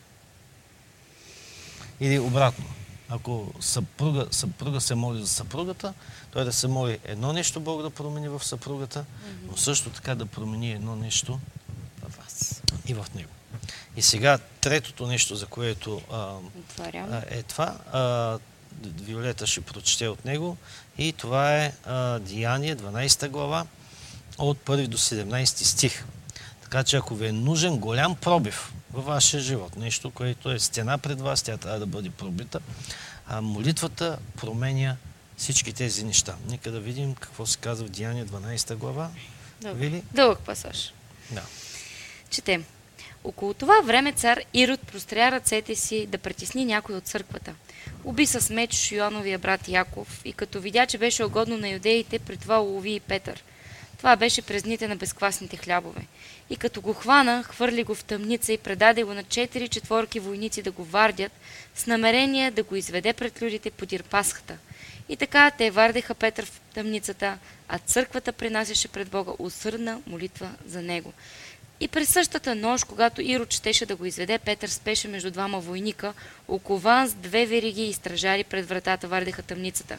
Или 1.99 2.19
обратно. 2.19 2.65
Ако 3.13 3.53
съпруга, 3.59 4.27
съпруга 4.31 4.81
се 4.81 4.95
моли 4.95 5.21
за 5.21 5.27
съпругата, 5.27 5.93
той 6.31 6.45
да 6.45 6.53
се 6.53 6.67
моли 6.67 6.99
едно 7.03 7.33
нещо 7.33 7.59
Бог 7.59 7.81
да 7.81 7.89
промени 7.89 8.29
в 8.29 8.43
съпругата, 8.43 9.05
но 9.47 9.57
също 9.57 9.89
така 9.89 10.15
да 10.15 10.25
промени 10.25 10.71
едно 10.71 10.95
нещо 10.95 11.39
Във 12.01 12.15
вас. 12.15 12.61
и 12.85 12.93
в 12.93 13.05
него. 13.15 13.29
И 13.97 14.01
сега 14.01 14.37
третото 14.61 15.07
нещо, 15.07 15.35
за 15.35 15.45
което 15.45 16.01
а, 16.11 16.35
а, 16.79 17.23
е 17.29 17.43
това, 17.43 17.77
а, 17.91 18.39
Виолета 18.83 19.47
ще 19.47 19.61
прочете 19.61 20.07
от 20.07 20.25
него 20.25 20.57
и 20.97 21.13
това 21.13 21.57
е 21.57 21.73
а, 21.85 22.19
Деяние, 22.19 22.75
12 22.75 23.29
глава, 23.29 23.65
от 24.37 24.57
1 24.57 24.87
до 24.87 24.97
17 24.97 25.45
стих. 25.45 26.05
Така 26.71 26.83
че 26.83 26.97
ако 26.97 27.15
ви 27.15 27.27
е 27.27 27.31
нужен 27.31 27.77
голям 27.77 28.15
пробив 28.15 28.73
във 28.93 29.05
вашия 29.05 29.39
живот, 29.39 29.75
нещо, 29.75 30.11
което 30.11 30.51
е 30.51 30.59
стена 30.59 30.97
пред 30.97 31.21
вас, 31.21 31.41
тя 31.41 31.57
трябва 31.57 31.79
да 31.79 31.85
бъде 31.85 32.09
пробита, 32.09 32.59
а 33.27 33.41
молитвата 33.41 34.17
променя 34.37 34.95
всички 35.37 35.73
тези 35.73 36.05
неща. 36.05 36.35
Нека 36.49 36.71
да 36.71 36.79
видим 36.79 37.15
какво 37.15 37.45
се 37.45 37.57
казва 37.57 37.87
в 37.87 37.89
Деяние 37.89 38.25
12 38.25 38.75
глава. 38.75 39.09
Добре. 39.61 39.73
Вили? 39.73 40.03
Дълъг 40.13 40.39
пасаж. 40.39 40.93
Да. 41.31 41.43
Четем. 42.29 42.65
Около 43.23 43.53
това 43.53 43.81
време 43.81 44.11
цар 44.11 44.39
Ирод 44.53 44.79
простря 44.79 45.31
ръцете 45.31 45.75
си 45.75 46.05
да 46.05 46.17
притесни 46.17 46.65
някой 46.65 46.95
от 46.95 47.03
църквата. 47.03 47.53
Уби 48.03 48.25
с 48.25 48.53
меч 48.53 48.73
Шионовия 48.73 49.39
брат 49.39 49.67
Яков 49.67 50.21
и 50.25 50.33
като 50.33 50.61
видя, 50.61 50.85
че 50.85 50.97
беше 50.97 51.23
угодно 51.23 51.57
на 51.57 51.69
юдеите, 51.69 52.19
при 52.19 52.37
това 52.37 52.61
улови 52.61 52.95
и 52.95 52.99
Петър. 52.99 53.43
Това 53.97 54.15
беше 54.15 54.41
през 54.41 54.63
дните 54.63 54.87
на 54.87 54.95
безквасните 54.95 55.57
хлябове. 55.57 56.01
И 56.51 56.55
като 56.55 56.81
го 56.81 56.93
хвана, 56.93 57.43
хвърли 57.43 57.83
го 57.83 57.95
в 57.95 58.03
тъмница 58.03 58.53
и 58.53 58.57
предаде 58.57 59.03
го 59.03 59.13
на 59.13 59.23
четири 59.23 59.67
четворки 59.67 60.19
войници 60.19 60.61
да 60.61 60.71
го 60.71 60.83
вардят, 60.83 61.31
с 61.75 61.87
намерение 61.87 62.51
да 62.51 62.63
го 62.63 62.75
изведе 62.75 63.13
пред 63.13 63.41
людите 63.41 63.71
подир 63.71 64.03
Пасхата. 64.03 64.57
И 65.09 65.17
така 65.17 65.51
те 65.51 65.71
вардеха 65.71 66.15
Петър 66.15 66.45
в 66.45 66.59
тъмницата, 66.73 67.37
а 67.67 67.79
църквата 67.79 68.31
принасяше 68.31 68.87
пред 68.87 69.09
Бога 69.09 69.31
усърдна 69.39 70.01
молитва 70.07 70.51
за 70.67 70.81
него. 70.81 71.13
И 71.79 71.87
през 71.87 72.09
същата 72.09 72.55
нощ, 72.55 72.85
когато 72.85 73.21
Ирод 73.21 73.53
щеше 73.53 73.85
да 73.85 73.95
го 73.95 74.05
изведе, 74.05 74.39
Петър 74.39 74.69
спеше 74.69 75.07
между 75.07 75.31
двама 75.31 75.59
войника, 75.59 76.13
окован 76.47 77.07
с 77.07 77.13
две 77.13 77.45
вериги 77.45 77.83
и 77.83 77.93
стражари 77.93 78.43
пред 78.43 78.67
вратата 78.67 79.07
вардеха 79.07 79.43
тъмницата. 79.43 79.97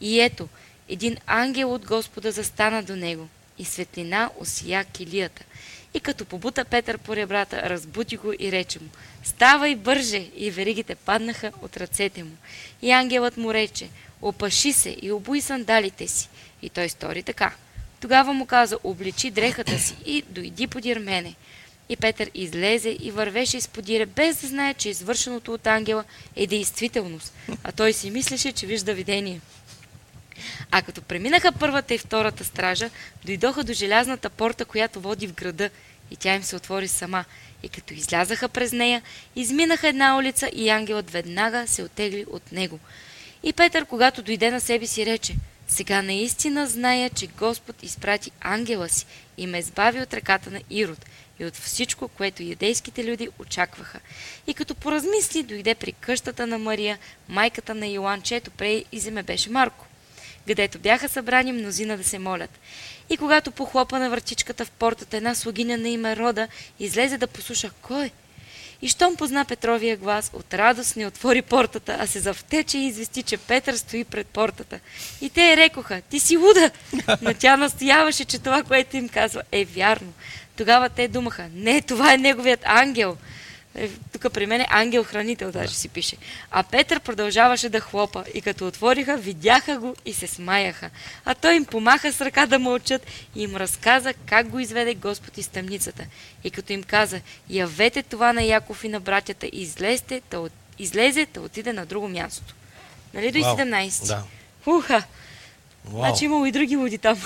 И 0.00 0.20
ето, 0.20 0.48
един 0.88 1.16
ангел 1.26 1.74
от 1.74 1.86
Господа 1.86 2.32
застана 2.32 2.82
до 2.82 2.96
него 2.96 3.28
и 3.58 3.64
светлина 3.64 4.30
осия 4.40 4.84
килията. 4.84 5.44
И 5.94 6.00
като 6.00 6.24
побута 6.24 6.64
Петър 6.64 6.98
по 6.98 7.16
ребрата, 7.16 7.70
разбуди 7.70 8.16
го 8.16 8.32
и 8.38 8.52
рече 8.52 8.78
му, 8.78 8.88
ставай 9.24 9.76
бърже! 9.76 10.26
И 10.36 10.50
веригите 10.50 10.94
паднаха 10.94 11.52
от 11.62 11.76
ръцете 11.76 12.22
му. 12.22 12.36
И 12.82 12.90
ангелът 12.90 13.36
му 13.36 13.54
рече, 13.54 13.88
опаши 14.22 14.72
се 14.72 14.96
и 15.02 15.12
обуй 15.12 15.40
сандалите 15.40 16.08
си. 16.08 16.28
И 16.62 16.68
той 16.68 16.88
стори 16.88 17.22
така. 17.22 17.54
Тогава 18.00 18.32
му 18.32 18.46
каза, 18.46 18.78
обличи 18.84 19.30
дрехата 19.30 19.78
си 19.78 19.96
и 20.06 20.22
дойди 20.28 20.66
подир 20.66 20.98
мене. 20.98 21.34
И 21.88 21.96
Петър 21.96 22.30
излезе 22.34 22.96
и 23.00 23.10
вървеше 23.10 23.56
изподире, 23.56 24.06
без 24.06 24.40
да 24.40 24.46
знае, 24.46 24.74
че 24.74 24.88
извършеното 24.88 25.54
от 25.54 25.66
ангела 25.66 26.04
е 26.36 26.46
действителност, 26.46 27.34
а 27.64 27.72
той 27.72 27.92
си 27.92 28.10
мислеше, 28.10 28.52
че 28.52 28.66
вижда 28.66 28.94
видение. 28.94 29.40
А 30.70 30.82
като 30.82 31.02
преминаха 31.02 31.52
първата 31.52 31.94
и 31.94 31.98
втората 31.98 32.44
стража, 32.44 32.90
дойдоха 33.24 33.64
до 33.64 33.72
желязната 33.72 34.30
порта, 34.30 34.64
която 34.64 35.00
води 35.00 35.26
в 35.26 35.34
града, 35.34 35.70
и 36.10 36.16
тя 36.16 36.34
им 36.34 36.42
се 36.42 36.56
отвори 36.56 36.88
сама. 36.88 37.24
И 37.62 37.68
като 37.68 37.94
излязаха 37.94 38.48
през 38.48 38.72
нея, 38.72 39.02
изминаха 39.36 39.88
една 39.88 40.16
улица 40.18 40.50
и 40.52 40.68
ангелът 40.68 41.10
веднага 41.10 41.66
се 41.66 41.82
отегли 41.82 42.24
от 42.30 42.52
него. 42.52 42.78
И 43.42 43.52
Петър, 43.52 43.84
когато 43.84 44.22
дойде 44.22 44.50
на 44.50 44.60
себе 44.60 44.86
си, 44.86 45.06
рече, 45.06 45.34
сега 45.68 46.02
наистина 46.02 46.66
зная, 46.66 47.10
че 47.10 47.26
Господ 47.26 47.82
изпрати 47.82 48.30
ангела 48.40 48.88
си 48.88 49.06
и 49.36 49.46
ме 49.46 49.58
избави 49.58 50.02
от 50.02 50.14
ръката 50.14 50.50
на 50.50 50.60
Ирод 50.70 51.06
и 51.40 51.44
от 51.44 51.56
всичко, 51.56 52.08
което 52.08 52.42
юдейските 52.42 53.04
люди 53.04 53.28
очакваха. 53.38 54.00
И 54.46 54.54
като 54.54 54.74
поразмисли, 54.74 55.42
дойде 55.42 55.74
при 55.74 55.92
къщата 55.92 56.46
на 56.46 56.58
Мария, 56.58 56.98
майката 57.28 57.74
на 57.74 57.86
Йоан, 57.86 58.22
чето 58.22 58.50
пре 58.50 58.84
и 58.92 58.98
земе 58.98 59.22
беше 59.22 59.50
Марко 59.50 59.87
където 60.48 60.78
бяха 60.78 61.08
събрани 61.08 61.52
мнозина 61.52 61.96
да 61.96 62.04
се 62.04 62.18
молят. 62.18 62.50
И 63.10 63.16
когато 63.16 63.50
похлопа 63.50 63.98
на 63.98 64.10
вратичката 64.10 64.64
в 64.64 64.70
портата 64.70 65.16
една 65.16 65.34
слугиня 65.34 65.78
на 65.78 65.88
име 65.88 66.16
Рода, 66.16 66.48
излезе 66.78 67.18
да 67.18 67.26
послуша 67.26 67.70
кой. 67.82 68.10
И 68.82 68.88
щом 68.88 69.16
позна 69.16 69.44
Петровия 69.44 69.96
глас, 69.96 70.30
от 70.32 70.54
радост 70.54 70.96
не 70.96 71.06
отвори 71.06 71.42
портата, 71.42 71.96
а 72.00 72.06
се 72.06 72.20
завтече 72.20 72.78
и 72.78 72.86
извести, 72.86 73.22
че 73.22 73.36
Петър 73.36 73.74
стои 73.74 74.04
пред 74.04 74.26
портата. 74.26 74.80
И 75.20 75.30
те 75.30 75.56
рекоха, 75.56 76.02
ти 76.10 76.20
си 76.20 76.36
луда! 76.36 76.70
Но 77.22 77.34
тя 77.34 77.56
настояваше, 77.56 78.24
че 78.24 78.38
това, 78.38 78.62
което 78.62 78.96
им 78.96 79.08
казва, 79.08 79.42
е 79.52 79.64
вярно. 79.64 80.12
Тогава 80.56 80.88
те 80.88 81.08
думаха, 81.08 81.48
не, 81.54 81.82
това 81.82 82.14
е 82.14 82.18
неговият 82.18 82.60
ангел. 82.64 83.16
Е, 83.74 83.88
Тук 84.12 84.32
при 84.32 84.46
мен 84.46 84.60
е 84.60 84.66
ангел-хранител, 84.70 85.52
даже 85.52 85.74
си 85.74 85.88
пише. 85.88 86.16
А 86.50 86.62
Петър 86.62 87.00
продължаваше 87.00 87.68
да 87.68 87.80
хлопа 87.80 88.24
и 88.34 88.42
като 88.42 88.66
отвориха, 88.66 89.16
видяха 89.16 89.78
го 89.78 89.96
и 90.04 90.12
се 90.12 90.26
смаяха. 90.26 90.90
А 91.24 91.34
той 91.34 91.54
им 91.54 91.64
помаха 91.64 92.12
с 92.12 92.20
ръка 92.20 92.46
да 92.46 92.58
мълчат 92.58 93.06
и 93.34 93.42
им 93.42 93.56
разказа 93.56 94.14
как 94.16 94.48
го 94.48 94.58
изведе 94.58 94.94
Господ 94.94 95.38
из 95.38 95.48
тъмницата. 95.48 96.04
И 96.44 96.50
като 96.50 96.72
им 96.72 96.82
каза, 96.82 97.20
явете 97.50 98.02
това 98.02 98.32
на 98.32 98.42
Яков 98.42 98.84
и 98.84 98.88
на 98.88 99.00
братята 99.00 99.46
и 99.46 99.62
излезте, 99.62 100.22
да, 100.30 100.40
от- 100.40 100.52
излезе 100.78 101.26
да 101.26 101.40
отиде 101.40 101.72
на 101.72 101.86
друго 101.86 102.08
място. 102.08 102.54
Нали 103.14 103.30
до 103.32 103.38
и 103.38 103.42
Вау, 103.42 103.56
17? 103.56 104.06
Да. 104.06 104.22
Уха! 104.66 105.02
Вау. 105.84 105.98
Значи 105.98 106.24
имало 106.24 106.46
и 106.46 106.52
други 106.52 106.76
луди 106.76 106.98
там. 106.98 107.22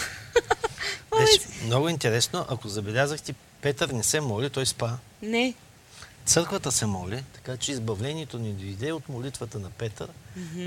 Беше 1.18 1.40
много 1.64 1.88
интересно. 1.88 2.46
Ако 2.48 2.68
забелязахте, 2.68 3.32
Петър 3.60 3.88
не 3.88 4.02
се 4.02 4.20
моли, 4.20 4.50
той 4.50 4.66
спа. 4.66 4.90
Не. 5.22 5.54
Църквата 6.26 6.72
се 6.72 6.86
моли, 6.86 7.24
така 7.34 7.56
че 7.56 7.72
избавлението 7.72 8.38
не 8.38 8.48
дойде 8.52 8.92
от 8.92 9.08
молитвата 9.08 9.58
на 9.58 9.70
Петър, 9.70 10.08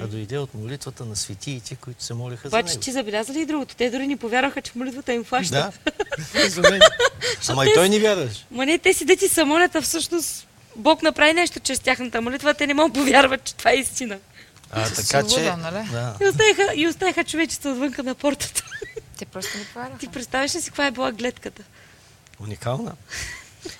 а 0.01 0.07
дойде 0.07 0.37
от 0.37 0.53
молитвата 0.53 1.05
на 1.05 1.15
светиите, 1.15 1.75
които 1.75 2.03
се 2.03 2.13
молиха 2.13 2.49
за 2.49 2.57
Обаче 2.57 2.69
него. 2.73 2.81
ти 2.81 2.91
забеляза 2.91 3.33
ли 3.33 3.41
и 3.41 3.45
другото? 3.45 3.75
Те 3.75 3.89
дори 3.89 4.07
ни 4.07 4.17
повярваха, 4.17 4.61
че 4.61 4.71
молитвата 4.75 5.13
им 5.13 5.23
фаща. 5.23 5.71
Да. 5.85 6.49
За 6.49 6.61
мен. 6.61 6.81
Ама 7.49 7.65
и 7.65 7.73
той 7.73 7.89
не 7.89 7.99
вярваш. 7.99 8.45
Ма 8.51 8.65
не, 8.65 8.77
те 8.77 8.93
си 8.93 9.05
да 9.05 9.15
ти 9.15 9.27
се 9.27 9.43
молят, 9.43 9.75
а 9.75 9.81
всъщност 9.81 10.47
Бог 10.75 11.01
направи 11.03 11.33
нещо 11.33 11.59
чрез 11.59 11.79
тяхната 11.79 12.21
молитва, 12.21 12.53
те 12.53 12.67
не 12.67 12.73
могат 12.73 12.93
повярват, 12.93 13.43
че 13.43 13.55
това 13.55 13.71
е 13.71 13.75
истина. 13.75 14.19
А, 14.71 14.89
така 14.89 15.27
че... 15.27 15.55
нали? 15.55 15.89
Да. 15.91 16.17
И 16.21 16.27
оставиха, 16.27 16.73
и 16.75 16.87
оставиха 16.87 17.23
човечета 17.23 17.69
отвънка 17.69 18.03
на 18.03 18.15
портата. 18.15 18.63
Те 19.17 19.25
просто 19.25 19.57
не 19.57 19.65
повярваха. 19.65 19.99
Ти 19.99 20.07
представяш 20.07 20.55
ли 20.55 20.61
си 20.61 20.69
каква 20.69 20.87
е 20.87 20.91
била 20.91 21.11
гледката? 21.11 21.63
Уникална. 22.39 22.91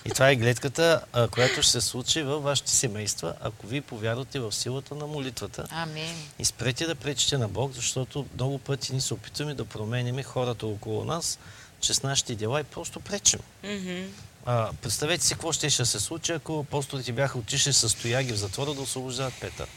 И 0.05 0.09
това 0.09 0.29
е 0.29 0.35
гледката, 0.35 1.01
а, 1.13 1.27
която 1.27 1.61
ще 1.61 1.71
се 1.71 1.81
случи 1.81 2.23
във 2.23 2.43
вашите 2.43 2.71
семейства, 2.71 3.33
ако 3.41 3.67
вие 3.67 3.81
повярвате 3.81 4.39
в 4.39 4.51
силата 4.51 4.95
на 4.95 5.07
молитвата. 5.07 5.67
Амин. 5.71 6.15
И 6.39 6.45
спрете 6.45 6.85
да 6.85 6.95
пречите 6.95 7.37
на 7.37 7.47
Бог, 7.47 7.73
защото 7.73 8.25
много 8.33 8.59
пъти 8.59 8.93
ни 8.93 9.01
се 9.01 9.13
опитваме 9.13 9.53
да 9.53 9.65
променяме 9.65 10.23
хората 10.23 10.67
около 10.67 11.05
нас, 11.05 11.39
чрез 11.79 12.03
нашите 12.03 12.35
дела 12.35 12.59
и 12.59 12.63
просто 12.63 12.99
пречим. 12.99 13.39
Мгм. 13.63 14.03
А, 14.45 14.69
представете 14.81 15.25
си 15.25 15.33
какво 15.33 15.51
ще, 15.51 15.69
ще 15.69 15.85
се 15.85 15.99
случи, 15.99 16.31
ако 16.31 16.59
апостолите 16.59 17.11
бяха 17.11 17.37
отишли 17.37 17.73
с 17.73 17.89
стояги 17.89 18.33
в 18.33 18.37
затвора 18.37 18.73
да 18.73 18.81
освобождават 18.81 19.33
Петър. 19.41 19.67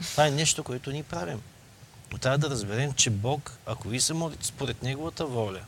Това 0.00 0.26
е 0.26 0.30
нещо, 0.30 0.64
което 0.64 0.90
ние 0.90 1.02
правим. 1.02 1.42
Трябва 2.20 2.38
да 2.38 2.50
разберем, 2.50 2.92
че 2.92 3.10
Бог, 3.10 3.52
ако 3.66 3.88
ви 3.88 4.00
се 4.00 4.14
молите 4.14 4.46
според 4.46 4.82
Неговата 4.82 5.26
воля, 5.26 5.60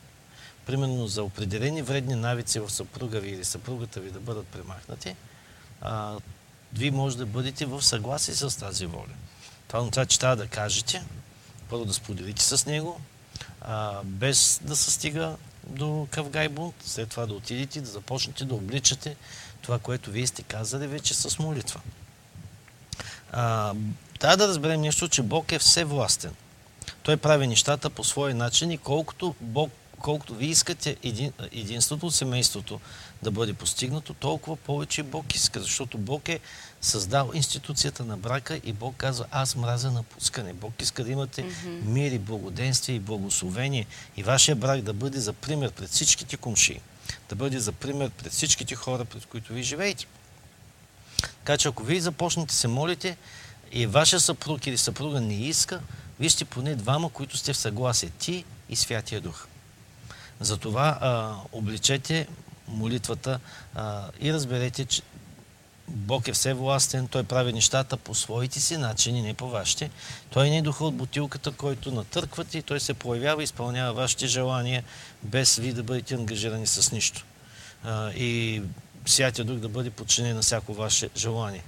примерно 0.72 1.06
за 1.06 1.22
определени 1.22 1.82
вредни 1.82 2.14
навици 2.14 2.60
в 2.60 2.70
съпруга 2.70 3.20
ви 3.20 3.30
или 3.30 3.44
съпругата 3.44 4.00
ви 4.00 4.10
да 4.10 4.20
бъдат 4.20 4.46
премахнати, 4.46 5.16
а, 5.80 6.16
вие 6.72 6.90
може 6.90 7.16
да 7.16 7.26
бъдете 7.26 7.66
в 7.66 7.82
съгласие 7.82 8.34
с 8.34 8.58
тази 8.58 8.86
воля. 8.86 9.14
Това 9.68 9.80
означава, 9.80 10.06
че 10.06 10.18
трябва 10.18 10.36
да 10.36 10.46
кажете, 10.46 11.02
първо 11.68 11.84
да 11.84 11.94
споделите 11.94 12.42
с 12.42 12.66
него, 12.66 13.00
а, 13.60 14.00
без 14.04 14.60
да 14.62 14.76
се 14.76 14.90
стига 14.90 15.36
до 15.66 16.08
къвгай 16.10 16.48
след 16.84 17.08
това 17.08 17.26
да 17.26 17.34
отидете, 17.34 17.80
да 17.80 17.90
започнете 17.90 18.44
да 18.44 18.54
обличате 18.54 19.16
това, 19.62 19.78
което 19.78 20.10
вие 20.10 20.26
сте 20.26 20.42
казали 20.42 20.86
вече 20.86 21.14
с 21.14 21.38
молитва. 21.38 21.80
А, 23.32 23.74
трябва 24.18 24.36
да 24.36 24.48
разберем 24.48 24.80
нещо, 24.80 25.08
че 25.08 25.22
Бог 25.22 25.52
е 25.52 25.58
всевластен. 25.58 26.34
Той 27.02 27.16
прави 27.16 27.46
нещата 27.46 27.90
по 27.90 28.04
своя 28.04 28.34
начин 28.34 28.70
и 28.70 28.78
колкото 28.78 29.34
Бог, 29.40 29.70
колкото 30.03 30.34
вие 30.34 30.48
искате 30.48 30.96
един, 31.03 31.32
единството 31.53 32.07
от 32.07 32.14
семейството 32.14 32.80
да 33.22 33.30
бъде 33.30 33.53
постигнато, 33.53 34.14
толкова 34.14 34.57
повече 34.57 35.03
Бог 35.03 35.34
иска, 35.34 35.61
защото 35.61 35.98
Бог 35.98 36.28
е 36.28 36.40
създал 36.80 37.30
институцията 37.34 38.05
на 38.05 38.16
брака 38.16 38.61
и 38.64 38.72
Бог 38.72 38.96
казва, 38.96 39.26
аз 39.30 39.57
мразя 39.57 39.90
напускане. 39.90 40.53
Бог 40.53 40.82
иска 40.82 41.05
да 41.05 41.11
имате 41.11 41.44
мир 41.82 42.12
и 42.12 42.18
благоденствие 42.18 42.96
и 42.96 43.00
благословение 43.00 43.86
и 44.16 44.22
вашия 44.22 44.57
брак 44.57 44.82
да 44.82 44.92
бъде 44.92 45.20
за 45.20 45.32
пример 45.32 45.70
пред 45.70 45.90
всичките 45.90 46.36
комши, 46.36 46.80
да 47.28 47.34
бъде 47.34 47.61
за 47.61 47.72
пример 47.72 48.11
пред 48.11 48.32
всичките 48.32 48.74
хора, 48.74 49.05
пред 49.05 49.26
които 49.26 49.53
ви 49.53 49.62
живеете. 49.62 50.07
Така 51.22 51.57
че 51.57 51.68
ако 51.68 51.82
вие 51.82 52.00
започнете 52.00 52.55
се 52.55 52.68
молите 52.68 53.16
и 53.72 53.86
вашия 53.86 54.20
съпруг 54.20 54.66
или 54.66 54.78
съпруга 54.78 55.20
не 55.20 55.34
иска, 55.34 55.80
вижте 56.20 56.44
поне 56.44 56.74
двама, 56.74 57.11
които 57.11 57.36
сте 57.36 57.53
в 57.53 57.57
съгласие. 57.57 58.11
Ти 58.11 58.44
и 58.68 58.76
Святия 58.76 59.20
Дух. 59.20 59.46
Затова 60.43 60.99
а, 61.01 61.34
обличете 61.53 62.26
молитвата 62.68 63.40
а, 63.74 64.09
и 64.20 64.32
разберете, 64.32 64.84
че 64.84 65.03
Бог 65.88 66.28
е 66.28 66.32
всевластен, 66.32 67.09
Той 67.09 67.24
прави 67.24 67.53
нещата 67.53 67.97
по 67.97 68.14
своите 68.14 68.61
си 68.61 68.76
начини, 68.76 69.22
не 69.22 69.34
по 69.34 69.51
вашите. 69.51 69.90
Той 70.30 70.51
не 70.51 70.59
е 70.59 70.62
духа 70.62 70.84
от 70.84 70.95
бутилката, 70.95 71.53
който 71.53 71.93
натърквате 71.93 72.59
и 72.59 72.62
Той 72.62 72.80
се 72.80 72.95
появява 72.95 73.43
и 73.43 73.45
изпълнява 73.45 73.93
вашите 73.93 74.26
желания, 74.26 74.84
без 75.22 75.57
ви 75.57 75.72
да 75.72 75.82
бъдете 75.82 76.14
ангажирани 76.14 76.66
с 76.66 76.93
нищо. 76.93 77.24
А, 77.84 78.11
и 78.11 78.62
Святия 79.07 79.45
Дух 79.45 79.57
да 79.57 79.68
бъде 79.68 79.90
подчинен 79.90 80.36
на 80.36 80.43
всяко 80.43 80.74
ваше 80.74 81.09
желание. 81.16 81.62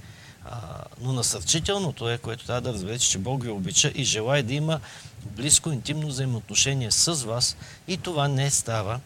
А, 0.44 0.84
но 1.00 1.12
насърчителното 1.12 2.10
е, 2.10 2.18
което 2.18 2.46
трябва 2.46 2.60
да 2.60 2.72
разберете, 2.72 3.04
че 3.04 3.18
Бог 3.18 3.42
ви 3.42 3.50
обича 3.50 3.92
и 3.94 4.04
желая 4.04 4.42
да 4.42 4.54
има 4.54 4.80
близко, 5.26 5.72
интимно 5.72 6.06
взаимоотношение 6.06 6.90
с 6.90 7.14
вас 7.14 7.56
и 7.88 7.96
това 7.96 8.28
не 8.28 8.50
става 8.50 9.00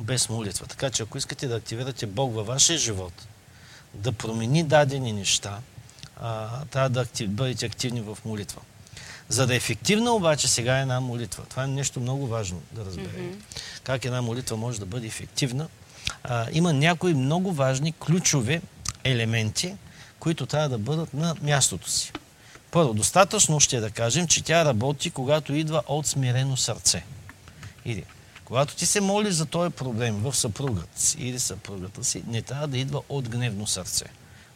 без 0.00 0.28
молитва. 0.28 0.66
Така 0.66 0.90
че 0.90 1.02
ако 1.02 1.18
искате 1.18 1.48
да 1.48 1.56
активирате 1.56 2.06
Бог 2.06 2.34
във 2.34 2.46
вашия 2.46 2.78
живот, 2.78 3.26
да 3.94 4.12
промени 4.12 4.62
дадени 4.62 5.12
неща, 5.12 5.58
а, 6.20 6.64
трябва 6.64 6.88
да 6.88 7.00
актив, 7.00 7.30
бъдете 7.30 7.66
активни 7.66 8.00
в 8.00 8.18
молитва. 8.24 8.60
За 9.28 9.46
да 9.46 9.54
е 9.54 9.56
ефективна 9.56 10.10
обаче 10.10 10.48
сега 10.48 10.78
е 10.78 10.82
една 10.82 11.00
молитва. 11.00 11.44
Това 11.50 11.64
е 11.64 11.66
нещо 11.66 12.00
много 12.00 12.26
важно 12.26 12.62
да 12.72 12.84
разберем. 12.84 13.42
Как 13.82 14.04
една 14.04 14.22
молитва 14.22 14.56
може 14.56 14.80
да 14.80 14.86
бъде 14.86 15.06
ефективна. 15.06 15.68
А, 16.24 16.46
има 16.52 16.72
някои 16.72 17.14
много 17.14 17.52
важни 17.52 17.92
ключови 17.92 18.60
елементи, 19.04 19.74
които 20.18 20.46
трябва 20.46 20.68
да 20.68 20.78
бъдат 20.78 21.14
на 21.14 21.34
мястото 21.42 21.90
си. 21.90 22.12
Първо, 22.76 22.94
достатъчно 22.94 23.60
ще 23.60 23.80
да 23.80 23.90
кажем, 23.90 24.26
че 24.26 24.44
тя 24.44 24.64
работи, 24.64 25.10
когато 25.10 25.54
идва 25.54 25.82
от 25.86 26.06
смирено 26.06 26.56
сърце. 26.56 27.04
Или, 27.84 28.04
когато 28.44 28.76
ти 28.76 28.86
се 28.86 29.00
молиш 29.00 29.34
за 29.34 29.46
този 29.46 29.70
проблем 29.70 30.14
в 30.14 30.36
съпругата 30.36 31.00
си 31.00 31.16
или 31.20 31.38
съпругата 31.38 32.04
си, 32.04 32.22
не 32.26 32.42
трябва 32.42 32.66
да 32.66 32.78
идва 32.78 33.02
от 33.08 33.28
гневно 33.28 33.66
сърце. 33.66 34.04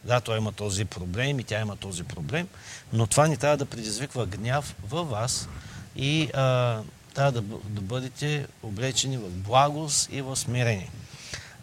Да, 0.03 0.21
той 0.21 0.37
има 0.37 0.51
този 0.51 0.85
проблем 0.85 1.39
и 1.39 1.43
тя 1.43 1.61
има 1.61 1.75
този 1.75 2.03
проблем, 2.03 2.47
но 2.93 3.07
това 3.07 3.27
не 3.27 3.37
трябва 3.37 3.57
да 3.57 3.65
предизвиква 3.65 4.25
гняв 4.25 4.75
във 4.89 5.09
вас 5.09 5.47
и 5.95 6.29
а, 6.33 6.79
трябва 7.13 7.31
да, 7.31 7.41
да 7.65 7.81
бъдете 7.81 8.47
облечени 8.63 9.17
в 9.17 9.29
благост 9.29 10.09
и 10.11 10.21
в 10.21 10.35
смирение. 10.35 10.89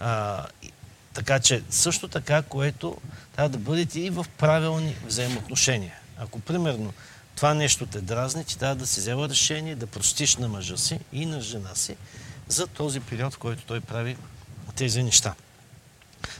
А, 0.00 0.44
така 1.14 1.40
че 1.40 1.62
също 1.70 2.08
така, 2.08 2.42
което 2.42 2.96
трябва 3.36 3.48
да 3.48 3.58
бъдете 3.58 4.00
и 4.00 4.10
в 4.10 4.26
правилни 4.38 4.96
взаимоотношения. 5.06 5.94
Ако 6.18 6.40
примерно 6.40 6.92
това 7.36 7.54
нещо 7.54 7.86
те 7.86 8.00
дразни, 8.00 8.44
ти 8.44 8.58
трябва 8.58 8.76
да 8.76 8.86
си 8.86 9.00
взела 9.00 9.28
решение 9.28 9.76
да 9.76 9.86
простиш 9.86 10.36
на 10.36 10.48
мъжа 10.48 10.78
си 10.78 11.00
и 11.12 11.26
на 11.26 11.40
жена 11.40 11.74
си 11.74 11.96
за 12.48 12.66
този 12.66 13.00
период, 13.00 13.34
в 13.34 13.38
който 13.38 13.62
той 13.66 13.80
прави 13.80 14.16
тези 14.76 15.02
неща. 15.02 15.34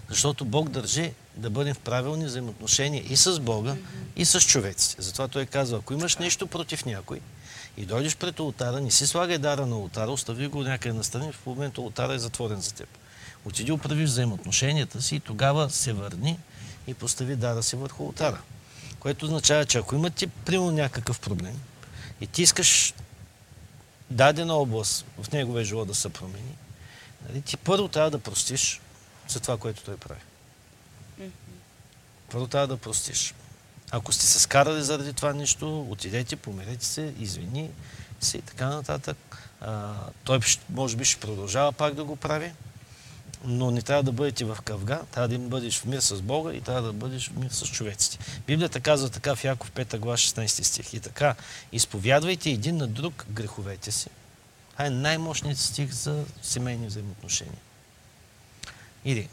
Защото 0.09 0.45
Бог 0.45 0.69
държи 0.69 1.13
да 1.37 1.51
бъдем 1.51 1.75
в 1.75 1.79
правилни 1.79 2.25
взаимоотношения 2.25 3.05
и 3.13 3.17
с 3.17 3.41
Бога, 3.41 3.77
и 4.17 4.25
с 4.25 4.41
човеците. 4.41 5.03
Затова 5.03 5.29
той 5.29 5.47
казва, 5.47 5.79
ако 5.79 5.93
имаш 5.93 6.17
нещо 6.17 6.47
против 6.47 6.85
някой 6.85 7.21
и 7.77 7.87
дойдеш 7.87 8.17
пред 8.17 8.41
ултара, 8.41 8.81
не 8.81 8.91
си 8.91 9.07
слагай 9.07 9.39
дара 9.39 9.67
на 9.67 9.79
ултара, 9.79 10.11
остави 10.11 10.47
го 10.47 10.63
някъде 10.63 10.95
настрани, 10.95 11.33
в 11.33 11.47
момента 11.47 11.81
ултара 11.81 12.15
е 12.15 12.19
затворен 12.19 12.61
за 12.61 12.75
теб. 12.75 12.89
Отиди 13.45 13.73
оправи 13.73 14.05
взаимоотношенията 14.05 15.03
си 15.03 15.17
и 15.17 15.21
тогава 15.21 15.71
се 15.71 15.93
върни 15.93 16.39
и 16.87 16.95
постави 16.95 17.37
дара 17.37 17.63
си 17.63 17.77
върху 17.77 18.05
ултара. 18.05 18.41
Което 19.01 19.25
означава, 19.25 19.65
че 19.65 19.79
ако 19.79 19.95
имате 19.95 20.27
примерно 20.27 20.71
някакъв 20.71 21.21
проблем 21.21 21.61
и 22.21 22.27
ти 22.27 22.43
искаш 22.43 22.95
дадена 24.11 24.55
област 24.55 25.05
в 25.23 25.33
неговия 25.33 25.65
живот 25.65 25.89
да 25.89 25.95
се 25.95 26.09
промени, 26.09 26.57
нали, 27.29 27.43
ти 27.43 27.57
първо 27.57 27.89
трябва 27.89 28.11
да 28.11 28.19
простиш 28.19 28.81
за 29.29 29.41
това, 29.41 29.57
което 29.57 29.83
той 29.83 29.97
прави. 29.97 30.21
Първо 32.31 32.47
трябва 32.47 32.67
да 32.67 32.77
простиш. 32.77 33.35
Ако 33.91 34.13
сте 34.13 34.27
се 34.27 34.41
скарали 34.41 34.83
заради 34.83 35.13
това 35.13 35.33
нещо, 35.33 35.81
отидете, 35.91 36.37
помирете 36.37 36.85
се, 36.85 37.15
извини 37.19 37.71
се 38.21 38.39
и 38.39 38.43
така 38.43 38.67
нататък. 38.67 39.49
А, 39.61 39.95
той 40.25 40.41
може 40.71 40.97
би 40.97 41.05
ще 41.05 41.21
продължава 41.21 41.73
пак 41.73 41.95
да 41.95 42.05
го 42.05 42.17
прави, 42.17 42.53
но 43.45 43.71
не 43.71 43.83
трябва 43.83 44.03
да 44.03 44.13
бъдете 44.13 44.45
в 44.45 44.59
къвга, 44.65 45.01
трябва 45.11 45.29
да 45.29 45.39
бъдеш 45.39 45.81
в 45.81 45.85
мир 45.85 46.01
с 46.01 46.23
Бога 46.23 46.53
и 46.53 46.61
трябва 46.61 46.83
да 46.83 46.93
бъдеш 46.93 47.29
в 47.29 47.37
мир 47.37 47.51
с 47.51 47.67
човеците. 47.67 48.19
Библията 48.47 48.81
казва 48.81 49.09
така 49.09 49.37
в 49.37 49.45
Яков 49.45 49.73
5 49.73 49.99
глава 49.99 50.17
16 50.17 50.63
стих. 50.63 50.95
И 50.95 51.01
така, 51.01 51.35
изповядвайте 51.73 52.51
един 52.51 52.77
на 52.77 52.87
друг 52.87 53.27
греховете 53.31 53.93
си. 53.93 54.09
Това 54.73 54.87
е 54.87 54.91
най-мощният 54.91 55.59
стих 55.59 55.91
за 55.91 56.25
семейни 56.43 56.87
взаимоотношения. 56.87 57.61
Или, 59.05 59.29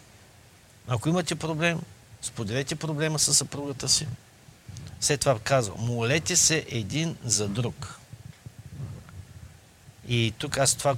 ако 0.87 1.09
имате 1.09 1.35
проблем, 1.35 1.81
Споделете 2.25 2.75
проблема 2.75 3.19
с 3.19 3.33
съпругата 3.33 3.89
си. 3.89 4.07
След 4.99 5.19
това 5.19 5.39
казва, 5.39 5.75
молете 5.77 6.35
се 6.35 6.65
един 6.69 7.17
за 7.23 7.47
друг. 7.47 7.99
И 10.07 10.33
тук 10.37 10.57
аз 10.57 10.75
това 10.75 10.95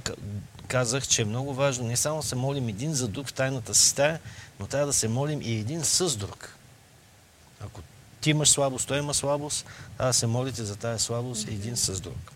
казах, 0.68 1.08
че 1.08 1.22
е 1.22 1.24
много 1.24 1.54
важно 1.54 1.86
не 1.86 1.96
само 1.96 2.20
да 2.20 2.26
се 2.26 2.34
молим 2.34 2.68
един 2.68 2.94
за 2.94 3.08
друг 3.08 3.28
в 3.28 3.32
тайната 3.32 3.74
си 3.74 3.88
стая, 3.88 4.20
но 4.60 4.66
трябва 4.66 4.86
да 4.86 4.92
се 4.92 5.08
молим 5.08 5.42
и 5.42 5.52
един 5.52 5.84
с 5.84 6.16
друг. 6.16 6.54
Ако 7.60 7.82
ти 8.20 8.30
имаш 8.30 8.48
слабост, 8.48 8.88
той 8.88 8.98
има 8.98 9.14
слабост, 9.14 9.66
трябва 9.96 10.10
да 10.10 10.14
се 10.14 10.26
молите 10.26 10.64
за 10.64 10.76
тази 10.76 11.04
слабост 11.04 11.48
един 11.48 11.76
с 11.76 12.00
друг. 12.00 12.32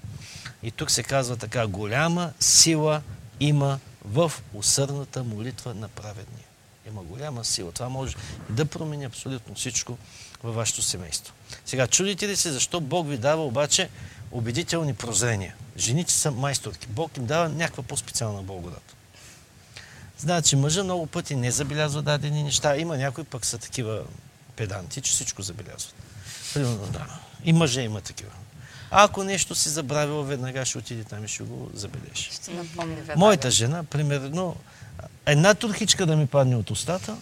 И 0.62 0.70
тук 0.70 0.90
се 0.90 1.02
казва 1.02 1.36
така, 1.36 1.66
голяма 1.66 2.32
сила 2.40 3.02
има 3.40 3.78
в 4.04 4.32
усърдната 4.54 5.24
молитва 5.24 5.74
на 5.74 5.88
праведния. 5.88 6.46
Има 6.88 7.02
голяма 7.02 7.44
сила. 7.44 7.72
Това 7.72 7.88
може 7.88 8.16
да 8.50 8.64
промени 8.64 9.04
абсолютно 9.04 9.54
всичко 9.54 9.98
във 10.42 10.54
вашето 10.54 10.82
семейство. 10.82 11.34
Сега, 11.66 11.86
чудите 11.86 12.28
ли 12.28 12.36
се 12.36 12.52
защо 12.52 12.80
Бог 12.80 13.08
ви 13.08 13.18
дава 13.18 13.46
обаче 13.46 13.88
убедителни 14.32 14.94
прозрения? 14.94 15.54
Жените 15.76 16.12
са 16.12 16.30
майсторки. 16.30 16.86
Бог 16.86 17.16
им 17.16 17.26
дава 17.26 17.48
някаква 17.48 17.82
по-специална 17.82 18.42
благодат. 18.42 18.96
Значи, 20.18 20.56
мъжа 20.56 20.84
много 20.84 21.06
пъти 21.06 21.36
не 21.36 21.50
забелязва 21.50 22.02
дадени 22.02 22.42
неща. 22.42 22.76
Има 22.76 22.96
някои 22.96 23.24
пък 23.24 23.46
са 23.46 23.58
такива 23.58 24.02
педанти, 24.56 25.00
че 25.00 25.12
всичко 25.12 25.42
забелязват. 25.42 25.94
Примерно, 26.54 26.86
да. 26.86 27.06
И 27.44 27.52
мъже 27.52 27.80
има 27.80 28.00
такива. 28.00 28.30
А 28.90 29.04
ако 29.04 29.24
нещо 29.24 29.54
си 29.54 29.68
забравил, 29.68 30.22
веднага 30.22 30.64
ще 30.64 30.78
отиде 30.78 31.04
там 31.04 31.24
и 31.24 31.28
ще 31.28 31.42
го 31.42 31.70
забележи. 31.74 32.30
Ще 32.32 32.50
напомни 32.50 32.94
веднага. 32.94 33.18
Моята 33.18 33.50
жена, 33.50 33.84
примерно, 33.84 34.56
една 35.26 35.54
турхичка 35.54 36.06
да 36.06 36.16
ми 36.16 36.26
падне 36.26 36.56
от 36.56 36.70
устата, 36.70 37.16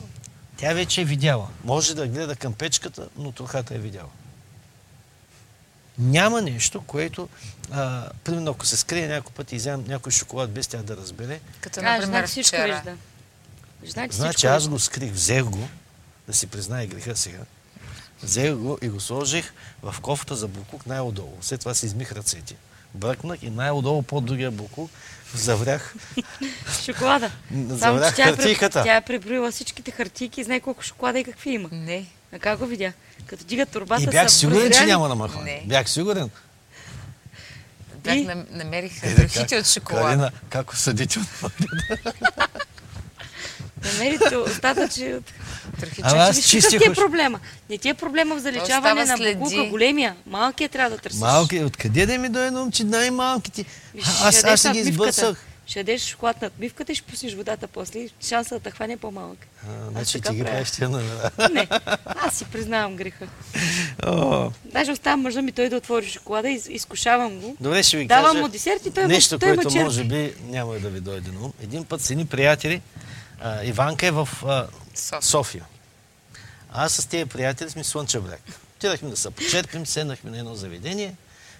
тя 0.56 0.72
вече 0.72 1.00
е 1.00 1.04
видяла. 1.04 1.48
Може 1.64 1.94
да 1.94 2.06
гледа 2.06 2.36
към 2.36 2.52
печката, 2.52 3.08
но 3.16 3.32
турхата 3.32 3.74
е 3.74 3.78
видяла. 3.78 4.08
Няма 6.00 6.42
нещо, 6.42 6.80
което, 6.80 7.28
а, 7.70 8.08
примерно, 8.24 8.50
ако 8.50 8.66
се 8.66 8.76
скрие 8.76 9.08
някой 9.08 9.32
път 9.32 9.52
и 9.52 9.56
вземам 9.56 9.84
някой 9.88 10.12
шоколад 10.12 10.50
без 10.50 10.66
тя 10.66 10.78
да 10.78 10.96
разбере, 10.96 11.40
Като, 11.60 11.80
А, 11.80 11.82
например, 11.82 12.04
жена 12.06 12.26
всичко 12.26 12.48
вчера. 12.48 12.74
вижда. 12.74 12.96
Значи, 13.84 14.16
значи 14.16 14.46
аз 14.46 14.68
го 14.68 14.78
скрих, 14.78 15.12
взех 15.12 15.44
го, 15.44 15.68
да 16.28 16.34
си 16.34 16.46
признае 16.46 16.86
греха 16.86 17.16
сега, 17.16 17.38
взех 18.22 18.54
го 18.54 18.78
и 18.82 18.88
го 18.88 19.00
сложих 19.00 19.52
в 19.82 19.94
кофта 20.02 20.36
за 20.36 20.48
буклук 20.48 20.86
най-отдолу. 20.86 21.36
След 21.40 21.60
това 21.60 21.74
си 21.74 21.86
измих 21.86 22.12
ръцете. 22.12 22.54
Бръкнах 22.94 23.42
и 23.42 23.50
най-отдолу 23.50 24.02
под 24.02 24.24
другия 24.24 24.50
буклук 24.50 24.90
заврях 25.34 25.94
Шоколада. 26.84 27.30
Само, 27.50 27.68
че 27.68 27.74
Заврях 27.76 28.16
тя 28.16 28.22
е, 28.22 28.26
хартийката. 28.26 28.72
преб... 28.72 28.84
тя 28.84 28.96
е 28.96 29.00
преброила 29.00 29.50
всичките 29.52 29.90
хартийки 29.90 30.40
и 30.40 30.44
знае 30.44 30.60
колко 30.60 30.82
шоколада 30.82 31.18
и 31.18 31.24
какви 31.24 31.50
има. 31.50 31.68
Не. 31.72 32.06
А 32.32 32.38
как 32.38 32.58
го 32.58 32.66
видя? 32.66 32.92
Като 33.26 33.44
дига 33.44 33.66
турбата 33.66 34.02
И 34.02 34.06
бях 34.06 34.30
сигурен, 34.30 34.60
че 34.60 34.66
прозряни. 34.68 34.86
няма 34.86 35.08
да 35.08 35.14
махва. 35.14 35.42
Не. 35.42 35.62
Бях 35.66 35.90
сигурен. 35.90 36.30
Бях 38.04 38.16
И? 38.16 38.24
нам- 38.24 38.46
намерих 38.50 39.02
Е, 39.02 39.14
дръхите 39.14 39.58
от 39.58 39.66
шоколад. 39.66 40.04
Калина, 40.04 40.30
как 40.50 40.72
осъдително. 40.72 41.28
Намерите 43.84 44.36
остатъчи 44.36 45.14
от... 45.14 45.24
Дръхички. 45.78 46.02
Ама 46.04 46.22
аз 46.22 46.42
чистих 46.42 46.80
какъв 46.80 46.94
ти 46.94 47.00
е 47.00 47.04
проблема? 47.04 47.40
Не 47.70 47.78
ти 47.78 47.88
е 47.88 47.94
проблема 47.94 48.36
в 48.36 48.40
заличаване 48.40 49.04
на 49.04 49.16
буклука, 49.16 49.64
големия. 49.64 50.16
Малкият 50.26 50.72
трябва 50.72 50.90
да 50.90 51.02
търсиш. 51.02 51.20
Малки, 51.20 51.64
откъде 51.64 52.06
да 52.06 52.18
ми 52.18 52.28
дойде 52.28 52.70
че 52.72 52.84
най-малките? 52.84 53.64
Аз, 54.22 54.44
аз 54.44 54.64
ядеш 54.64 54.82
ги 54.82 54.90
избърсах. 54.90 55.44
Ще 55.70 55.78
ядеш 55.78 56.02
шоколад 56.02 56.42
над 56.42 56.58
мивката 56.58 56.92
и 56.92 56.94
ще 56.94 57.06
пуснеш 57.06 57.34
водата 57.34 57.68
после. 57.68 57.98
и 57.98 58.10
Шанса 58.28 58.54
да 58.54 58.60
те 58.60 58.70
хване 58.70 58.92
е 58.92 58.96
по-малък. 58.96 59.38
А, 59.68 59.90
Значи 59.90 60.20
ти 60.20 60.34
ги 60.34 60.44
правиш 60.44 60.70
тия 60.70 60.88
номера. 60.88 61.30
Не, 61.52 61.68
аз 62.06 62.34
си 62.34 62.44
признавам 62.44 62.96
греха. 62.96 63.26
О, 64.06 64.50
Даже 64.64 64.92
оставам 64.92 65.20
мъжа 65.20 65.42
ми 65.42 65.52
той 65.52 65.68
да 65.68 65.76
отвори 65.76 66.06
шоколада, 66.06 66.48
из, 66.48 66.66
изкушавам 66.68 67.40
го. 67.40 67.56
Добре, 67.60 67.82
ще 67.82 67.96
ви 67.96 68.06
Давам 68.06 68.32
кажа 68.32 68.42
му 68.42 68.48
десерт 68.48 68.86
и 68.86 68.90
той 68.90 69.06
нещо, 69.06 69.38
той 69.38 69.54
което 69.54 69.70
черпи. 69.70 69.84
може 69.84 70.04
би 70.04 70.34
няма 70.42 70.78
да 70.78 70.90
ви 70.90 71.00
дойде 71.00 71.30
на 71.30 71.40
ум. 71.40 71.52
Един 71.62 71.84
път 71.84 72.00
с 72.00 72.10
едни 72.10 72.26
приятели, 72.26 72.82
а, 73.40 73.64
Иванка 73.64 74.06
е 74.06 74.10
в 74.10 74.28
а, 74.46 74.66
София. 74.94 75.22
София. 75.22 75.64
Аз 76.72 76.92
с 76.92 77.06
тези 77.06 77.24
приятели 77.26 77.70
сме 77.70 77.84
Слънчев 77.84 78.22
бряг. 78.22 78.42
Отидахме 78.76 79.10
да 79.10 79.16
се 79.16 79.30
почерпим, 79.30 79.86
седнахме 79.86 80.30
на 80.30 80.38
едно 80.38 80.54
заведение, 80.54 81.14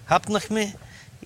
хапнахме 0.07 0.75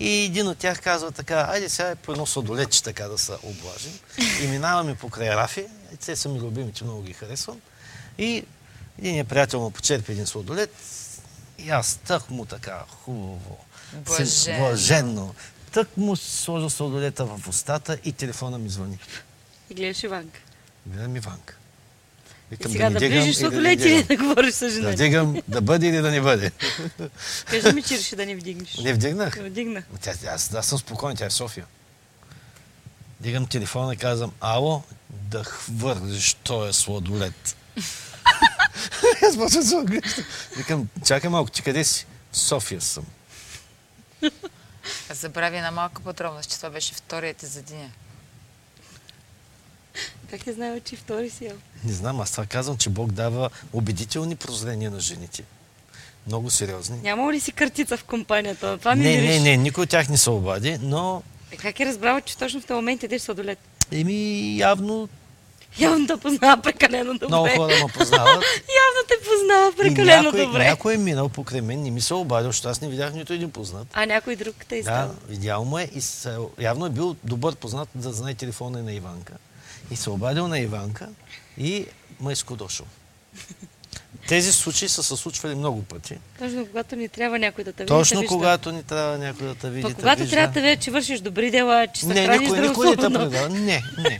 и 0.01 0.09
един 0.25 0.49
от 0.49 0.59
тях 0.59 0.81
казва 0.81 1.13
така, 1.13 1.47
айде 1.51 1.69
сега 1.69 1.97
по 1.97 2.13
едно 2.13 2.27
сладолетче 2.27 2.83
така 2.83 3.09
да 3.09 3.19
се 3.19 3.33
облажим. 3.43 3.99
И 4.43 4.47
минаваме 4.47 4.95
покрай 4.95 5.31
Рафи, 5.31 5.67
и 5.95 5.97
те 5.97 6.17
са 6.17 6.29
ми 6.29 6.41
любими, 6.41 6.73
че 6.73 6.85
много 6.85 7.03
ги 7.03 7.13
харесвам. 7.13 7.61
И 8.19 8.45
един 8.99 9.27
приятел 9.27 9.61
му 9.61 9.71
почерпи 9.71 10.13
един 10.13 10.27
сладолет 10.27 10.75
и 11.59 11.71
аз 11.71 11.97
тък 11.97 12.31
му 12.31 12.45
така 12.45 12.83
хубаво, 12.89 13.59
Блаженно. 13.93 14.59
блаженно. 14.59 15.35
Тък 15.73 15.97
му 15.97 16.17
сложа 16.17 16.71
сладолета 16.71 17.25
в 17.25 17.49
устата 17.49 17.99
и 18.05 18.13
телефона 18.13 18.59
ми 18.59 18.69
звъни. 18.69 18.99
И 19.71 19.75
гледаш 19.75 20.03
Иванка. 20.03 20.41
Гледам 20.87 21.17
Иванка. 21.17 21.57
И 22.53 22.57
Викам 22.57 22.73
сега 22.73 22.91
да, 22.91 22.99
дигам 22.99 23.25
ближиш 23.25 23.41
и 23.41 23.43
да 23.43 24.03
да 24.03 24.17
говориш 24.17 24.55
с 24.55 24.71
жена. 24.71 24.89
Да 24.89 24.93
вдигам, 24.93 25.43
да 25.49 25.61
бъде 25.61 25.87
или 25.87 25.97
да 25.97 26.11
не 26.11 26.21
бъде. 26.21 26.53
Кажи 27.47 27.73
ми, 27.73 27.83
че 27.83 27.99
реши 27.99 28.17
да 28.17 28.27
не 28.27 28.37
вдигнеш. 28.37 28.77
Не 28.77 28.93
вдигнах. 28.93 29.37
Не 29.37 29.49
вдигна. 29.49 29.83
Тя, 30.01 30.13
аз, 30.29 30.55
аз 30.55 30.67
съм 30.67 30.79
спокоен, 30.79 31.17
тя 31.17 31.25
е 31.25 31.29
в 31.29 31.33
София. 31.33 31.67
Дигам 33.21 33.47
телефона 33.47 33.95
и 33.95 33.97
казвам, 33.97 34.33
ало, 34.41 34.83
да 35.11 35.45
хвърлиш 35.45 36.35
този 36.35 36.73
сладолет. 36.73 37.57
аз 39.29 39.37
почвам 39.37 39.63
да 39.63 39.69
се 39.69 39.77
оглеждам. 39.77 40.25
Викам, 40.57 40.89
чакай 41.07 41.31
малко, 41.31 41.51
ти 41.51 41.63
къде 41.63 41.85
си? 41.85 42.07
В 42.33 42.39
София 42.39 42.81
съм. 42.81 43.05
Аз 45.11 45.19
забравя 45.19 45.57
една 45.57 45.71
малка 45.71 46.03
подробност, 46.03 46.51
че 46.51 46.57
това 46.57 46.71
беше 46.71 46.95
вторият 46.95 47.41
за 47.41 47.63
деня. 47.63 47.91
Как 50.35 50.47
е 50.47 50.53
знаел, 50.53 50.81
че 50.81 50.97
втори 50.97 51.31
си 51.31 51.45
ял? 51.45 51.55
Не 51.85 51.93
знам, 51.93 52.21
аз 52.21 52.31
това 52.31 52.47
казвам, 52.47 52.77
че 52.77 52.91
Бог 52.91 53.13
дава 53.13 53.51
убедителни 53.73 54.37
прозрения 54.37 54.91
на 54.91 55.01
жените. 55.01 55.43
Много 56.27 56.51
сериозни. 56.51 56.97
Няма 56.99 57.33
ли 57.33 57.41
си 57.41 57.53
картица 57.53 57.97
в 57.97 58.05
компанията? 58.05 58.79
Това 58.79 58.95
ми 58.95 59.03
Не, 59.03 59.09
мириш. 59.11 59.29
не, 59.29 59.41
не, 59.41 59.57
никой 59.57 59.83
от 59.83 59.91
тях 59.91 60.09
не 60.09 60.17
се 60.17 60.31
обади, 60.31 60.79
но 60.81 61.23
Е, 61.53 61.57
Как 61.57 61.81
е 61.81 61.87
разбрала, 61.87 62.21
че 62.21 62.37
точно 62.37 62.61
в 62.61 62.67
този 62.67 62.75
момент 62.75 63.03
ядеш 63.03 63.23
сладолет? 63.23 63.59
еми, 63.93 64.15
явно 64.59 65.09
Явно 65.79 66.07
те 66.07 66.17
познава 66.17 66.63
прекалено 66.63 67.13
добре. 67.13 67.27
много 67.29 67.49
хора 67.49 67.75
ме 67.77 67.93
познават. 67.95 68.29
Явно 68.81 69.01
те 69.09 69.15
познава 69.21 69.71
И 69.71 69.77
прекалено 69.79 70.23
някой, 70.23 70.47
добре. 70.47 70.65
някой 70.65 70.95
е 70.95 70.99
минал 70.99 71.29
покрай 71.29 71.61
мен, 71.61 71.83
не 71.83 71.91
ми 71.91 72.01
се 72.01 72.15
обадил, 72.15 72.49
защото 72.49 72.69
аз 72.69 72.81
не 72.81 72.89
видях 72.89 73.15
нито 73.15 73.33
един 73.33 73.51
познат. 73.51 73.87
А 73.93 74.07
някой 74.07 74.37
друг 74.37 74.55
те 74.69 74.79
е 74.79 74.83
Да, 74.83 75.11
видял 75.29 75.65
му 75.65 75.79
е 75.79 75.91
и 75.95 76.01
явно 76.59 76.87
е 76.87 76.91
бил 76.91 77.17
добър 77.25 77.57
познат 77.57 77.89
да 77.95 78.13
знае 78.13 78.35
телефона 78.35 78.83
на 78.83 78.93
Иванка. 78.93 79.33
И 79.91 79.97
се 79.97 80.11
обадил 80.11 80.49
на 80.49 80.59
Иванка 80.59 81.09
и 81.59 81.87
ме 82.21 82.33
е 82.33 82.37
скудошил. 82.37 82.87
Тези 84.29 84.53
случаи 84.53 84.89
са 84.89 85.03
се 85.03 85.17
случвали 85.17 85.55
много 85.55 85.83
пъти. 85.83 86.19
Точно 86.39 86.67
когато 86.67 86.97
ни 86.97 87.09
трябва 87.09 87.39
някой 87.39 87.65
да 87.65 87.73
те 87.73 87.83
види, 87.83 87.89
Точно 87.89 88.21
вижда. 88.21 88.35
когато 88.35 88.73
ни 88.73 88.83
трябва 88.83 89.19
някой 89.19 89.47
да 89.47 89.55
те 89.55 89.71
види, 89.71 89.83
Пък 89.83 89.97
когато 89.97 90.29
трябва 90.29 90.49
да 90.49 90.53
те 90.55 90.61
види, 90.61 90.83
че 90.83 90.91
вършиш 90.91 91.21
добри 91.21 91.51
дела, 91.51 91.87
че 91.95 92.01
се 92.01 92.07
Не, 92.07 92.27
храниш 92.27 92.41
никой, 92.41 92.69
никой 92.69 92.87
не 92.87 92.97
те 92.97 93.07
здравословно. 93.07 93.31
предава. 93.31 93.49
Не, 93.49 93.83
не. 93.99 94.19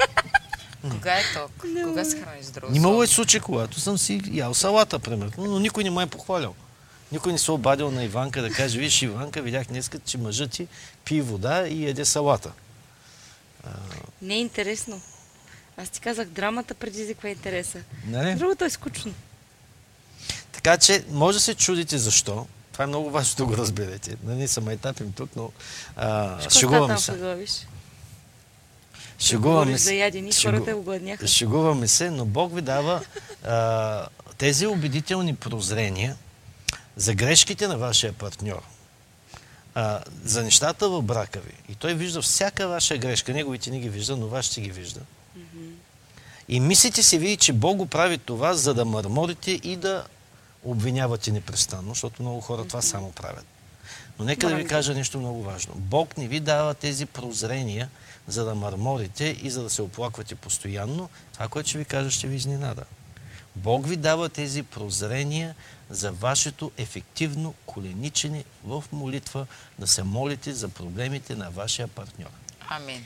Кога 0.91 1.13
е 1.13 1.23
толкова? 1.35 1.83
Кога 1.85 2.05
се 2.05 2.21
храниш 2.21 2.45
здраво? 2.45 2.77
Имало 2.77 3.03
е 3.03 3.07
случаи, 3.07 3.41
когато 3.41 3.81
съм 3.81 3.99
си 3.99 4.21
ял 4.33 4.55
салата, 4.55 4.99
примерно, 4.99 5.33
но 5.39 5.59
никой 5.59 5.85
не 5.85 5.91
ме 5.91 6.03
е 6.03 6.07
похвалял. 6.07 6.55
Никой 7.13 7.33
не 7.33 7.39
се 7.39 7.53
обадил 7.53 7.91
на 7.91 8.05
Иванка 8.05 8.43
да 8.43 8.51
каже, 8.51 8.79
виж, 8.79 9.03
Иванка, 9.03 9.43
видях 9.43 9.67
днес, 9.67 9.91
че 10.07 10.19
мъжът 10.19 10.51
ти 10.51 10.67
пие 11.05 11.23
вода 11.23 11.69
и 11.69 11.87
еде 11.87 12.05
салата. 12.05 12.53
Не 14.23 14.35
е 14.35 14.39
интересно. 14.39 15.01
Аз 15.77 15.89
ти 15.89 16.01
казах, 16.01 16.29
драмата 16.29 16.75
предизвиква 16.75 17.29
интереса. 17.29 17.79
Нали? 18.07 18.35
Другото 18.35 18.65
е 18.65 18.71
скучно. 18.71 19.15
Така 20.53 20.77
че, 20.79 21.05
може 21.11 21.39
да 21.39 21.43
се 21.43 21.55
чудите 21.55 21.99
защо. 21.99 22.47
Това 22.73 22.85
е 22.85 22.87
много 22.87 23.11
важно 23.11 23.37
да 23.37 23.45
го 23.45 23.57
разберете. 23.57 24.17
Нали, 24.25 24.49
съм 24.49 24.69
етапим 24.69 25.13
тук, 25.13 25.31
но 25.37 25.51
а, 25.97 26.51
шегуваме 26.51 26.99
се. 26.99 27.47
Шегуваме 29.19 29.79
се. 29.79 29.95
ядени, 29.95 30.33
Шегу-. 30.33 31.27
Шегуваме 31.27 31.89
се, 31.89 32.11
но 32.11 32.25
Бог 32.25 32.55
ви 32.55 32.61
дава 32.61 33.05
а, 33.45 34.07
тези 34.39 34.67
убедителни 34.67 35.35
прозрения 35.35 36.17
за 36.97 37.15
грешките 37.15 37.69
на 37.69 37.79
вашия 37.79 38.13
партньор. 38.13 38.63
А, 39.75 40.01
за 40.25 40.43
нещата 40.43 40.89
в 40.89 41.03
брака 41.03 41.41
ви. 41.41 41.53
И 41.69 41.75
той 41.75 41.95
вижда 41.95 42.23
всяка 42.23 42.69
ваша 42.69 42.97
грешка. 42.97 43.33
Неговите 43.33 43.71
не 43.71 43.81
ги 43.81 43.89
вижда, 43.89 44.17
но 44.17 44.27
вашите 44.27 44.61
ги 44.61 44.71
вижда. 44.71 45.01
И 46.49 46.61
мислите 46.61 47.03
си 47.03 47.19
вие, 47.19 47.37
че 47.37 47.53
Бог 47.53 47.77
го 47.77 47.87
прави 47.87 48.19
това, 48.19 48.55
за 48.55 48.75
да 48.75 48.85
мърморите 48.85 49.51
и 49.51 49.77
да 49.77 50.05
обвинявате 50.65 51.33
непрестанно, 51.33 51.89
защото 51.89 52.23
много 52.23 52.41
хора 52.41 52.65
това 52.65 52.83
само 52.83 53.13
правят. 53.13 53.47
Но 54.19 54.25
нека 54.25 54.49
да 54.49 54.55
ви 54.55 54.67
кажа 54.67 54.95
нещо 54.95 55.19
много 55.19 55.43
важно. 55.43 55.75
Бог 55.77 56.19
не 56.19 56.29
ви 56.29 56.41
дава 56.41 56.75
тези 56.75 57.07
прозрения, 57.07 57.89
за 58.29 58.45
да 58.45 58.55
мърморите 58.55 59.37
и 59.43 59.51
за 59.51 59.63
да 59.63 59.71
се 59.71 59.83
оплаквате 59.83 60.35
постоянно. 60.35 61.09
Това, 61.33 61.49
което 61.49 61.69
ще 61.69 61.79
ви 61.79 61.85
кажа, 61.85 62.11
ще 62.11 62.27
ви 62.27 62.37
изненада. 62.37 62.85
Бог 63.57 63.87
ви 63.87 63.97
дава 63.97 64.29
тези 64.29 64.63
прозрения 64.63 65.55
за 65.91 66.13
вашето 66.13 66.71
ефективно 66.79 67.55
коленичене 67.67 68.45
в 68.65 68.85
молитва, 68.93 69.47
да 69.79 69.87
се 69.87 70.03
молите 70.03 70.53
за 70.53 70.69
проблемите 70.69 71.35
на 71.37 71.51
вашия 71.51 71.89
партньор. 71.89 72.31
Амин. 72.69 73.05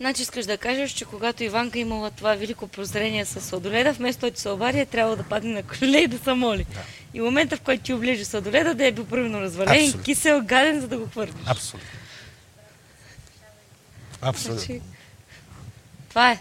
Значи 0.00 0.22
искаш 0.22 0.46
да 0.46 0.58
кажеш, 0.58 0.90
че 0.90 1.04
когато 1.04 1.44
Иванка 1.44 1.78
имала 1.78 2.10
това 2.10 2.34
велико 2.34 2.68
прозрение 2.68 3.24
с 3.24 3.40
сладоледа, 3.40 3.92
вместо 3.92 4.30
да 4.30 4.40
се 4.40 4.48
обади, 4.48 4.78
е 4.80 4.86
трябвало 4.86 5.16
да 5.16 5.22
падне 5.22 5.52
на 5.52 5.62
колене 5.62 5.98
и 5.98 6.06
да 6.06 6.18
се 6.18 6.32
моли. 6.32 6.66
Да. 6.74 6.80
И 7.14 7.20
момента, 7.20 7.56
в 7.56 7.60
който 7.60 7.82
ти 7.82 7.92
оближи 7.94 8.24
сладоледа, 8.24 8.74
да 8.74 8.86
е 8.86 8.92
бил 8.92 9.04
първено 9.04 9.40
развален, 9.40 9.72
Абсолютно. 9.84 10.02
кисел, 10.02 10.40
гаден, 10.44 10.80
за 10.80 10.88
да 10.88 10.98
го 10.98 11.06
хвърлиш. 11.06 11.34
Абсолютно. 11.46 11.88
Абсолютно. 14.22 14.58
Значи, 14.64 14.80
това 16.08 16.30
е. 16.32 16.40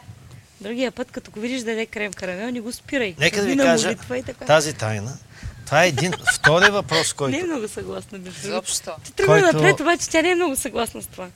Другия 0.62 0.92
път, 0.92 1.12
като 1.12 1.32
го 1.32 1.40
видиш 1.40 1.62
да 1.62 1.70
яде 1.72 1.86
крем 1.86 2.14
карамел, 2.14 2.52
не 2.52 2.60
го 2.60 2.72
спирай. 2.72 3.16
Нека 3.20 3.42
да 3.42 3.48
ви 3.48 3.58
кажа 3.58 3.88
молитва 3.88 4.18
и 4.18 4.24
така. 4.24 4.46
тази 4.46 4.74
тайна. 4.74 5.18
Това 5.66 5.84
е 5.84 5.88
един 5.88 6.12
втори 6.34 6.72
въпрос, 6.72 7.08
Не 7.08 7.12
е 7.12 7.16
който 7.18 7.46
много 7.48 7.68
съгласна. 7.68 8.20
Изобщо. 8.44 8.92
Ти 9.04 9.12
тръгна 9.12 9.42
Който- 9.42 9.58
напред, 9.58 9.80
обаче 9.80 10.10
тя 10.10 10.22
не 10.22 10.32
е 10.32 10.36
много 10.36 10.56
съгласна 10.56 11.02
с 11.02 11.08
това. 11.08 11.28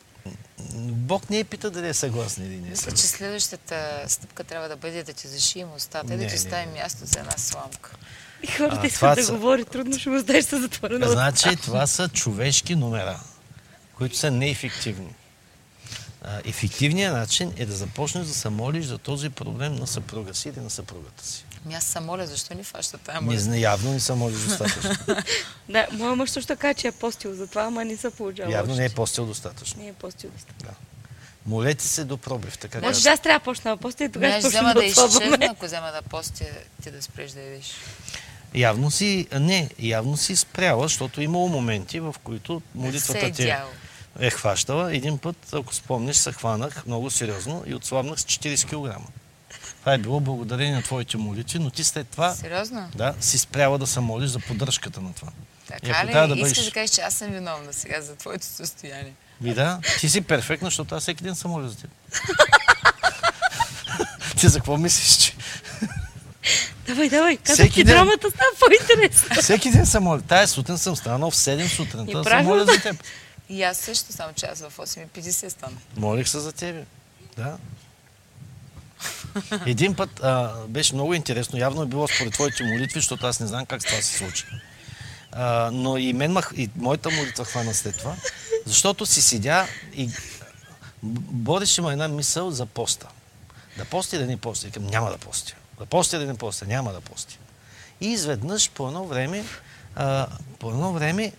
Бог 0.74 1.30
не 1.30 1.40
е 1.40 1.44
пита 1.44 1.72
дали 1.72 1.88
е 1.88 1.94
съгласен 1.94 2.46
или 2.46 2.56
не 2.56 2.68
е 2.68 2.70
Мисля, 2.70 2.92
че 2.92 3.08
следващата 3.08 4.04
стъпка 4.08 4.44
трябва 4.44 4.70
да 4.70 4.76
бъде 4.76 5.04
да 5.04 5.14
ти 5.14 5.28
зашием 5.28 5.68
устата 5.78 6.14
и 6.14 6.18
да 6.18 6.28
ти 6.28 6.36
оставим 6.36 6.70
не. 6.74 6.82
място 6.82 7.06
за 7.06 7.20
една 7.20 7.32
сламка. 7.38 7.92
И 8.44 8.48
хората 8.48 8.88
искат 8.88 9.16
да 9.16 9.24
са- 9.24 9.32
говори, 9.32 9.66
трудно 9.66 10.00
ще 10.00 10.10
го 10.10 10.16
оставиш 10.16 10.46
с 10.46 10.60
затворена. 10.60 11.10
Значи 11.10 11.56
това 11.56 11.88
са 11.88 12.10
човешки 12.10 12.76
номера, 12.76 13.20
които 13.96 14.18
са 14.18 14.32
неефективни. 14.32 15.14
А, 16.24 16.42
ефективният 16.46 17.14
начин 17.14 17.54
е 17.58 17.66
да 17.66 17.74
започнеш 17.74 18.28
да 18.28 18.34
се 18.34 18.50
молиш 18.50 18.86
за 18.86 18.98
този 18.98 19.30
проблем 19.30 19.76
на 19.76 19.88
съпруга 19.88 20.34
си 20.34 20.50
или 20.50 20.60
на 20.60 20.70
съпругата 20.70 21.26
си. 21.26 21.46
Ами 21.66 21.74
аз 21.74 21.84
се 21.84 22.00
моля, 22.00 22.28
защо 22.28 22.54
ни 22.54 22.64
фаща 22.64 22.98
тая 22.98 23.22
Не, 23.22 23.26
моля? 23.26 23.40
зна- 23.40 23.58
явно 23.58 23.92
не 23.92 24.00
се 24.00 24.14
молиш 24.14 24.40
достатъчно. 24.40 24.92
Да, 25.70 25.88
моя 25.92 26.16
мъж 26.16 26.30
също 26.30 26.48
така, 26.48 26.74
че 26.74 26.88
е 26.88 26.92
постил 26.92 27.34
за 27.34 27.48
това, 27.48 27.62
ама 27.62 27.86
не 27.86 27.98
се 27.98 28.10
получава. 28.10 28.52
Явно 28.54 28.76
не 28.76 28.86
е 28.86 28.90
постил 28.90 29.26
достатъчно. 29.26 29.82
Не 29.84 29.90
е 29.90 29.94
постил 29.94 30.30
достатъчно. 30.30 30.68
Да. 30.70 30.76
Молете 31.46 31.88
се 31.88 32.04
до 32.04 32.18
пробив, 32.18 32.58
така 32.58 32.80
Може, 32.82 33.10
аз 33.10 33.20
трябва 33.20 33.40
да 33.40 33.44
почна 33.44 33.72
да 33.72 33.78
постя 33.78 34.04
и 34.04 34.10
тогава 34.10 34.34
ще 34.34 34.42
почна 34.42 34.50
взема 34.50 34.74
да 34.74 34.80
да 34.80 34.86
изчезна, 34.86 35.38
ако 35.42 35.66
взема 35.66 35.92
да 35.92 36.02
постя, 36.02 36.46
ти 36.84 36.92
да 36.92 37.02
спреш 37.02 37.32
да 37.32 37.42
ядеш. 37.42 37.72
Явно 38.56 38.92
си, 38.92 39.28
не, 39.32 39.70
явно 39.80 40.18
си 40.18 40.36
спряла, 40.36 40.84
защото 40.84 41.22
имало 41.22 41.48
моменти, 41.50 42.00
в 42.00 42.16
които 42.24 42.54
Не 42.54 42.60
се 42.82 42.88
молитвата 42.88 43.26
е 43.26 43.32
ти 43.32 43.44
е. 43.44 43.58
Е 44.20 44.30
хващала. 44.30 44.96
Един 44.96 45.18
път, 45.18 45.36
ако 45.54 45.76
спомниш, 45.76 46.18
се 46.18 46.32
хванах 46.32 46.86
много 46.86 47.10
сериозно 47.10 47.64
и 47.66 47.76
отслабнах 47.76 48.20
с 48.20 48.24
40 48.24 48.66
кг. 48.66 48.98
Това 49.80 49.94
е 49.94 49.98
било 49.98 50.20
благодарение 50.20 50.74
на 50.74 50.82
твоите 50.82 51.18
молитви, 51.18 51.60
но 51.60 51.70
ти 51.70 51.84
след 51.84 52.08
това 52.08 52.34
Сериозно? 52.34 52.90
да, 52.96 53.14
си 53.20 53.38
спряла 53.38 53.78
да 53.78 53.88
се 53.88 54.00
молиш 54.00 54.30
за 54.30 54.40
поддръжката 54.40 55.02
на 55.02 55.14
това. 55.14 55.32
Така 55.68 56.06
ли? 56.06 56.12
да 56.14 56.20
Искаш 56.26 56.40
бъдеш- 56.40 56.66
да 56.66 56.72
кажеш, 56.72 56.90
че 56.90 57.02
аз 57.02 57.14
съм 57.14 57.30
виновна 57.30 57.74
сега 57.74 58.02
за 58.02 58.16
твоето 58.16 58.46
състояние. 58.46 59.14
Ви 59.42 59.54
да, 59.54 59.80
ти 60.00 60.10
си 60.10 60.22
перфектна, 60.22 60.68
защото 60.68 60.96
аз 60.96 61.04
всеки 61.04 61.24
ден 61.24 61.36
се 61.36 61.48
моля 61.48 61.70
за 61.70 61.78
теб. 61.78 61.90
ти 64.38 64.48
за 64.48 64.60
какво 64.60 64.78
мислиш, 64.78 65.18
че 65.18 65.34
Давай, 66.88 67.10
давай, 67.10 67.38
казах 67.38 67.68
ти 67.68 67.84
ден. 67.84 67.86
драмата 67.88 68.30
става 68.30 68.50
по-интересна. 68.60 69.42
всеки 69.42 69.72
ден 69.72 69.86
се 69.86 70.00
моля. 70.00 70.22
Тая 70.22 70.48
сутрин 70.48 70.78
съм 70.78 70.96
станал 70.96 71.32
в 71.32 71.36
7 71.36 71.68
сутринта 71.68 72.12
да 72.14 72.24
се 72.24 72.36
моля 72.38 72.66
за 72.66 72.82
теб. 72.82 73.04
И 73.50 73.64
аз 73.64 73.78
също, 73.78 74.14
само 74.14 74.34
че 74.34 74.46
аз 74.46 74.62
в 74.62 74.78
8.50 74.78 75.50
стана. 75.50 75.78
Молих 75.98 76.30
се 76.30 76.40
за 76.40 76.52
тебе. 76.52 76.86
Да. 77.38 77.58
Един 79.66 79.96
път 79.96 80.24
а, 80.24 80.54
беше 80.68 80.94
много 80.94 81.14
интересно. 81.14 81.60
Явно 81.60 81.82
е 81.82 81.86
било 81.86 82.08
според 82.08 82.34
твоите 82.34 82.64
молитви, 82.64 83.00
защото 83.00 83.28
аз 83.28 83.40
не 83.40 83.48
знам 83.48 83.66
как 83.66 83.86
това 83.86 84.02
се 84.02 84.18
случи. 84.18 84.46
А, 85.32 85.70
но 85.74 85.98
и 85.98 86.14
мен 86.14 86.32
мах, 86.32 86.52
и 86.56 86.70
моята 86.76 87.10
молитва 87.10 87.46
хвана 87.46 87.74
след 87.74 87.98
това, 87.98 88.16
защото 88.66 89.06
си 89.06 89.22
седя 89.22 89.68
и 89.94 90.10
бореше 91.04 91.82
ме 91.82 91.92
една 91.92 92.08
мисъл 92.08 92.52
за 92.52 92.66
поста. 92.66 93.08
Да 93.78 93.86
пости, 93.86 94.18
да 94.18 94.26
не 94.26 94.38
пости. 94.38 94.66
Викам, 94.66 94.88
няма 94.88 95.10
да 95.10 95.18
пости. 95.18 95.56
Да 95.80 95.86
пости, 95.86 96.18
да 96.18 96.26
не 96.26 96.38
пости. 96.38 96.66
Няма 96.66 96.94
да 96.94 97.02
пости. 97.02 97.40
И 98.02 98.08
изведнъж 98.08 98.70
по 98.70 98.88
едно 98.88 99.06
време, 99.06 99.46
а, 99.96 100.28
по 100.60 100.70
едно 100.70 100.94
време, 100.94 101.32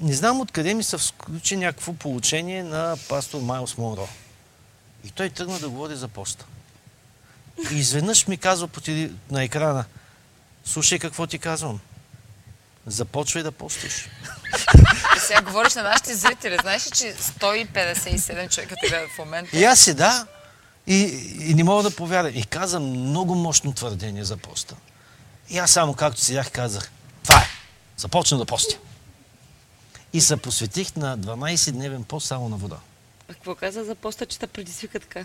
не 0.00 0.12
знам 0.12 0.40
откъде 0.40 0.74
ми 0.74 0.82
се 0.82 0.98
включи 0.98 1.56
някакво 1.56 1.92
получение 1.92 2.62
на 2.62 2.96
пастор 3.08 3.40
Майлс 3.40 3.76
Монро. 3.78 4.08
И 5.04 5.10
той 5.10 5.30
тръгна 5.30 5.58
да 5.58 5.68
говори 5.68 5.96
за 5.96 6.08
поста. 6.08 6.44
И 7.72 7.74
изведнъж 7.74 8.26
ми 8.26 8.36
казва 8.36 8.68
на 9.30 9.44
екрана, 9.44 9.84
слушай 10.64 10.98
какво 10.98 11.26
ти 11.26 11.38
казвам. 11.38 11.80
Започвай 12.86 13.42
да 13.42 13.52
постиш. 13.52 14.08
И 15.16 15.20
сега 15.20 15.42
говориш 15.42 15.74
на 15.74 15.82
нашите 15.82 16.14
зрители. 16.14 16.58
Знаеш 16.60 16.86
ли, 16.86 16.90
че 16.90 17.14
157 17.14 18.50
човека 18.50 18.74
те 18.82 18.88
гледат 18.88 19.10
в 19.10 19.18
момента? 19.18 19.56
И 19.58 19.64
аз 19.64 19.80
си 19.80 19.94
да, 19.94 20.26
и, 20.86 21.00
и 21.40 21.54
не 21.54 21.64
мога 21.64 21.82
да 21.82 21.90
повярвам. 21.90 22.32
И 22.34 22.44
каза 22.44 22.80
много 22.80 23.34
мощно 23.34 23.72
твърдение 23.72 24.24
за 24.24 24.36
поста. 24.36 24.74
И 25.50 25.58
аз 25.58 25.70
само 25.70 25.94
както 25.94 26.20
седях 26.20 26.50
казах, 26.50 26.90
това 27.22 27.38
е, 27.38 27.46
започна 27.96 28.38
да 28.38 28.44
постя. 28.44 28.78
И 30.16 30.20
се 30.20 30.36
посветих 30.36 30.96
на 30.96 31.18
12-дневен 31.18 32.04
пост 32.04 32.26
само 32.26 32.48
на 32.48 32.56
вода. 32.56 32.76
А 33.28 33.34
какво 33.34 33.54
каза 33.54 33.84
за 33.84 33.94
поста, 33.94 34.26
че 34.26 34.38
те 34.38 34.46
предизвика 34.46 35.00
така? 35.00 35.24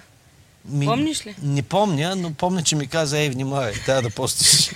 Ми, 0.65 0.85
Помниш 0.85 1.25
ли? 1.25 1.35
Не 1.41 1.63
помня, 1.63 2.15
но 2.15 2.33
помня, 2.33 2.63
че 2.63 2.75
ми 2.75 2.87
каза, 2.87 3.19
ей, 3.19 3.29
внимавай, 3.29 3.73
трябва 3.73 4.01
да 4.01 4.09
постиш. 4.09 4.71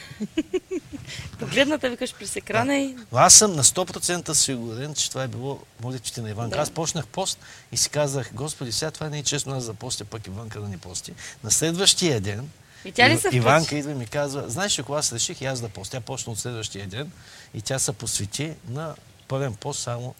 Погледната 1.39 1.89
викаш 1.89 2.13
през 2.13 2.35
екрана 2.35 2.77
и 2.77 2.95
Но 3.11 3.17
аз 3.17 3.33
съм 3.33 3.55
на 3.55 3.63
100% 3.63 4.33
сигурен, 4.33 4.93
че 4.93 5.09
това 5.09 5.23
е 5.23 5.27
било 5.27 5.59
молитвите 5.81 6.21
на 6.21 6.29
Иванка. 6.29 6.55
Да. 6.55 6.61
Аз 6.61 6.69
почнах 6.69 7.07
пост 7.07 7.39
и 7.71 7.77
си 7.77 7.89
казах, 7.89 8.29
Господи, 8.33 8.71
сега 8.71 8.91
това 8.91 9.09
не 9.09 9.19
е 9.19 9.23
честно 9.23 9.55
аз 9.55 9.65
да 9.65 9.73
постя, 9.73 10.05
пък 10.05 10.27
Иванка 10.27 10.61
да 10.61 10.67
не 10.67 10.77
пости. 10.77 11.13
На 11.43 11.51
следващия 11.51 12.21
ден 12.21 12.49
И 12.85 12.91
тя 12.91 13.09
ли 13.09 13.17
се? 13.17 13.29
Иванка 13.31 13.75
идва 13.75 13.91
и 13.91 13.95
ми 13.95 14.05
казва, 14.05 14.49
знаеш 14.49 14.79
ли, 14.79 14.83
кога 14.83 14.99
аз 14.99 15.13
реших 15.13 15.41
и 15.41 15.45
аз 15.45 15.61
да 15.61 15.69
постя, 15.69 15.97
тя 15.97 16.01
почна 16.01 16.31
от 16.31 16.39
следващия 16.39 16.87
ден 16.87 17.11
и 17.53 17.61
тя 17.61 17.79
се 17.79 17.93
посвети 17.93 18.53
на 18.69 18.95
пълен 19.27 19.55
пост 19.55 19.79
само, 19.79 20.15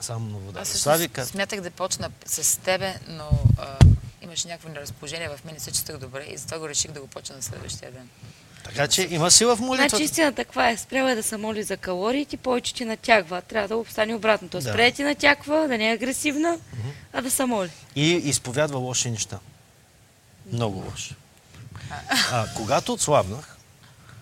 само 0.00 0.30
на 0.30 0.38
вода. 0.38 0.60
Аз 0.60 0.68
също 0.68 0.82
Слави 0.82 1.08
каза, 1.08 1.30
смятах 1.30 1.60
да 1.60 1.70
почна 1.70 2.10
с 2.26 2.60
тебе, 2.60 2.94
но 3.08 3.30
а, 3.58 3.76
имаше 4.22 4.48
някакво 4.48 4.68
неразположение 4.68 5.28
в 5.28 5.44
мен 5.44 5.56
и 5.56 5.60
се 5.60 5.70
чувствах 5.70 5.98
добре 5.98 6.26
и 6.30 6.36
затова 6.36 6.58
го 6.58 6.68
реших 6.68 6.90
да 6.90 7.00
го 7.00 7.06
почна 7.06 7.36
на 7.36 7.42
следващия 7.42 7.92
ден. 7.92 8.08
така 8.64 8.88
че 8.88 9.08
има 9.10 9.30
сила 9.30 9.56
в 9.56 9.60
молитвата. 9.60 9.88
Значи 9.88 10.04
истината 10.04 10.44
каква 10.44 10.70
е? 10.70 10.76
Спряла 10.76 11.12
е 11.12 11.14
да 11.14 11.22
се 11.22 11.36
моли 11.36 11.62
за 11.62 11.76
калории 11.76 12.20
и 12.20 12.26
ти 12.26 12.36
повече 12.36 12.74
ти 12.74 12.84
натягва. 12.84 13.42
Трябва 13.42 13.68
да 13.68 13.76
го 13.76 13.84
стане 13.90 14.14
обратното. 14.14 14.60
Да. 14.60 14.70
Спре 14.70 14.90
да 14.90 14.96
ти 14.96 15.02
натягва, 15.02 15.68
да 15.68 15.78
не 15.78 15.90
е 15.90 15.94
агресивна, 15.94 16.58
а 17.12 17.22
да 17.22 17.30
се 17.30 17.44
моли. 17.44 17.70
И 17.96 18.10
изповядва 18.10 18.78
лоши 18.78 19.10
неща. 19.10 19.38
Много 20.52 20.84
лоши. 20.90 21.14
А, 22.32 22.46
когато 22.56 22.92
отслабнах, 22.92 23.56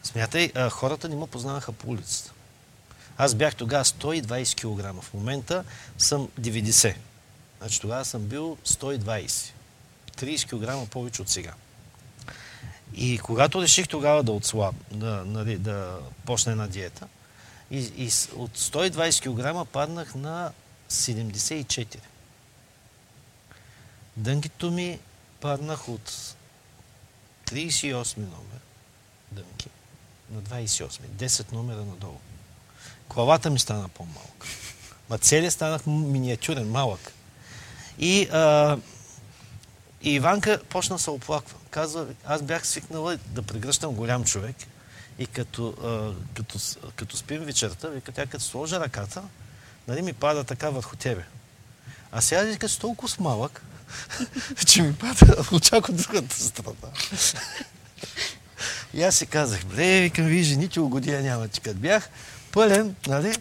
смятай, 0.03 0.53
а, 0.55 0.71
хората 0.71 1.09
не 1.09 1.17
ме 1.17 1.27
познаваха 1.27 1.73
по 1.73 1.89
улицата. 1.91 2.32
Аз 3.17 3.35
бях 3.35 3.57
тогава 3.57 3.85
120 3.85 4.55
кг. 4.57 5.03
В 5.03 5.15
момента 5.15 5.65
съм 5.99 6.29
90. 6.41 6.95
Значи 7.59 7.81
тогава 7.81 8.05
съм 8.05 8.23
бил 8.23 8.59
120. 8.67 9.53
30 10.17 10.85
кг 10.85 10.91
повече 10.91 11.23
от 11.23 11.29
сега. 11.29 11.55
И 12.95 13.19
когато 13.19 13.63
реших 13.63 13.89
тогава 13.89 14.23
да 14.23 14.33
отслаб, 14.33 14.75
да, 14.91 15.25
нали, 15.27 15.59
да 15.59 15.99
почна 16.25 16.53
една 16.53 16.67
диета, 16.67 17.09
и, 17.71 17.79
и 17.79 18.07
от 18.37 18.59
120 18.59 19.65
кг 19.65 19.71
паднах 19.73 20.15
на 20.15 20.53
74. 20.91 21.99
Дънкито 24.17 24.71
ми 24.71 24.99
паднах 25.41 25.89
от 25.89 26.35
38 27.47 28.17
номер 28.17 28.61
дънки 29.33 29.69
на 30.31 30.43
28. 30.43 30.89
10 30.89 31.53
номера 31.53 31.85
надолу. 31.85 32.19
Главата 33.15 33.51
ми 33.51 33.59
стана 33.59 33.89
по-малка. 33.89 34.47
Ма 35.11 35.19
целият 35.19 35.55
станах 35.55 35.87
миниатюрен, 35.87 36.71
малък. 36.71 37.13
И, 37.99 38.29
а, 38.33 38.77
и 40.03 40.11
Иванка 40.11 40.61
почна 40.69 40.99
се 40.99 41.11
оплаква. 41.11 41.59
Казва, 41.71 42.07
аз 42.25 42.43
бях 42.43 42.67
свикнала 42.67 43.19
да 43.27 43.43
прегръщам 43.43 43.93
голям 43.95 44.25
човек 44.25 44.57
и 45.19 45.27
като, 45.27 45.75
а, 45.85 46.13
като, 46.35 46.59
с- 46.59 46.79
като 46.97 47.17
спим 47.17 47.41
вечерта, 47.41 47.89
вика, 47.89 48.13
тя 48.13 48.27
като 48.27 48.45
сложа 48.45 48.81
ръката, 48.81 49.23
нали 49.89 50.03
ми 50.03 50.13
пада 50.13 50.45
така 50.45 50.71
върху 50.71 50.97
тебе. 50.97 51.25
А 52.13 52.21
сега 52.21 52.43
вика, 52.43 52.69
си 52.69 52.79
толкова 52.81 53.17
малък, 53.21 53.63
че 54.67 54.83
ми 54.83 54.95
пада 54.95 55.45
очак 55.53 55.89
от 55.89 55.97
другата 55.97 56.37
страна. 56.37 56.73
И 58.95 59.03
аз 59.03 59.17
си 59.17 59.27
казах, 59.27 59.65
бре, 59.67 60.01
викам, 60.01 60.25
ви 60.27 60.43
жените 60.43 60.81
угодия 60.81 61.23
няма, 61.23 61.49
че 61.49 61.61
като 61.61 61.79
бях 61.79 62.11
пълен, 62.53 62.97
нали? 63.07 63.35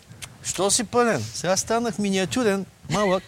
Що 0.43 0.71
си 0.71 0.83
пълен? 0.83 1.23
Сега 1.33 1.57
станах 1.57 1.99
миниатюрен, 1.99 2.65
малък. 2.89 3.23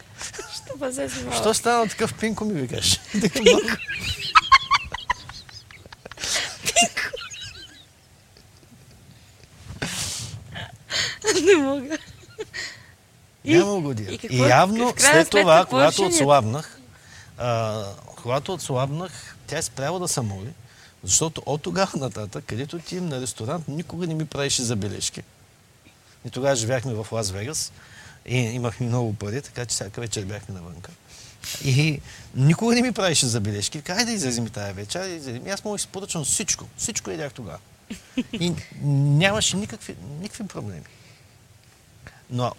Що 0.56 0.78
бъде 0.78 1.10
си 1.10 1.24
малък? 1.24 1.40
Що 1.40 1.54
стана 1.54 1.88
такъв 1.88 2.14
пинко 2.14 2.46
ми 2.46 2.54
викаш? 2.54 3.00
Пинко! 3.12 3.32
пинко! 6.64 7.14
Не 11.46 11.56
мога. 11.56 11.98
Няма 13.46 13.82
го 13.82 13.94
дия. 13.94 14.12
И, 14.12 14.18
какво, 14.18 14.46
и 14.46 14.50
явно 14.50 14.94
след 14.98 15.30
това, 15.30 15.66
когато 15.66 16.06
отслабнах, 16.06 16.80
а, 17.38 17.84
когато 18.06 18.54
отслабнах, 18.54 19.36
тя 19.48 19.58
е 19.58 19.62
спряла 19.62 20.00
да 20.00 20.08
се 20.08 20.22
моли, 20.22 20.50
защото 21.04 21.44
от 21.46 21.62
тогава 21.62 22.00
нататък, 22.00 22.44
където 22.48 22.80
ти 22.80 23.02
на 23.02 23.22
ресторант, 23.22 23.68
никога 23.68 24.08
не 24.08 24.14
ми 24.14 24.26
правеше 24.26 24.64
забележки. 24.64 25.24
И 26.26 26.30
тогава 26.30 26.56
живяхме 26.56 26.94
в 26.94 27.08
Лас 27.12 27.32
Вегас 27.32 27.72
и 28.26 28.38
имахме 28.38 28.88
много 28.88 29.14
пари, 29.14 29.42
така 29.42 29.66
че 29.66 29.74
всяка 29.74 30.02
вечер 30.02 30.26
бяхме 30.26 30.56
навънка. 30.56 30.92
И 31.64 32.02
никога 32.36 32.76
не 32.76 32.82
ми 32.82 32.92
правеше 32.92 33.26
забележки. 33.26 33.82
Айде 33.90 34.06
да 34.06 34.12
излезем 34.12 34.48
и 34.48 34.50
тая 34.50 34.74
вечер. 34.74 35.08
излезем. 35.08 35.48
И 35.48 35.50
аз 35.50 35.82
си 35.82 35.88
поръчам 35.88 36.24
всичко. 36.24 36.68
Всичко 36.78 37.12
едях 37.12 37.34
тогава. 37.34 37.60
И 38.34 38.54
нямаше 38.84 39.58
никакви, 39.58 39.96
никакви 40.22 40.48
проблеми. 40.48 40.84
Но 42.30 42.52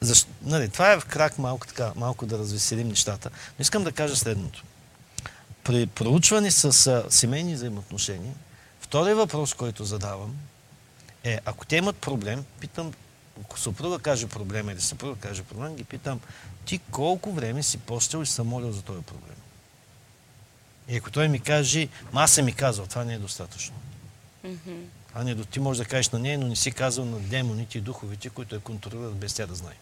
защо, 0.00 0.30
нали, 0.42 0.68
това 0.68 0.92
е 0.92 1.00
в 1.00 1.04
крак 1.04 1.38
малко, 1.38 1.66
така, 1.66 1.92
малко 1.96 2.26
да 2.26 2.38
развеселим 2.38 2.88
нещата. 2.88 3.30
Но 3.58 3.62
искам 3.62 3.84
да 3.84 3.92
кажа 3.92 4.16
следното. 4.16 4.64
При 5.64 5.86
проучване 5.86 6.50
с 6.50 6.86
а, 6.86 7.04
семейни 7.10 7.54
взаимоотношения, 7.54 8.34
втория 8.80 9.16
въпрос, 9.16 9.54
който 9.54 9.84
задавам 9.84 10.36
е, 11.24 11.40
ако 11.44 11.66
те 11.66 11.76
имат 11.76 11.96
проблем, 11.96 12.44
питам, 12.60 12.92
ако 13.40 13.58
съпруга 13.58 13.98
каже 13.98 14.26
проблем 14.26 14.70
или 14.70 14.80
съпруга 14.80 15.20
каже 15.20 15.42
проблем, 15.42 15.76
ги 15.76 15.84
питам, 15.84 16.20
ти 16.64 16.78
колко 16.78 17.32
време 17.32 17.62
си 17.62 17.78
постил 17.78 18.22
и 18.22 18.26
съм 18.26 18.46
молил 18.46 18.72
за 18.72 18.82
този 18.82 19.02
проблем? 19.02 19.36
И 20.88 20.96
ако 20.96 21.10
той 21.10 21.28
ми 21.28 21.40
каже, 21.40 21.88
аз 22.14 22.30
съм 22.30 22.44
ми 22.44 22.52
казал, 22.52 22.86
това 22.86 23.04
не 23.04 23.14
е 23.14 23.18
достатъчно. 23.18 23.76
Мгм. 24.44 24.82
А 25.14 25.24
не, 25.24 25.44
ти 25.44 25.60
можеш 25.60 25.78
да 25.78 25.84
кажеш 25.84 26.10
на 26.10 26.18
нея, 26.18 26.38
но 26.38 26.46
не 26.46 26.56
си 26.56 26.72
казал 26.72 27.04
на 27.04 27.18
демоните 27.18 27.78
и 27.78 27.80
духовите, 27.80 28.30
които 28.30 28.54
я 28.54 28.60
контролират 28.60 29.16
без 29.16 29.34
тя 29.34 29.46
да 29.46 29.54
знае. 29.54 29.76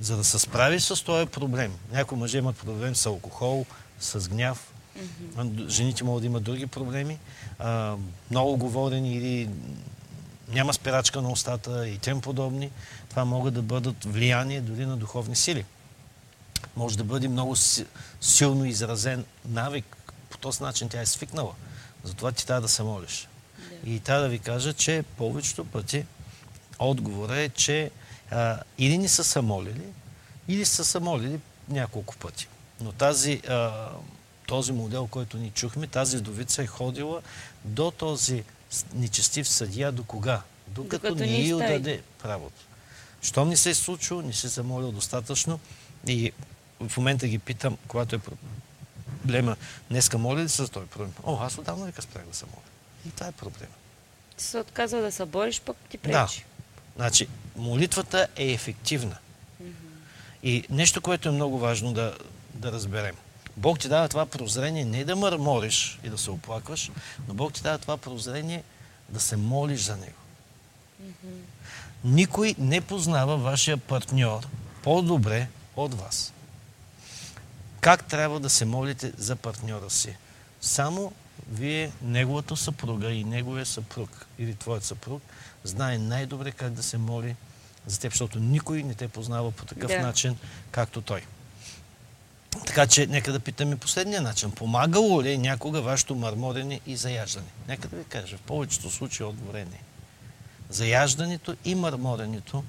За 0.00 0.16
да 0.16 0.24
се 0.24 0.38
справиш 0.38 0.82
с 0.82 1.04
този 1.04 1.26
проблем. 1.26 1.78
Някои 1.92 2.18
мъже 2.18 2.38
имат 2.38 2.56
проблем 2.56 2.96
с 2.96 3.06
алкохол, 3.06 3.66
с 4.00 4.28
гняв. 4.28 4.73
Д- 5.36 5.70
Жените 5.70 6.04
могат 6.04 6.20
да 6.22 6.26
имат 6.26 6.42
други 6.42 6.66
проблеми. 6.66 7.18
А, 7.58 7.96
много 8.30 8.56
говорени 8.56 9.14
или 9.14 9.50
няма 10.48 10.74
спирачка 10.74 11.22
на 11.22 11.30
устата 11.30 11.88
и 11.88 11.98
тем 11.98 12.20
подобни. 12.20 12.70
Това 13.10 13.24
могат 13.24 13.54
да 13.54 13.62
бъдат 13.62 14.04
влияние 14.04 14.60
дори 14.60 14.86
на 14.86 14.96
духовни 14.96 15.36
сили. 15.36 15.64
Може 16.76 16.96
да 16.96 17.04
бъде 17.04 17.28
много 17.28 17.56
си- 17.56 17.86
силно 18.20 18.64
изразен 18.64 19.24
навик. 19.44 19.96
По 20.30 20.38
този 20.38 20.62
начин 20.62 20.88
тя 20.88 21.00
е 21.00 21.06
свикнала. 21.06 21.52
Затова 22.04 22.32
ти 22.32 22.46
трябва 22.46 22.60
да 22.60 22.68
се 22.68 22.82
молиш. 22.82 23.28
И 23.84 24.00
трябва 24.00 24.22
да 24.22 24.28
ви 24.28 24.38
кажа, 24.38 24.72
че 24.72 25.04
повечето 25.16 25.64
пъти 25.64 26.04
отговора 26.78 27.38
е, 27.38 27.48
че 27.48 27.90
а, 28.30 28.58
или 28.78 28.98
не 28.98 29.08
са 29.08 29.24
се 29.24 29.40
молили, 29.40 29.82
или 30.48 30.64
са 30.64 30.84
се 30.84 30.98
молили 30.98 31.38
няколко 31.68 32.16
пъти. 32.16 32.48
Но 32.80 32.92
тази, 32.92 33.42
а, 33.48 33.88
този 34.46 34.72
модел, 34.72 35.06
който 35.06 35.36
ни 35.36 35.50
чухме, 35.50 35.86
тази 35.86 36.16
вдовица 36.16 36.62
е 36.62 36.66
ходила 36.66 37.22
до 37.64 37.90
този 37.90 38.44
нечестив 38.94 39.48
съдия 39.48 39.92
до 39.92 40.04
кога? 40.04 40.42
Докато, 40.68 41.08
Докато 41.08 41.14
не 41.24 41.30
не 41.30 41.38
й 41.38 41.54
отдаде 41.54 42.02
правото. 42.22 42.62
Щом 43.22 43.48
не 43.48 43.56
се 43.56 43.70
е 43.70 43.74
случило, 43.74 44.22
не 44.22 44.32
се 44.32 44.62
молил 44.62 44.92
достатъчно 44.92 45.60
и 46.06 46.32
в 46.88 46.96
момента 46.96 47.28
ги 47.28 47.38
питам, 47.38 47.78
когато 47.88 48.16
е 48.16 48.20
проблема, 49.22 49.56
днеска 49.90 50.18
моля 50.18 50.42
ли 50.42 50.48
се 50.48 50.62
за 50.62 50.68
този 50.68 50.86
проблем? 50.86 51.12
О, 51.24 51.38
аз 51.40 51.58
отдавна 51.58 51.86
вика 51.86 52.02
спрях 52.02 52.24
да 52.24 52.34
се 52.36 52.44
моля. 52.46 52.64
И 53.08 53.10
това 53.10 53.26
е 53.26 53.32
проблема. 53.32 53.72
Ти 54.36 54.44
се 54.44 54.58
отказва 54.58 55.00
да 55.00 55.12
се 55.12 55.24
бориш, 55.24 55.60
пък 55.60 55.76
ти 55.90 55.96
Да. 55.96 56.02
пречи. 56.02 56.44
Значи, 56.96 57.28
молитвата 57.56 58.28
е 58.36 58.52
ефективна. 58.52 59.16
И 60.42 60.64
нещо, 60.70 61.00
което 61.02 61.28
е 61.28 61.32
много 61.32 61.58
важно 61.58 61.92
да, 61.92 62.16
да 62.54 62.72
разберем. 62.72 63.14
Бог 63.56 63.78
ти 63.78 63.88
дава 63.88 64.08
това 64.08 64.26
прозрение 64.26 64.84
не 64.84 65.04
да 65.04 65.16
мърмориш 65.16 65.98
и 66.04 66.08
да 66.08 66.18
се 66.18 66.30
оплакваш, 66.30 66.90
но 67.28 67.34
Бог 67.34 67.52
ти 67.52 67.62
дава 67.62 67.78
това 67.78 67.96
прозрение 67.96 68.62
да 69.08 69.20
се 69.20 69.36
молиш 69.36 69.80
за 69.80 69.96
Него. 69.96 70.18
Никой 72.04 72.54
не 72.58 72.80
познава 72.80 73.36
вашия 73.36 73.76
партньор 73.76 74.46
по-добре 74.82 75.48
от 75.76 75.94
вас. 75.94 76.32
Как 77.80 78.04
трябва 78.04 78.40
да 78.40 78.50
се 78.50 78.64
молите 78.64 79.12
за 79.16 79.36
партньора 79.36 79.90
си? 79.90 80.16
Само 80.60 81.12
вие, 81.50 81.92
неговата 82.02 82.56
съпруга 82.56 83.10
и 83.10 83.24
неговия 83.24 83.66
съпруг 83.66 84.26
или 84.38 84.54
твоят 84.54 84.84
съпруг 84.84 85.22
знае 85.64 85.98
най-добре 85.98 86.52
как 86.52 86.72
да 86.72 86.82
се 86.82 86.98
моли 86.98 87.36
за 87.86 88.00
теб, 88.00 88.12
защото 88.12 88.38
никой 88.38 88.82
не 88.82 88.94
те 88.94 89.08
познава 89.08 89.50
по 89.50 89.64
такъв 89.64 89.90
Да. 89.90 90.02
начин, 90.02 90.36
както 90.70 91.00
той. 91.02 91.22
Така 92.66 92.86
че, 92.86 93.06
нека 93.06 93.32
да 93.32 93.40
питаме 93.40 93.76
последния 93.76 94.22
начин. 94.22 94.50
Помагало 94.50 95.22
ли 95.22 95.32
е 95.32 95.38
някога 95.38 95.80
вашето 95.80 96.14
мърморене 96.14 96.80
и 96.86 96.96
заяждане? 96.96 97.46
Нека 97.68 97.88
да 97.88 97.96
ви 97.96 98.04
кажа, 98.04 98.36
в 98.36 98.40
повечето 98.40 98.90
случаи 98.90 99.26
отговор 99.26 99.54
е 99.54 99.64
не. 99.64 99.80
Заяждането 100.70 101.56
и 101.64 101.74
мърморенето 101.74 102.64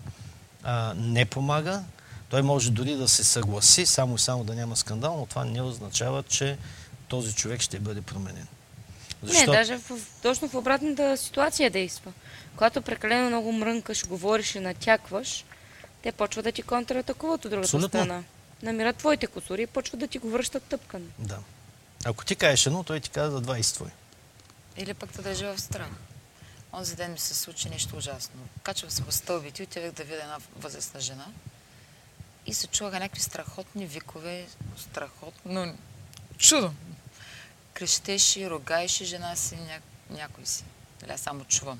а, 0.63 0.93
не 0.97 1.25
помага. 1.25 1.83
Той 2.29 2.41
може 2.41 2.71
дори 2.71 2.95
да 2.95 3.07
се 3.07 3.23
съгласи, 3.23 3.85
само 3.85 4.15
и 4.15 4.19
само 4.19 4.43
да 4.43 4.55
няма 4.55 4.75
скандал, 4.75 5.17
но 5.17 5.25
това 5.25 5.45
не 5.45 5.61
означава, 5.61 6.23
че 6.23 6.57
този 7.07 7.33
човек 7.33 7.61
ще 7.61 7.79
бъде 7.79 8.01
променен. 8.01 8.47
Не, 9.23 9.45
даже 9.45 9.77
в, 9.77 9.99
точно 10.21 10.49
в 10.49 10.55
обратната 10.55 11.17
ситуация 11.17 11.71
действа. 11.71 12.11
Когато 12.55 12.81
прекалено 12.81 13.27
много 13.27 13.51
мрънкаш, 13.51 14.07
говориш 14.07 14.55
и 14.55 14.59
натякваш, 14.59 15.45
те 16.03 16.11
почват 16.11 16.45
да 16.45 16.51
ти 16.51 16.61
контратакуват 16.61 17.45
от 17.45 17.51
другата 17.51 17.67
Абсолютно. 17.67 17.89
страна. 17.89 18.23
Намират 18.61 18.97
твоите 18.97 19.27
косури 19.27 19.61
и 19.61 19.67
почват 19.67 19.99
да 19.99 20.07
ти 20.07 20.17
го 20.17 20.29
връщат 20.29 20.63
тъпкан. 20.63 21.11
Да. 21.19 21.39
Ако 22.05 22.25
ти 22.25 22.35
кажеш 22.35 22.65
едно, 22.65 22.83
той 22.83 22.99
ти 22.99 23.09
казва 23.09 23.41
20 23.41 23.73
твои. 23.73 23.89
Или 24.77 24.93
пък 24.93 25.11
да 25.11 25.21
държи 25.21 25.45
в 25.45 25.59
страх. 25.59 25.89
Онзи 26.73 26.95
ден 26.95 27.11
ми 27.11 27.19
се 27.19 27.35
случи 27.35 27.69
нещо 27.69 27.97
ужасно. 27.97 28.41
Качвах 28.63 28.93
се 28.93 29.03
в 29.03 29.11
стълбите 29.11 29.63
и 29.63 29.65
отивах 29.65 29.91
да 29.91 30.03
видя 30.03 30.21
една 30.21 30.37
възрастна 30.55 30.99
жена. 30.99 31.27
И 32.45 32.53
се 32.53 32.67
чуваха 32.67 32.99
някакви 32.99 33.21
страхотни 33.21 33.85
викове, 33.85 34.47
страхотно 34.77 35.77
чудо. 36.37 36.73
Крещеше, 37.73 38.49
рогаеше 38.49 39.05
жена 39.05 39.35
си, 39.35 39.55
ня... 39.55 39.79
някой 40.09 40.45
си. 40.45 40.63
Нали, 41.01 41.11
аз 41.11 41.21
само 41.21 41.45
чувам. 41.45 41.79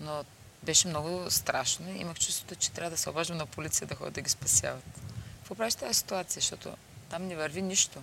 Но 0.00 0.24
беше 0.62 0.88
много 0.88 1.30
страшно 1.30 1.90
и 1.90 1.98
имах 1.98 2.18
чувството, 2.18 2.54
че 2.54 2.70
трябва 2.70 2.90
да 2.90 2.96
се 2.96 3.10
обаждам 3.10 3.36
на 3.36 3.46
полиция 3.46 3.86
да 3.86 3.94
ходят 3.94 4.14
да 4.14 4.20
ги 4.20 4.30
спасяват. 4.30 4.84
Какво 5.50 5.58
правиш 5.58 5.74
тази 5.74 5.94
ситуация? 5.94 6.40
Защото 6.40 6.76
там 7.08 7.26
не 7.26 7.36
върви 7.36 7.62
нищо. 7.62 7.98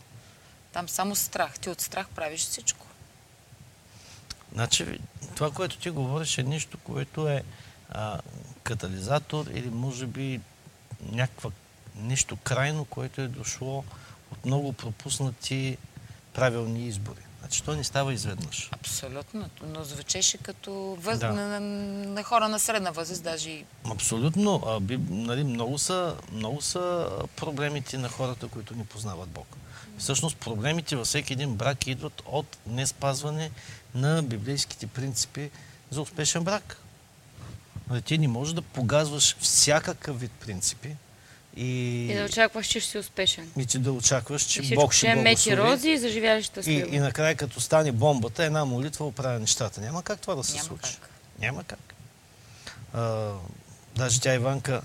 Там 0.74 0.90
само 0.90 1.16
страх. 1.16 1.60
Ти 1.60 1.70
от 1.70 1.82
страх 1.82 2.08
правиш 2.16 2.42
всичко. 2.42 2.86
Значи, 4.54 5.00
това, 5.36 5.52
което 5.52 5.78
ти 5.78 5.90
говориш 5.90 6.38
е 6.38 6.44
нещо, 6.44 6.78
което 6.78 7.28
е 7.28 7.44
а, 7.90 8.20
катализатор 8.64 9.46
или 9.46 9.70
може 9.70 10.06
би 10.06 10.42
някаква 11.12 11.52
нещо 11.96 12.38
крайно, 12.44 12.86
което 12.86 13.22
е 13.22 13.28
дошло 13.28 13.84
от 14.32 14.46
много 14.46 14.74
пропуснати 14.74 15.78
правилни 16.34 16.88
избори. 16.88 17.27
Значи, 17.48 17.64
то 17.64 17.76
не 17.76 17.84
става 17.84 18.14
изведнъж. 18.14 18.70
Абсолютно. 18.72 19.50
Но 19.68 19.84
звучеше 19.84 20.38
като 20.38 20.98
въз... 21.00 21.20
Да. 21.20 21.34
на, 21.34 21.60
на, 21.60 22.24
хора 22.24 22.50
на 22.50 22.60
средна 22.60 22.92
възраст, 22.92 23.24
даже 23.24 23.50
и 23.50 23.66
Абсолютно. 23.92 24.64
А, 24.66 24.80
би, 24.80 24.98
нали, 25.10 25.44
много, 25.44 25.78
са, 25.78 26.16
много 26.32 26.62
са 26.62 27.10
проблемите 27.36 27.98
на 27.98 28.10
хората, 28.10 28.48
които 28.48 28.76
не 28.76 28.86
познават 28.86 29.30
Бог. 29.30 29.48
Всъщност 29.98 30.38
проблемите 30.38 30.96
във 30.96 31.08
всеки 31.08 31.34
един 31.34 31.56
брак 31.56 31.88
идват 31.88 32.22
от 32.26 32.58
неспазване 32.66 33.52
на 33.96 34.24
библейските 34.24 34.88
принципи 34.88 35.50
за 35.90 36.02
успешен 36.02 36.44
брак. 36.44 36.78
Нали, 37.90 38.02
ти 38.02 38.18
не 38.18 38.28
можеш 38.28 38.54
да 38.54 38.62
погазваш 38.62 39.38
всякакъв 39.40 40.20
вид 40.20 40.32
принципи 40.32 40.96
и, 41.58 42.06
И 42.06 42.16
да 42.16 42.26
очакваш, 42.26 42.68
че 42.68 42.80
ще 42.80 42.92
си 42.92 42.98
успешен. 42.98 43.52
и 43.58 43.66
ти 43.66 43.80
да 43.80 43.92
очакваш, 43.92 44.42
че 44.44 44.62
И 44.62 44.76
Бог 44.76 44.94
ще 44.94 45.08
е 45.08 45.16
благослови. 45.16 45.58
рози 45.58 45.90
и 45.90 45.98
заживяваш 45.98 46.42
И, 46.42 46.46
щастливо. 46.46 46.96
и 46.96 47.00
накрая, 47.00 47.36
като 47.36 47.62
стане 47.62 47.92
бомбата, 47.92 48.44
една 48.44 48.66
молитва 48.66 49.06
оправя 49.08 49.40
нещата. 49.40 49.82
Няма 49.82 50.04
как 50.04 50.20
това 50.20 50.36
да 50.36 50.44
се 50.44 50.54
Няма 50.54 50.66
случи. 50.66 50.98
как. 51.02 51.10
Няма 51.40 51.64
как. 51.64 51.80
А, 52.94 53.32
даже 53.96 54.22
тя 54.22 54.34
Иванка, 54.34 54.82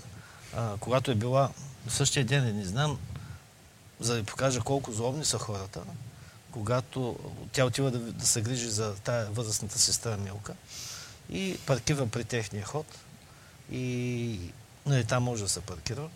а, 0.55 0.73
когато 0.79 1.11
е 1.11 1.15
била 1.15 1.49
същия 1.87 2.25
ден, 2.25 2.57
не 2.57 2.65
знам, 2.65 2.99
за 3.99 4.13
да 4.13 4.19
ви 4.19 4.25
покажа 4.25 4.59
колко 4.59 4.91
злобни 4.91 5.25
са 5.25 5.37
хората, 5.39 5.81
когато 6.51 7.15
тя 7.51 7.65
отива 7.65 7.91
да, 7.91 7.99
да 7.99 8.25
се 8.25 8.41
грижи 8.41 8.69
за 8.69 8.95
тая 8.95 9.25
възрастната 9.25 9.79
сестра 9.79 10.17
Милка 10.17 10.53
и 11.29 11.57
паркира 11.65 12.07
при 12.07 12.23
техния 12.23 12.65
ход 12.65 12.85
и 13.71 14.39
нали, 14.85 15.05
там 15.05 15.23
може 15.23 15.43
да 15.43 15.49
се 15.49 15.61
паркира. 15.61 16.09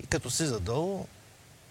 И 0.00 0.06
като 0.06 0.30
си 0.30 0.46
задолу, 0.46 1.06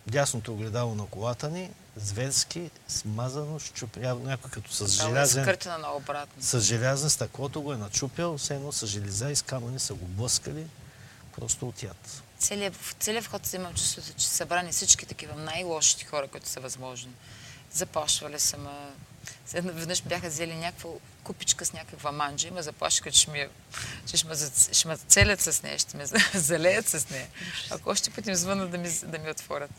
дясното 0.07 0.53
огледало 0.53 0.95
на 0.95 1.05
колата 1.05 1.49
ни, 1.49 1.69
зверски, 1.95 2.69
смазано, 2.87 3.59
щупя, 3.59 3.99
явно 3.99 4.25
някой 4.25 4.51
като 4.51 4.73
с 4.73 4.81
е 4.81 5.07
желязен, 5.07 5.43
скъртена 5.43 5.77
на 5.77 5.95
обратно. 5.95 6.43
с 6.43 6.61
желязен 6.61 7.09
стъклото 7.09 7.61
го 7.61 7.73
е 7.73 7.77
начупил, 7.77 8.37
все 8.37 8.55
едно 8.55 8.71
с 8.71 8.87
железа 8.87 9.31
и 9.31 9.35
с 9.35 9.41
камъни 9.41 9.79
са 9.79 9.93
го 9.93 10.05
блъскали. 10.05 10.65
просто 11.35 11.67
от 11.67 11.83
яд. 11.83 12.23
Целият, 12.39 12.75
в 12.75 12.95
целият 12.99 13.25
вход 13.25 13.53
имам 13.53 13.73
чувството, 13.73 14.13
че 14.17 14.27
са 14.27 14.35
събрани 14.35 14.71
всички 14.71 15.05
такива 15.05 15.35
най-лошите 15.35 16.05
хора, 16.05 16.27
които 16.27 16.49
са 16.49 16.59
възможни. 16.59 17.11
Заплашвали 17.71 18.39
са 18.39 18.57
ме. 18.57 18.69
След- 19.45 19.65
Веднъж 19.65 20.01
бяха 20.01 20.27
взели 20.29 20.55
някаква 20.55 20.89
купичка 21.23 21.65
с 21.65 21.73
някаква 21.73 22.11
манджа 22.11 22.47
и 22.47 22.51
ме 22.51 22.61
заплашиха, 22.61 23.11
че, 23.11 23.21
ще 23.21 23.31
ми, 23.31 23.47
че 24.05 24.17
ще, 24.17 24.27
ме, 24.27 24.35
ще 24.71 24.87
ме 24.87 24.97
целят 24.97 25.41
с 25.41 25.63
нея, 25.63 25.79
ще 25.79 25.97
ме 25.97 26.05
залеят 26.33 26.87
с 26.87 27.09
нея. 27.09 27.27
Ако 27.69 27.89
още 27.89 28.09
път 28.09 28.27
им 28.27 28.35
звънат 28.35 28.71
да 28.71 28.77
ми, 28.77 28.89
да 29.03 29.17
ми 29.19 29.31
отворят. 29.31 29.71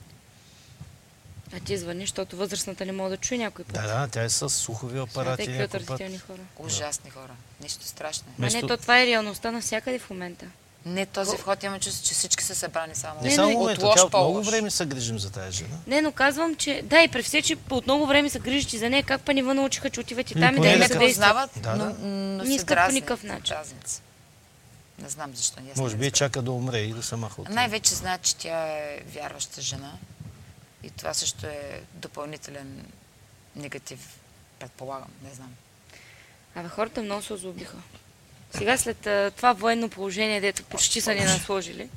А 1.52 1.60
ти 1.60 1.78
звъни, 1.78 2.00
защото 2.00 2.36
възрастната 2.36 2.86
не 2.86 2.92
може 2.92 3.10
да 3.10 3.16
чуе 3.16 3.38
някой 3.38 3.64
път. 3.64 3.74
Да, 3.74 3.82
да, 3.82 4.08
тя 4.08 4.22
е 4.22 4.28
с 4.28 4.48
слухови 4.50 4.98
А 4.98 5.02
апарати 5.02 5.36
те 5.36 5.42
какви 5.44 5.58
някой 5.58 5.70
път. 5.70 5.82
отвратителни 5.82 6.18
хора. 6.18 6.38
Ужасни 6.58 7.10
хора. 7.10 7.32
Нещо 7.60 7.84
страшно. 7.84 8.24
е. 8.28 8.40
Ма 8.40 8.48
не, 8.48 8.60
то 8.60 8.76
това 8.76 9.00
е 9.00 9.06
реалността 9.06 9.50
навсякъде 9.50 9.98
в 9.98 10.10
момента. 10.10 10.46
Не, 10.86 11.06
този 11.06 11.36
вход 11.36 11.62
имам 11.62 11.80
чувство, 11.80 12.08
че 12.08 12.14
всички 12.14 12.44
са 12.44 12.54
събрани 12.54 12.94
само. 12.94 13.20
Не 13.20 13.28
Не, 13.28 13.34
само 13.34 13.50
но 13.52 13.58
от 13.60 13.82
лош 13.82 14.00
от 14.00 14.12
много 14.12 14.42
време 14.42 14.70
се 14.70 14.86
грижим 14.86 15.18
за 15.18 15.30
тази 15.30 15.56
жена. 15.56 15.76
Не, 15.86 16.02
но 16.02 16.12
казвам, 16.12 16.56
че 16.56 16.82
да, 16.84 17.02
и 17.02 17.08
при 17.08 17.22
все, 17.22 17.42
че 17.42 17.56
по 17.56 17.76
от 17.76 17.86
много 17.86 18.06
време 18.06 18.30
са 18.30 18.38
грижити 18.38 18.78
за 18.78 18.90
нея, 18.90 19.02
как 19.02 19.20
па 19.20 19.34
ни 19.34 19.42
научиха, 19.42 19.90
че 19.90 20.00
отиват 20.00 20.30
и 20.30 20.34
Или 20.34 20.40
там 20.40 20.56
и 20.56 20.60
да 20.60 20.78
да 20.78 20.84
се 20.84 20.98
познават, 20.98 21.50
Да, 21.56 21.76
но, 21.76 21.84
да. 21.84 21.94
но 21.98 22.44
Не 22.44 22.46
се 22.46 22.52
искат 22.52 22.78
по 22.86 22.92
никакъв 22.92 23.22
начин. 23.22 23.54
Дразнят 23.56 23.88
се. 23.88 24.00
Не 24.98 25.08
знам 25.08 25.34
защо. 25.34 25.60
ние 25.60 25.72
Може 25.76 25.96
би 25.96 26.04
разбрали. 26.04 26.10
чака 26.10 26.42
да 26.42 26.52
умре 26.52 26.78
и 26.78 26.92
да 26.94 27.02
се 27.02 27.16
маха. 27.16 27.42
Най-вече 27.48 27.94
знаят, 27.94 28.22
че 28.22 28.36
тя 28.36 28.66
е 28.66 29.00
вярваща 29.06 29.60
жена. 29.62 29.92
И 30.82 30.90
това 30.90 31.14
също 31.14 31.46
е 31.46 31.82
допълнителен 31.94 32.86
негатив, 33.56 34.18
предполагам, 34.58 35.08
не 35.24 35.34
знам. 35.34 35.54
Абе, 36.54 36.68
хората 36.68 37.02
много 37.02 37.22
се 37.22 37.32
озлобиха. 37.32 37.76
Сега 38.50 38.76
след 38.76 39.06
а, 39.06 39.32
това 39.36 39.52
военно 39.52 39.88
положение, 39.88 40.40
дето 40.40 40.64
почти 40.64 41.00
са 41.00 41.14
ни 41.14 41.20
насложили, 41.20 41.88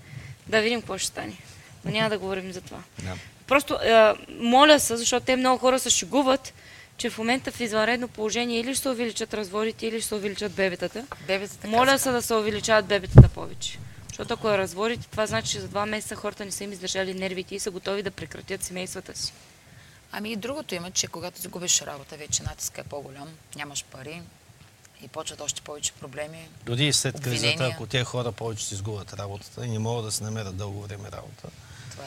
да 0.47 0.61
видим 0.61 0.81
какво 0.81 0.97
ще 0.97 1.07
стане. 1.07 1.37
Но 1.85 1.91
няма 1.91 2.09
да 2.09 2.17
говорим 2.17 2.51
за 2.51 2.61
това. 2.61 2.79
Да. 3.03 3.15
Просто 3.47 3.73
а, 3.73 4.15
моля 4.39 4.79
се, 4.79 4.97
защото 4.97 5.25
те 5.25 5.35
много 5.35 5.57
хора 5.57 5.79
се 5.79 5.89
шегуват, 5.89 6.53
че 6.97 7.09
в 7.09 7.17
момента 7.17 7.51
в 7.51 7.59
извънредно 7.59 8.07
положение 8.07 8.59
или 8.59 8.75
ще 8.75 8.81
се 8.81 8.89
увеличат 8.89 9.33
разводите, 9.33 9.87
или 9.87 9.99
ще 9.99 10.07
се 10.07 10.15
увеличат 10.15 10.51
бебетата. 10.51 11.05
Бебетата 11.27 11.67
Моля 11.67 11.99
се 11.99 12.11
да 12.11 12.21
се 12.21 12.33
увеличават 12.33 12.85
бебетата 12.85 13.29
повече. 13.29 13.79
Защото 14.07 14.33
ако 14.33 14.49
е 14.49 14.57
разводите, 14.57 15.07
това 15.07 15.25
значи, 15.25 15.51
че 15.51 15.59
за 15.59 15.67
два 15.67 15.85
месеца 15.85 16.15
хората 16.15 16.45
не 16.45 16.51
са 16.51 16.63
им 16.63 16.71
издържали 16.71 17.13
нервите 17.13 17.55
и 17.55 17.59
са 17.59 17.71
готови 17.71 18.03
да 18.03 18.11
прекратят 18.11 18.63
семействата 18.63 19.17
си. 19.17 19.33
Ами 20.11 20.31
и 20.31 20.35
другото 20.35 20.75
има, 20.75 20.91
че 20.91 21.07
когато 21.07 21.41
загубиш 21.41 21.81
работа, 21.81 22.17
вече 22.17 22.43
натиска 22.43 22.81
е 22.81 22.83
по-голям, 22.83 23.29
нямаш 23.55 23.83
пари 23.83 24.21
и 25.03 25.07
почват 25.07 25.41
още 25.41 25.61
повече 25.61 25.93
проблеми. 25.93 26.49
Дори 26.65 26.85
и 26.85 26.93
след 26.93 27.21
кризата, 27.21 27.47
Обвинения. 27.47 27.75
ако 27.75 27.85
тези 27.85 28.03
хора 28.03 28.31
повече 28.31 28.65
си 28.65 28.73
изгубят 28.73 29.13
работата 29.13 29.65
и 29.65 29.69
не 29.69 29.79
могат 29.79 30.05
да 30.05 30.11
се 30.11 30.23
намерят 30.23 30.57
дълго 30.57 30.81
време 30.81 31.11
работа, 31.11 31.47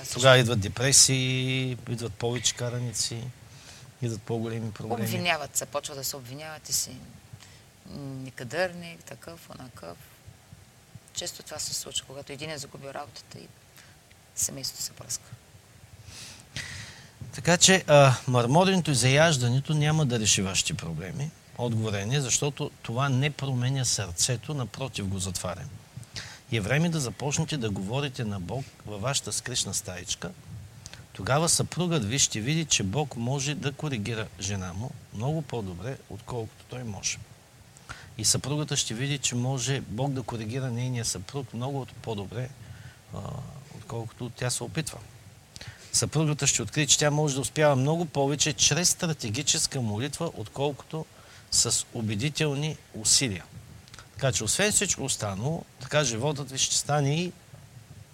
е 0.03 0.07
тогава 0.12 0.38
идват 0.38 0.61
депресии, 0.61 1.70
идват 1.88 2.14
повече 2.14 2.55
караници, 2.55 3.22
идват 4.03 4.22
по-големи 4.22 4.72
проблеми. 4.72 5.05
Обвиняват 5.05 5.57
се, 5.57 5.66
почват 5.66 5.99
да 5.99 6.05
се 6.05 6.16
обвиняват 6.16 6.68
и 6.68 6.72
си 6.72 6.90
некадърник, 7.97 9.05
такъв, 9.05 9.51
онакъв. 9.51 9.97
Често 11.12 11.42
това 11.42 11.59
се 11.59 11.74
случва, 11.74 12.07
когато 12.07 12.32
един 12.32 12.51
е 12.51 12.59
загубил 12.59 12.88
работата 12.88 13.38
и 13.38 13.49
семейството 14.34 14.82
се 14.82 14.92
пръска. 14.92 15.24
Така 17.34 17.57
че 17.57 17.84
а, 17.86 18.14
мърморенето 18.28 18.90
и 18.90 18.94
заяждането 18.94 19.74
няма 19.74 20.07
да 20.07 20.20
реши 20.20 20.42
вашите 20.42 20.74
проблеми. 20.74 21.30
Отговорът 21.59 22.12
е 22.12 22.20
защото 22.20 22.70
това 22.82 23.09
не 23.09 23.30
променя 23.30 23.84
сърцето, 23.84 24.54
напротив 24.54 25.07
го 25.07 25.18
затваря. 25.18 25.64
И 26.50 26.57
е 26.57 26.61
време 26.61 26.88
да 26.88 27.00
започнете 27.00 27.57
да 27.57 27.70
говорите 27.70 28.24
на 28.24 28.40
Бог 28.40 28.64
във 28.86 29.00
вашата 29.00 29.32
скришна 29.32 29.74
стаичка. 29.74 30.30
Тогава 31.12 31.48
съпругът 31.48 32.04
ви 32.04 32.18
ще 32.18 32.40
види, 32.40 32.64
че 32.64 32.82
Бог 32.82 33.16
може 33.16 33.54
да 33.54 33.72
коригира 33.72 34.26
жена 34.40 34.72
му 34.72 34.90
много 35.14 35.42
по-добре, 35.42 35.98
отколкото 36.11 36.64
той 36.68 36.84
може. 36.84 37.18
И 38.18 38.24
съпругата 38.24 38.76
ще 38.76 38.94
види, 38.94 39.18
че 39.18 39.34
може 39.34 39.80
Бог 39.80 40.12
да 40.12 40.22
коригира 40.22 40.70
нейния 40.70 41.04
съпруг 41.04 41.54
много 41.54 41.86
по-добре, 42.02 42.48
отколкото 43.76 44.30
тя 44.36 44.50
се 44.50 44.64
опитва 44.64 44.98
съпругата 45.96 46.46
ще 46.46 46.62
открие, 46.62 46.86
че 46.86 46.98
тя 46.98 47.11
може 47.11 47.34
да 47.34 47.40
успява 47.40 47.76
много 47.76 48.04
повече 48.04 48.52
чрез 48.52 48.90
стратегическа 48.90 49.80
молитва, 49.80 50.30
отколкото 50.36 51.04
с 51.57 51.86
убедителни 51.94 52.76
усилия. 52.94 53.44
Така 54.14 54.32
че, 54.32 54.44
освен 54.44 54.72
всичко 54.72 55.04
останало, 55.04 55.64
така 55.80 56.04
животът 56.04 56.50
ви 56.50 56.59
ще 56.59 56.76
стане 56.76 57.22
и 57.22 57.32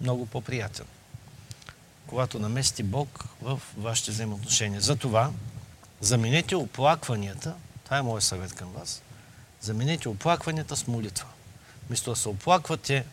много 0.01 0.25
по-приятен. 0.25 0.85
Когато 2.07 2.39
намести 2.39 2.83
Бог 2.83 3.25
в 3.41 3.61
вашите 3.77 4.11
взаимоотношения. 4.11 4.81
Затова, 4.81 5.31
заменете 6.01 6.55
оплакванията, 6.55 7.55
това 7.83 7.97
е 7.97 8.01
моят 8.01 8.23
съвет 8.23 8.53
към 8.53 8.71
вас, 8.71 9.01
заменете 9.61 10.09
оплакванията 10.09 10.75
с 10.75 10.87
молитва. 10.87 11.27
Вместо 11.87 12.09
да 12.09 12.15
се 12.15 12.29
оплаквате 12.29 13.05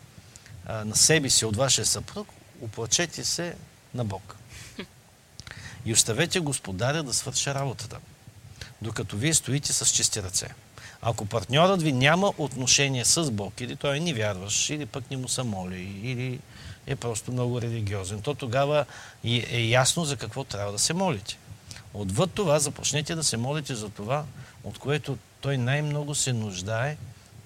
а, 0.66 0.84
на 0.84 0.96
себе 0.96 1.30
си 1.30 1.44
от 1.44 1.56
вашия 1.56 1.86
съпруг, 1.86 2.28
оплачете 2.60 3.24
се 3.24 3.54
на 3.94 4.04
Бог. 4.04 4.36
И 5.84 5.92
оставете 5.92 6.40
Господаря 6.40 7.02
да 7.02 7.14
свърши 7.14 7.54
работата, 7.54 7.98
докато 8.82 9.16
вие 9.16 9.34
стоите 9.34 9.72
с 9.72 9.86
чисти 9.86 10.22
ръце. 10.22 10.48
Ако 11.02 11.26
партньорът 11.26 11.82
ви 11.82 11.92
няма 11.92 12.32
отношение 12.38 13.04
с 13.04 13.30
Бог, 13.30 13.60
или 13.60 13.76
той 13.76 13.96
е 13.96 14.00
невярващ, 14.00 14.70
или 14.70 14.86
пък 14.86 15.10
не 15.10 15.16
му 15.16 15.28
се 15.28 15.42
моли, 15.42 16.00
или 16.02 16.40
е 16.86 16.96
просто 16.96 17.32
много 17.32 17.60
религиозен, 17.60 18.22
то 18.22 18.34
тогава 18.34 18.84
е 19.24 19.60
ясно 19.60 20.04
за 20.04 20.16
какво 20.16 20.44
трябва 20.44 20.72
да 20.72 20.78
се 20.78 20.94
молите. 20.94 21.38
Отвъд 21.94 22.32
това 22.32 22.58
започнете 22.58 23.14
да 23.14 23.24
се 23.24 23.36
молите 23.36 23.74
за 23.74 23.88
това, 23.88 24.24
от 24.64 24.78
което 24.78 25.18
той 25.40 25.58
най-много 25.58 26.14
се 26.14 26.32
нуждае 26.32 26.96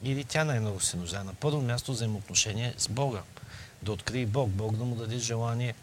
или 0.03 0.25
тя 0.25 0.45
най-много 0.45 0.81
се 0.81 0.97
нуждае. 0.97 1.25
На 1.25 1.35
първо 1.35 1.61
място 1.61 1.93
взаимоотношение 1.93 2.75
с 2.79 2.89
Бога. 2.89 3.23
Да 3.83 3.93
открие 3.93 4.27
Бог, 4.27 4.51
Бог 4.51 4.77
да 4.77 4.85
му 4.85 4.95
даде 4.95 5.19
желание 5.19 5.75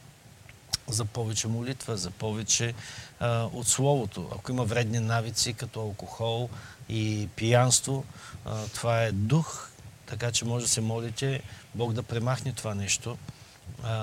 за 0.88 1.06
повече 1.06 1.48
молитва, 1.48 1.98
за 1.98 2.12
повече 2.12 2.74
а, 3.20 3.44
от 3.54 3.68
Словото. 3.68 4.30
Ако 4.36 4.52
има 4.52 4.66
вредни 4.66 5.00
навици, 5.00 5.54
като 5.54 5.82
алкохол 5.82 6.50
и 6.90 7.30
пиянство, 7.36 8.06
а, 8.46 8.68
това 8.68 9.04
е 9.04 9.12
дух, 9.12 9.70
така 10.06 10.32
че 10.32 10.46
може 10.46 10.66
да 10.66 10.72
се 10.72 10.82
молите 10.82 11.42
Бог 11.76 11.94
да 11.94 12.04
премахне 12.04 12.54
това 12.54 12.76
нещо, 12.76 13.18
а, 13.84 13.94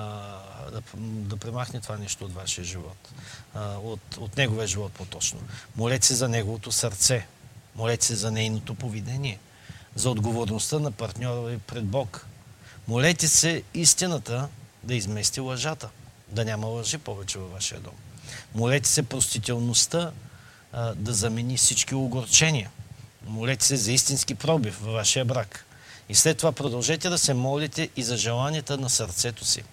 да, 0.71 0.81
да 1.01 1.37
премахне 1.37 1.79
това 1.79 1.97
нещо 1.97 2.25
от 2.25 2.33
вашия 2.33 2.63
живот, 2.63 3.09
а, 3.53 3.77
от, 3.77 4.17
от 4.17 4.37
неговия 4.37 4.67
живот 4.67 4.91
по-точно. 4.93 5.39
Молете 5.75 6.07
се 6.07 6.15
за 6.15 6.29
неговото 6.29 6.71
сърце, 6.71 7.27
молете 7.75 8.05
се 8.05 8.15
за 8.15 8.31
нейното 8.31 8.75
поведение, 8.75 9.39
за 9.95 10.09
отговорността 10.09 10.79
на 10.79 10.91
партньора 10.91 11.41
ви 11.41 11.57
пред 11.57 11.85
Бог. 11.85 12.27
Молете 12.87 13.27
се 13.27 13.63
истината 13.73 14.47
да 14.83 14.95
измести 14.95 15.39
лъжата, 15.39 15.89
да 16.31 16.45
няма 16.45 16.67
лъжи 16.67 16.97
повече 16.97 17.39
във 17.39 17.51
вашия 17.51 17.79
дом. 17.79 17.93
Молете 18.55 18.89
се 18.89 19.03
простителността 19.03 20.11
а, 20.73 20.93
да 20.95 21.13
замени 21.13 21.57
всички 21.57 21.95
огорчения. 21.95 22.69
Молете 23.27 23.65
се 23.65 23.77
за 23.77 23.91
истински 23.91 24.35
пробив 24.35 24.79
във 24.81 24.93
вашия 24.93 25.25
брак. 25.25 25.65
И 26.09 26.15
след 26.15 26.37
това 26.37 26.51
продължете 26.51 27.09
да 27.09 27.17
се 27.17 27.33
молите 27.33 27.89
и 27.95 28.03
за 28.03 28.17
желанията 28.17 28.77
на 28.77 28.89
сърцето 28.89 29.45
си. 29.45 29.63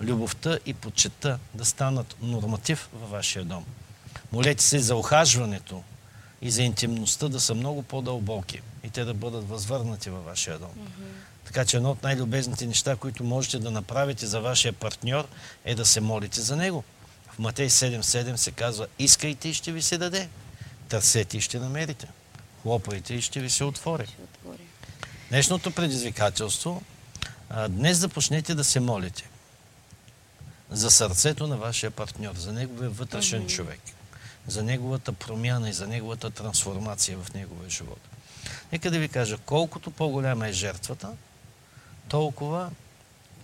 Любовта 0.00 0.58
и 0.66 0.74
почета 0.74 1.38
да 1.54 1.64
станат 1.64 2.16
норматив 2.22 2.88
във 2.92 3.10
вашия 3.10 3.44
дом. 3.44 3.64
Молете 4.32 4.64
се 4.64 4.78
за 4.78 4.96
охажването 4.96 5.82
и 6.42 6.50
за 6.50 6.62
интимността 6.62 7.28
да 7.28 7.40
са 7.40 7.54
много 7.54 7.82
по-дълбоки 7.82 8.60
и 8.84 8.90
те 8.90 9.04
да 9.04 9.14
бъдат 9.14 9.48
възвърнати 9.48 10.10
във 10.10 10.24
вашия 10.24 10.58
дом. 10.58 10.70
Така 11.48 11.64
че 11.64 11.76
едно 11.76 11.90
от 11.90 12.02
най-любезните 12.02 12.66
неща, 12.66 12.96
които 12.96 13.24
можете 13.24 13.58
да 13.58 13.70
направите 13.70 14.26
за 14.26 14.40
вашия 14.40 14.72
партньор, 14.72 15.28
е 15.64 15.74
да 15.74 15.86
се 15.86 16.00
молите 16.00 16.40
за 16.40 16.56
него. 16.56 16.84
В 17.32 17.38
Матей 17.38 17.68
7.7 17.68 18.36
се 18.36 18.50
казва, 18.50 18.86
искайте 18.98 19.48
и 19.48 19.54
ще 19.54 19.72
ви 19.72 19.82
се 19.82 19.98
даде. 19.98 20.28
Търсете 20.88 21.36
и 21.36 21.40
ще 21.40 21.58
намерите. 21.58 22.08
Хлопайте 22.62 23.14
и 23.14 23.22
ще 23.22 23.40
ви 23.40 23.50
се 23.50 23.64
отвори. 23.64 24.16
Днешното 25.28 25.70
предизвикателство, 25.70 26.82
а, 27.50 27.68
днес 27.68 27.98
започнете 27.98 28.54
да 28.54 28.64
се 28.64 28.80
молите 28.80 29.28
за 30.70 30.90
сърцето 30.90 31.46
на 31.46 31.56
вашия 31.56 31.90
партньор, 31.90 32.34
за 32.34 32.52
неговия 32.52 32.90
вътрешен 32.90 33.46
човек, 33.46 33.80
за 34.46 34.62
неговата 34.62 35.12
промяна 35.12 35.70
и 35.70 35.72
за 35.72 35.86
неговата 35.86 36.30
трансформация 36.30 37.18
в 37.18 37.34
неговия 37.34 37.70
живот. 37.70 38.00
Нека 38.72 38.90
да 38.90 38.98
ви 38.98 39.08
кажа, 39.08 39.38
колкото 39.46 39.90
по-голяма 39.90 40.48
е 40.48 40.52
жертвата, 40.52 41.12
толкова 42.08 42.70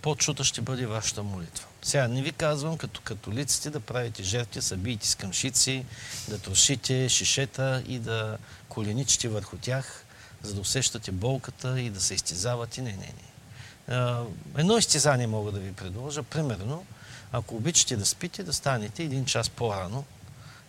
по-чута 0.01 0.43
ще 0.43 0.61
бъде 0.61 0.85
вашата 0.85 1.23
молитва. 1.23 1.65
Сега 1.81 2.07
не 2.07 2.21
ви 2.21 2.31
казвам 2.31 2.77
като 2.77 3.01
католиците 3.01 3.69
да 3.69 3.79
правите 3.79 4.23
жертви, 4.23 4.61
събийте 4.61 5.07
с 5.07 5.15
къмшици, 5.15 5.85
да 6.27 6.39
трошите 6.39 7.09
шишета 7.09 7.83
и 7.87 7.99
да 7.99 8.37
коленичите 8.69 9.29
върху 9.29 9.57
тях, 9.57 10.05
за 10.41 10.53
да 10.53 10.61
усещате 10.61 11.11
болката 11.11 11.81
и 11.81 11.89
да 11.89 12.01
се 12.01 12.13
изтезавате. 12.13 12.81
Не, 12.81 12.91
не, 12.91 12.97
не. 12.97 14.25
Едно 14.57 14.77
изтезание 14.77 15.27
мога 15.27 15.51
да 15.51 15.59
ви 15.59 15.73
предложа. 15.73 16.23
Примерно, 16.23 16.85
ако 17.31 17.55
обичате 17.55 17.95
да 17.95 18.05
спите, 18.05 18.43
да 18.43 18.53
станете 18.53 19.03
един 19.03 19.25
час 19.25 19.49
по-рано 19.49 20.05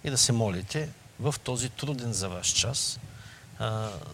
и 0.05 0.11
да 0.11 0.19
се 0.19 0.33
молите 0.33 0.89
в 1.21 1.35
този 1.45 1.69
труден 1.69 2.13
за 2.13 2.29
ваш 2.29 2.47
час, 2.47 2.99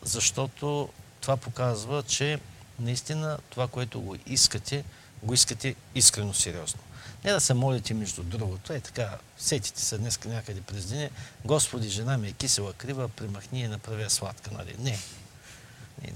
защото 0.03 0.89
това 1.21 1.37
показва, 1.37 2.03
че 2.03 2.39
наистина 2.79 3.39
това, 3.51 3.69
което 3.69 4.01
го 4.01 4.17
искате, 4.27 4.85
го 5.23 5.35
искате 5.35 5.75
искрено 5.95 6.35
сериозно. 6.35 6.81
Не 7.25 7.33
да 7.33 7.41
се 7.41 7.55
молите 7.55 7.95
между 7.95 8.23
другото. 8.23 8.73
Е 8.73 8.81
така, 8.81 9.19
сетите 9.39 9.81
се 9.81 9.99
днес 9.99 10.25
някъде 10.25 10.61
през 10.61 10.87
деня. 10.87 11.11
Господи, 11.45 11.89
жена 11.89 12.19
ми 12.19 12.29
е 12.29 12.33
кисела 12.33 12.73
крива, 12.73 13.09
примахни 13.09 13.61
и 13.61 13.69
направя 13.69 14.11
сладка. 14.11 14.51
Нали? 14.51 14.77
Не. 14.79 14.99
не. 16.03 16.13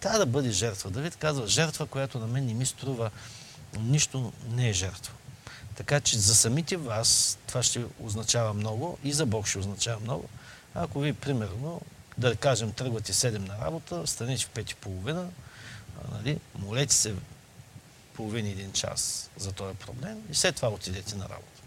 Трябва 0.00 0.18
да 0.18 0.26
бъде 0.26 0.50
жертва. 0.50 0.90
Давид 0.90 1.16
казва, 1.16 1.46
жертва, 1.46 1.86
която 1.86 2.18
на 2.18 2.26
мен 2.26 2.46
не 2.46 2.54
ми 2.54 2.66
струва 2.66 3.10
нищо, 3.78 4.32
не 4.50 4.68
е 4.68 4.72
жертва. 4.72 5.12
Така 5.74 6.00
че 6.00 6.18
за 6.18 6.34
самите 6.34 6.76
вас 6.76 7.38
това 7.46 7.62
ще 7.62 7.84
означава 8.00 8.54
много 8.54 8.98
и 9.04 9.12
за 9.12 9.26
Бог 9.26 9.46
ще 9.46 9.58
означава 9.58 10.00
много. 10.00 10.28
Ако 10.74 11.00
ви, 11.00 11.12
примерно, 11.12 11.80
да 12.18 12.36
кажем, 12.36 12.72
тръгвате 12.72 13.12
7 13.12 13.38
на 13.38 13.58
работа, 13.58 14.06
станете 14.06 14.44
в 14.44 14.50
5 14.50 14.72
и 14.72 14.74
половина, 14.74 15.28
нали, 16.12 16.38
молете 16.58 16.94
се 16.94 17.14
половин 18.18 18.46
един 18.46 18.72
час 18.72 19.30
за 19.36 19.52
този 19.52 19.74
проблем 19.74 20.22
и 20.30 20.34
след 20.34 20.56
това 20.56 20.68
отидете 20.68 21.16
на 21.16 21.24
работа. 21.24 21.62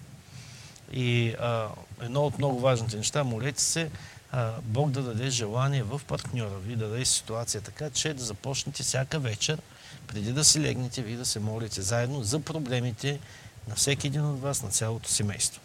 И 0.92 1.36
а, 1.40 1.70
едно 2.02 2.22
от 2.22 2.38
много 2.38 2.60
важните 2.60 2.98
неща, 2.98 3.24
молете 3.24 3.62
се, 3.62 3.92
а, 4.32 4.54
Бог 4.64 4.92
да 4.92 5.02
даде 5.02 5.30
желание 5.30 5.84
в 5.84 6.02
партньора 6.08 6.58
ви, 6.58 6.76
да 6.76 6.90
даде 6.90 7.06
ситуация 7.06 7.62
така, 7.62 7.90
че 7.90 8.14
да 8.14 8.24
започнете 8.24 8.84
всяка 8.84 9.20
вечер, 9.20 9.62
преди 10.08 10.34
да 10.34 10.44
си 10.44 10.62
легнете, 10.62 11.02
ви 11.02 11.16
да 11.16 11.26
се 11.26 11.40
молите 11.40 11.82
заедно 11.82 12.24
за 12.24 12.40
проблемите 12.40 13.20
на 13.68 13.76
всеки 13.76 14.08
един 14.08 14.26
от 14.26 14.42
вас, 14.42 14.64
на 14.64 14.70
цялото 14.70 15.10
семейство. 15.10 15.62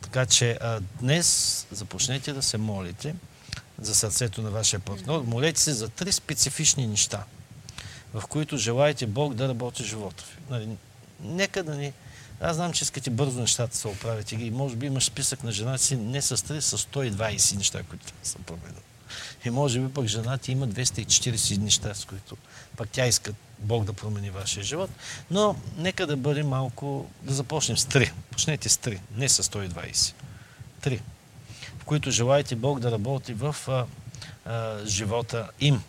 Така 0.00 0.26
че 0.26 0.58
а, 0.60 0.80
днес 1.00 1.66
започнете 1.70 2.32
да 2.32 2.42
се 2.42 2.58
молите 2.58 3.14
за 3.78 3.94
сърцето 3.94 4.42
на 4.42 4.50
вашия 4.50 4.80
партньор. 4.80 5.22
Молете 5.22 5.60
се 5.60 5.72
за 5.72 5.88
три 5.88 6.12
специфични 6.12 6.86
неща– 6.86 7.24
в 8.14 8.26
които 8.26 8.56
желаете 8.56 9.06
Бог 9.06 9.34
да 9.34 9.48
работи 9.48 9.84
живота 9.84 10.24
ви. 10.24 10.42
Нали, 10.50 10.68
нека 11.20 11.62
да 11.62 11.76
ни... 11.76 11.92
Аз 12.40 12.56
знам, 12.56 12.72
че 12.72 12.84
искате 12.84 13.10
бързо 13.10 13.40
нещата 13.40 13.70
да 13.70 13.76
се 13.76 13.88
оправите. 13.88 14.34
И 14.34 14.50
може 14.50 14.76
би 14.76 14.86
имаш 14.86 15.04
списък 15.04 15.44
на 15.44 15.52
жена 15.52 15.78
си 15.78 15.96
не 15.96 16.22
с 16.22 16.36
3, 16.36 16.60
с 16.60 16.78
120 16.78 17.56
неща, 17.56 17.82
които 17.82 18.04
са 18.22 18.38
променят. 18.38 18.84
И 19.44 19.50
може 19.50 19.80
би 19.80 19.94
пък 19.94 20.06
жена 20.06 20.38
ти 20.38 20.52
има 20.52 20.68
240 20.68 21.58
неща, 21.58 21.94
с 21.94 22.04
които 22.04 22.36
пък 22.76 22.88
тя 22.92 23.06
иска 23.06 23.32
Бог 23.58 23.84
да 23.84 23.92
промени 23.92 24.30
вашия 24.30 24.64
живот. 24.64 24.90
Но 25.30 25.56
нека 25.76 26.06
да 26.06 26.16
бъде 26.16 26.42
малко, 26.42 27.06
да 27.22 27.34
започнем 27.34 27.78
с 27.78 27.86
3. 27.86 28.12
Почнете 28.30 28.68
с 28.68 28.76
3, 28.76 28.98
не 29.14 29.28
с 29.28 29.42
120. 29.42 30.14
3. 30.82 31.00
В 31.78 31.84
които 31.84 32.10
желаете 32.10 32.56
Бог 32.56 32.80
да 32.80 32.90
работи 32.90 33.34
в 33.34 33.56
а, 33.68 33.86
а, 34.44 34.86
живота 34.86 35.50
им, 35.60 35.82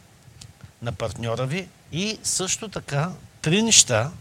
на 0.81 0.91
партньора 0.91 1.45
ви 1.45 1.67
и 1.91 2.19
също 2.23 2.69
така 2.69 3.11
три 3.41 3.61
неща, 3.61 4.11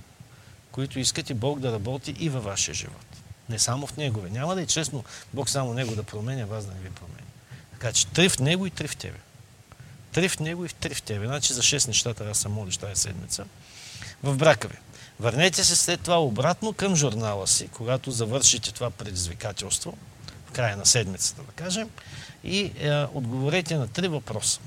които 0.73 0.99
искате 0.99 1.35
Бог 1.35 1.61
да 1.61 1.73
работи 1.73 2.15
и 2.19 2.29
във 2.29 2.45
вашия 2.45 2.75
живот. 2.75 3.07
Не 3.49 3.59
само 3.59 3.87
в 3.87 3.97
Негове. 3.97 4.31
Няма 4.31 4.55
да 4.55 4.63
е 4.63 4.67
честно 4.67 5.05
Бог 5.35 5.51
само 5.51 5.75
Него 5.75 5.95
да 5.95 6.03
променя, 6.03 6.45
вас 6.45 6.67
да 6.67 6.75
не 6.75 6.81
ви 6.81 6.91
променя. 6.91 7.29
Така 7.73 7.93
че 7.93 8.07
три 8.07 8.29
в 8.29 8.39
Него 8.39 8.67
и 8.67 8.71
три 8.71 8.89
в 8.89 8.97
тебе. 8.97 9.19
Три 10.13 10.29
в 10.29 10.41
Него 10.41 10.65
и 10.65 10.69
три 10.69 10.95
в 10.95 11.03
тебе. 11.03 11.27
Значи 11.27 11.53
за 11.53 11.63
шест 11.63 11.89
неща 11.89 12.15
трябва 12.15 12.33
да 12.33 12.39
се 12.39 12.49
молиш 12.49 12.77
тази 12.77 13.01
седмица. 13.01 13.45
В 14.23 14.37
брака 14.37 14.69
ви. 14.69 14.77
Върнете 15.21 15.65
се 15.65 15.77
след 15.77 16.01
това 16.01 16.23
обратно 16.23 16.73
към 16.73 16.97
журнала 16.97 17.47
си, 17.47 17.69
когато 17.69 18.11
завършите 18.11 18.73
това 18.73 18.91
предизвикателство, 18.91 19.99
в 20.47 20.53
края 20.53 20.77
на 20.77 20.87
седмицата, 20.87 21.43
да 21.43 21.53
кажем, 21.53 21.91
и 22.45 22.61
е, 22.61 23.05
отговорете 23.15 23.77
на 23.77 23.89
три 23.89 24.09
въпроса. 24.09 24.61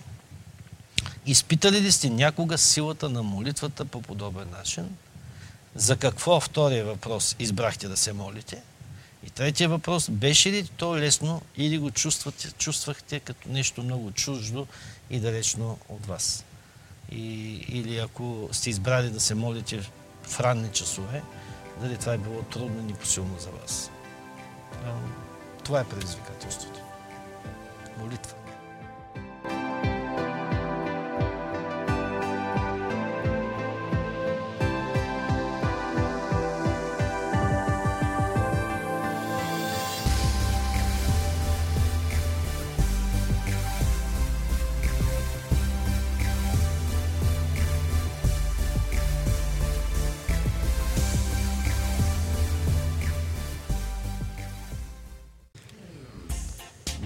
Изпитали 1.26 1.82
ли 1.82 1.92
сте 1.92 2.10
някога 2.10 2.58
силата 2.58 3.10
на 3.10 3.24
молитвата 3.24 3.86
по 3.86 4.02
подобен 4.02 4.50
начин? 4.52 4.98
За 5.76 5.98
какво 5.98 6.40
втория 6.40 6.86
въпрос 6.86 7.36
избрахте 7.40 7.88
да 7.88 7.98
се 7.98 8.14
молите? 8.14 8.62
И 9.28 9.30
третия 9.30 9.70
въпрос, 9.70 10.10
беше 10.10 10.52
ли 10.52 10.68
то 10.68 10.98
лесно 10.98 11.42
или 11.58 11.78
го 11.78 11.92
чувствате, 11.92 12.52
чувствахте 12.52 13.20
като 13.20 13.50
нещо 13.50 13.84
много 13.84 14.12
чуждо 14.12 14.68
и 15.10 15.20
далечно 15.20 15.78
от 15.90 16.06
вас? 16.06 16.46
И, 17.12 17.54
или 17.70 17.98
ако 17.98 18.50
сте 18.52 18.70
избрали 18.70 19.10
да 19.10 19.20
се 19.20 19.36
молите 19.36 19.90
в 20.24 20.40
ранни 20.40 20.70
часове, 20.72 21.24
дали 21.82 21.98
това 21.98 22.14
е 22.14 22.18
било 22.18 22.42
трудно 22.42 22.80
и 22.80 22.84
непосилно 22.84 23.40
за 23.40 23.50
вас? 23.50 23.92
Това 25.64 25.80
е 25.80 25.90
предизвикателството. 25.90 26.80
Молитва. 27.98 28.41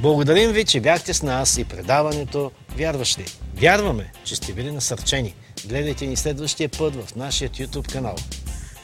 Благодарим 0.05 0.51
ви, 0.51 0.65
че 0.65 0.79
бяхте 0.79 1.13
с 1.13 1.23
нас 1.23 1.57
и 1.57 1.63
предаването 1.63 2.51
Вярващи. 2.77 3.25
Вярваме, 3.55 4.11
че 4.23 4.35
сте 4.35 4.53
били 4.53 4.71
насърчени. 4.71 5.35
Гледайте 5.65 6.05
ни 6.05 6.15
следващия 6.15 6.69
път 6.69 6.95
в 6.95 7.15
нашия 7.15 7.49
YouTube 7.49 7.93
канал. 7.93 8.15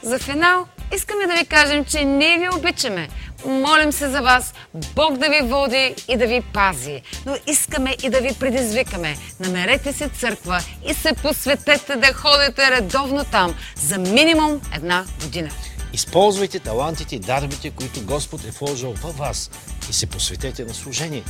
За 0.02 0.18
финал 0.18 0.66
искаме 0.94 1.26
да 1.26 1.32
ви 1.34 1.46
кажем, 1.46 1.84
че 1.84 2.04
ние 2.04 2.38
ви 2.38 2.48
обичаме. 2.58 3.08
Молим 3.46 3.92
се 3.92 4.08
за 4.08 4.20
вас, 4.20 4.54
Бог 4.96 5.16
да 5.16 5.28
ви 5.28 5.40
води 5.42 5.94
и 6.08 6.16
да 6.16 6.26
ви 6.26 6.42
пази. 6.54 7.02
Но 7.26 7.36
искаме 7.46 7.96
и 8.02 8.10
да 8.10 8.20
ви 8.20 8.30
предизвикаме. 8.40 9.16
Намерете 9.40 9.92
си 9.92 10.08
църква 10.08 10.60
и 10.90 10.94
се 10.94 11.12
посветете 11.22 11.96
да 11.96 12.12
ходите 12.12 12.70
редовно 12.70 13.24
там 13.24 13.54
за 13.76 13.98
минимум 13.98 14.60
една 14.74 15.04
година. 15.22 15.50
Използвайте 15.92 16.58
талантите 16.58 17.16
и 17.16 17.18
дарбите, 17.18 17.70
които 17.70 18.02
Господ 18.02 18.44
е 18.44 18.50
вложил 18.50 18.92
във 18.92 19.16
вас 19.16 19.50
и 19.90 19.92
се 19.92 20.06
посветете 20.06 20.64
на 20.64 20.74
служение. 20.74 21.22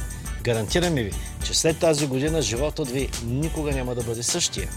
Гарантираме 0.42 1.02
ви, 1.02 1.12
че 1.44 1.54
след 1.54 1.78
тази 1.78 2.06
година 2.06 2.42
животът 2.42 2.90
ви 2.90 3.08
никога 3.24 3.72
няма 3.72 3.94
да 3.94 4.02
бъде 4.02 4.22
същия. 4.22 4.68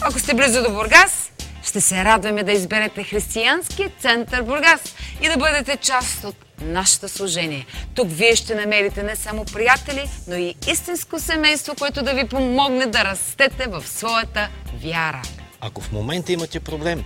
Ако 0.00 0.18
сте 0.18 0.34
близо 0.34 0.62
до 0.62 0.70
Бургас, 0.70 1.30
ще 1.64 1.80
се 1.80 2.04
радваме 2.04 2.42
да 2.42 2.52
изберете 2.52 3.02
Християнския 3.02 3.90
център 4.00 4.42
Бургас 4.42 4.80
и 5.22 5.28
да 5.28 5.36
бъдете 5.36 5.76
част 5.76 6.24
от 6.24 6.36
нашето 6.60 7.08
служение. 7.08 7.66
Тук 7.94 8.08
вие 8.10 8.36
ще 8.36 8.54
намерите 8.54 9.02
не 9.02 9.16
само 9.16 9.44
приятели, 9.44 10.10
но 10.28 10.36
и 10.36 10.54
истинско 10.68 11.18
семейство, 11.18 11.74
което 11.78 12.02
да 12.02 12.14
ви 12.14 12.28
помогне 12.28 12.86
да 12.86 13.04
растете 13.04 13.66
в 13.68 13.88
своята 13.88 14.48
вяра. 14.82 15.22
Ако 15.60 15.80
в 15.80 15.92
момента 15.92 16.32
имате 16.32 16.60
проблем 16.60 17.04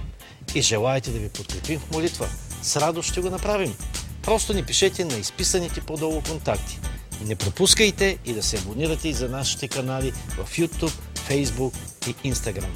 и 0.56 0.62
желаете 0.62 1.10
да 1.10 1.18
ви 1.18 1.28
подкрепим 1.28 1.80
в 1.80 1.90
молитва, 1.90 2.28
с 2.62 2.76
радост 2.76 3.08
ще 3.08 3.20
го 3.20 3.30
направим. 3.30 3.74
Просто 4.22 4.52
ни 4.52 4.62
пишете 4.62 5.04
на 5.04 5.16
изписаните 5.16 5.80
по-долу 5.80 6.22
контакти. 6.22 6.78
Не 7.24 7.36
пропускайте 7.36 8.18
и 8.24 8.32
да 8.32 8.42
се 8.42 8.58
абонирате 8.58 9.08
и 9.08 9.12
за 9.12 9.28
нашите 9.28 9.68
канали 9.68 10.12
в 10.12 10.58
YouTube, 10.58 10.92
Facebook 11.28 11.74
и 12.06 12.32
Instagram. 12.32 12.66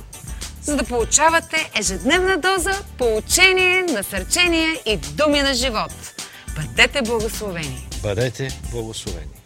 За 0.63 0.77
да 0.77 0.85
получавате 0.85 1.71
ежедневна 1.79 2.39
доза, 2.39 2.83
получение, 2.99 3.83
насърчение 3.83 4.83
и 4.87 4.97
думи 4.97 5.43
на 5.43 5.55
живот. 5.55 5.93
Бъдете 6.57 7.03
благословени! 7.03 7.89
Бъдете 8.03 8.61
благословени! 8.73 9.40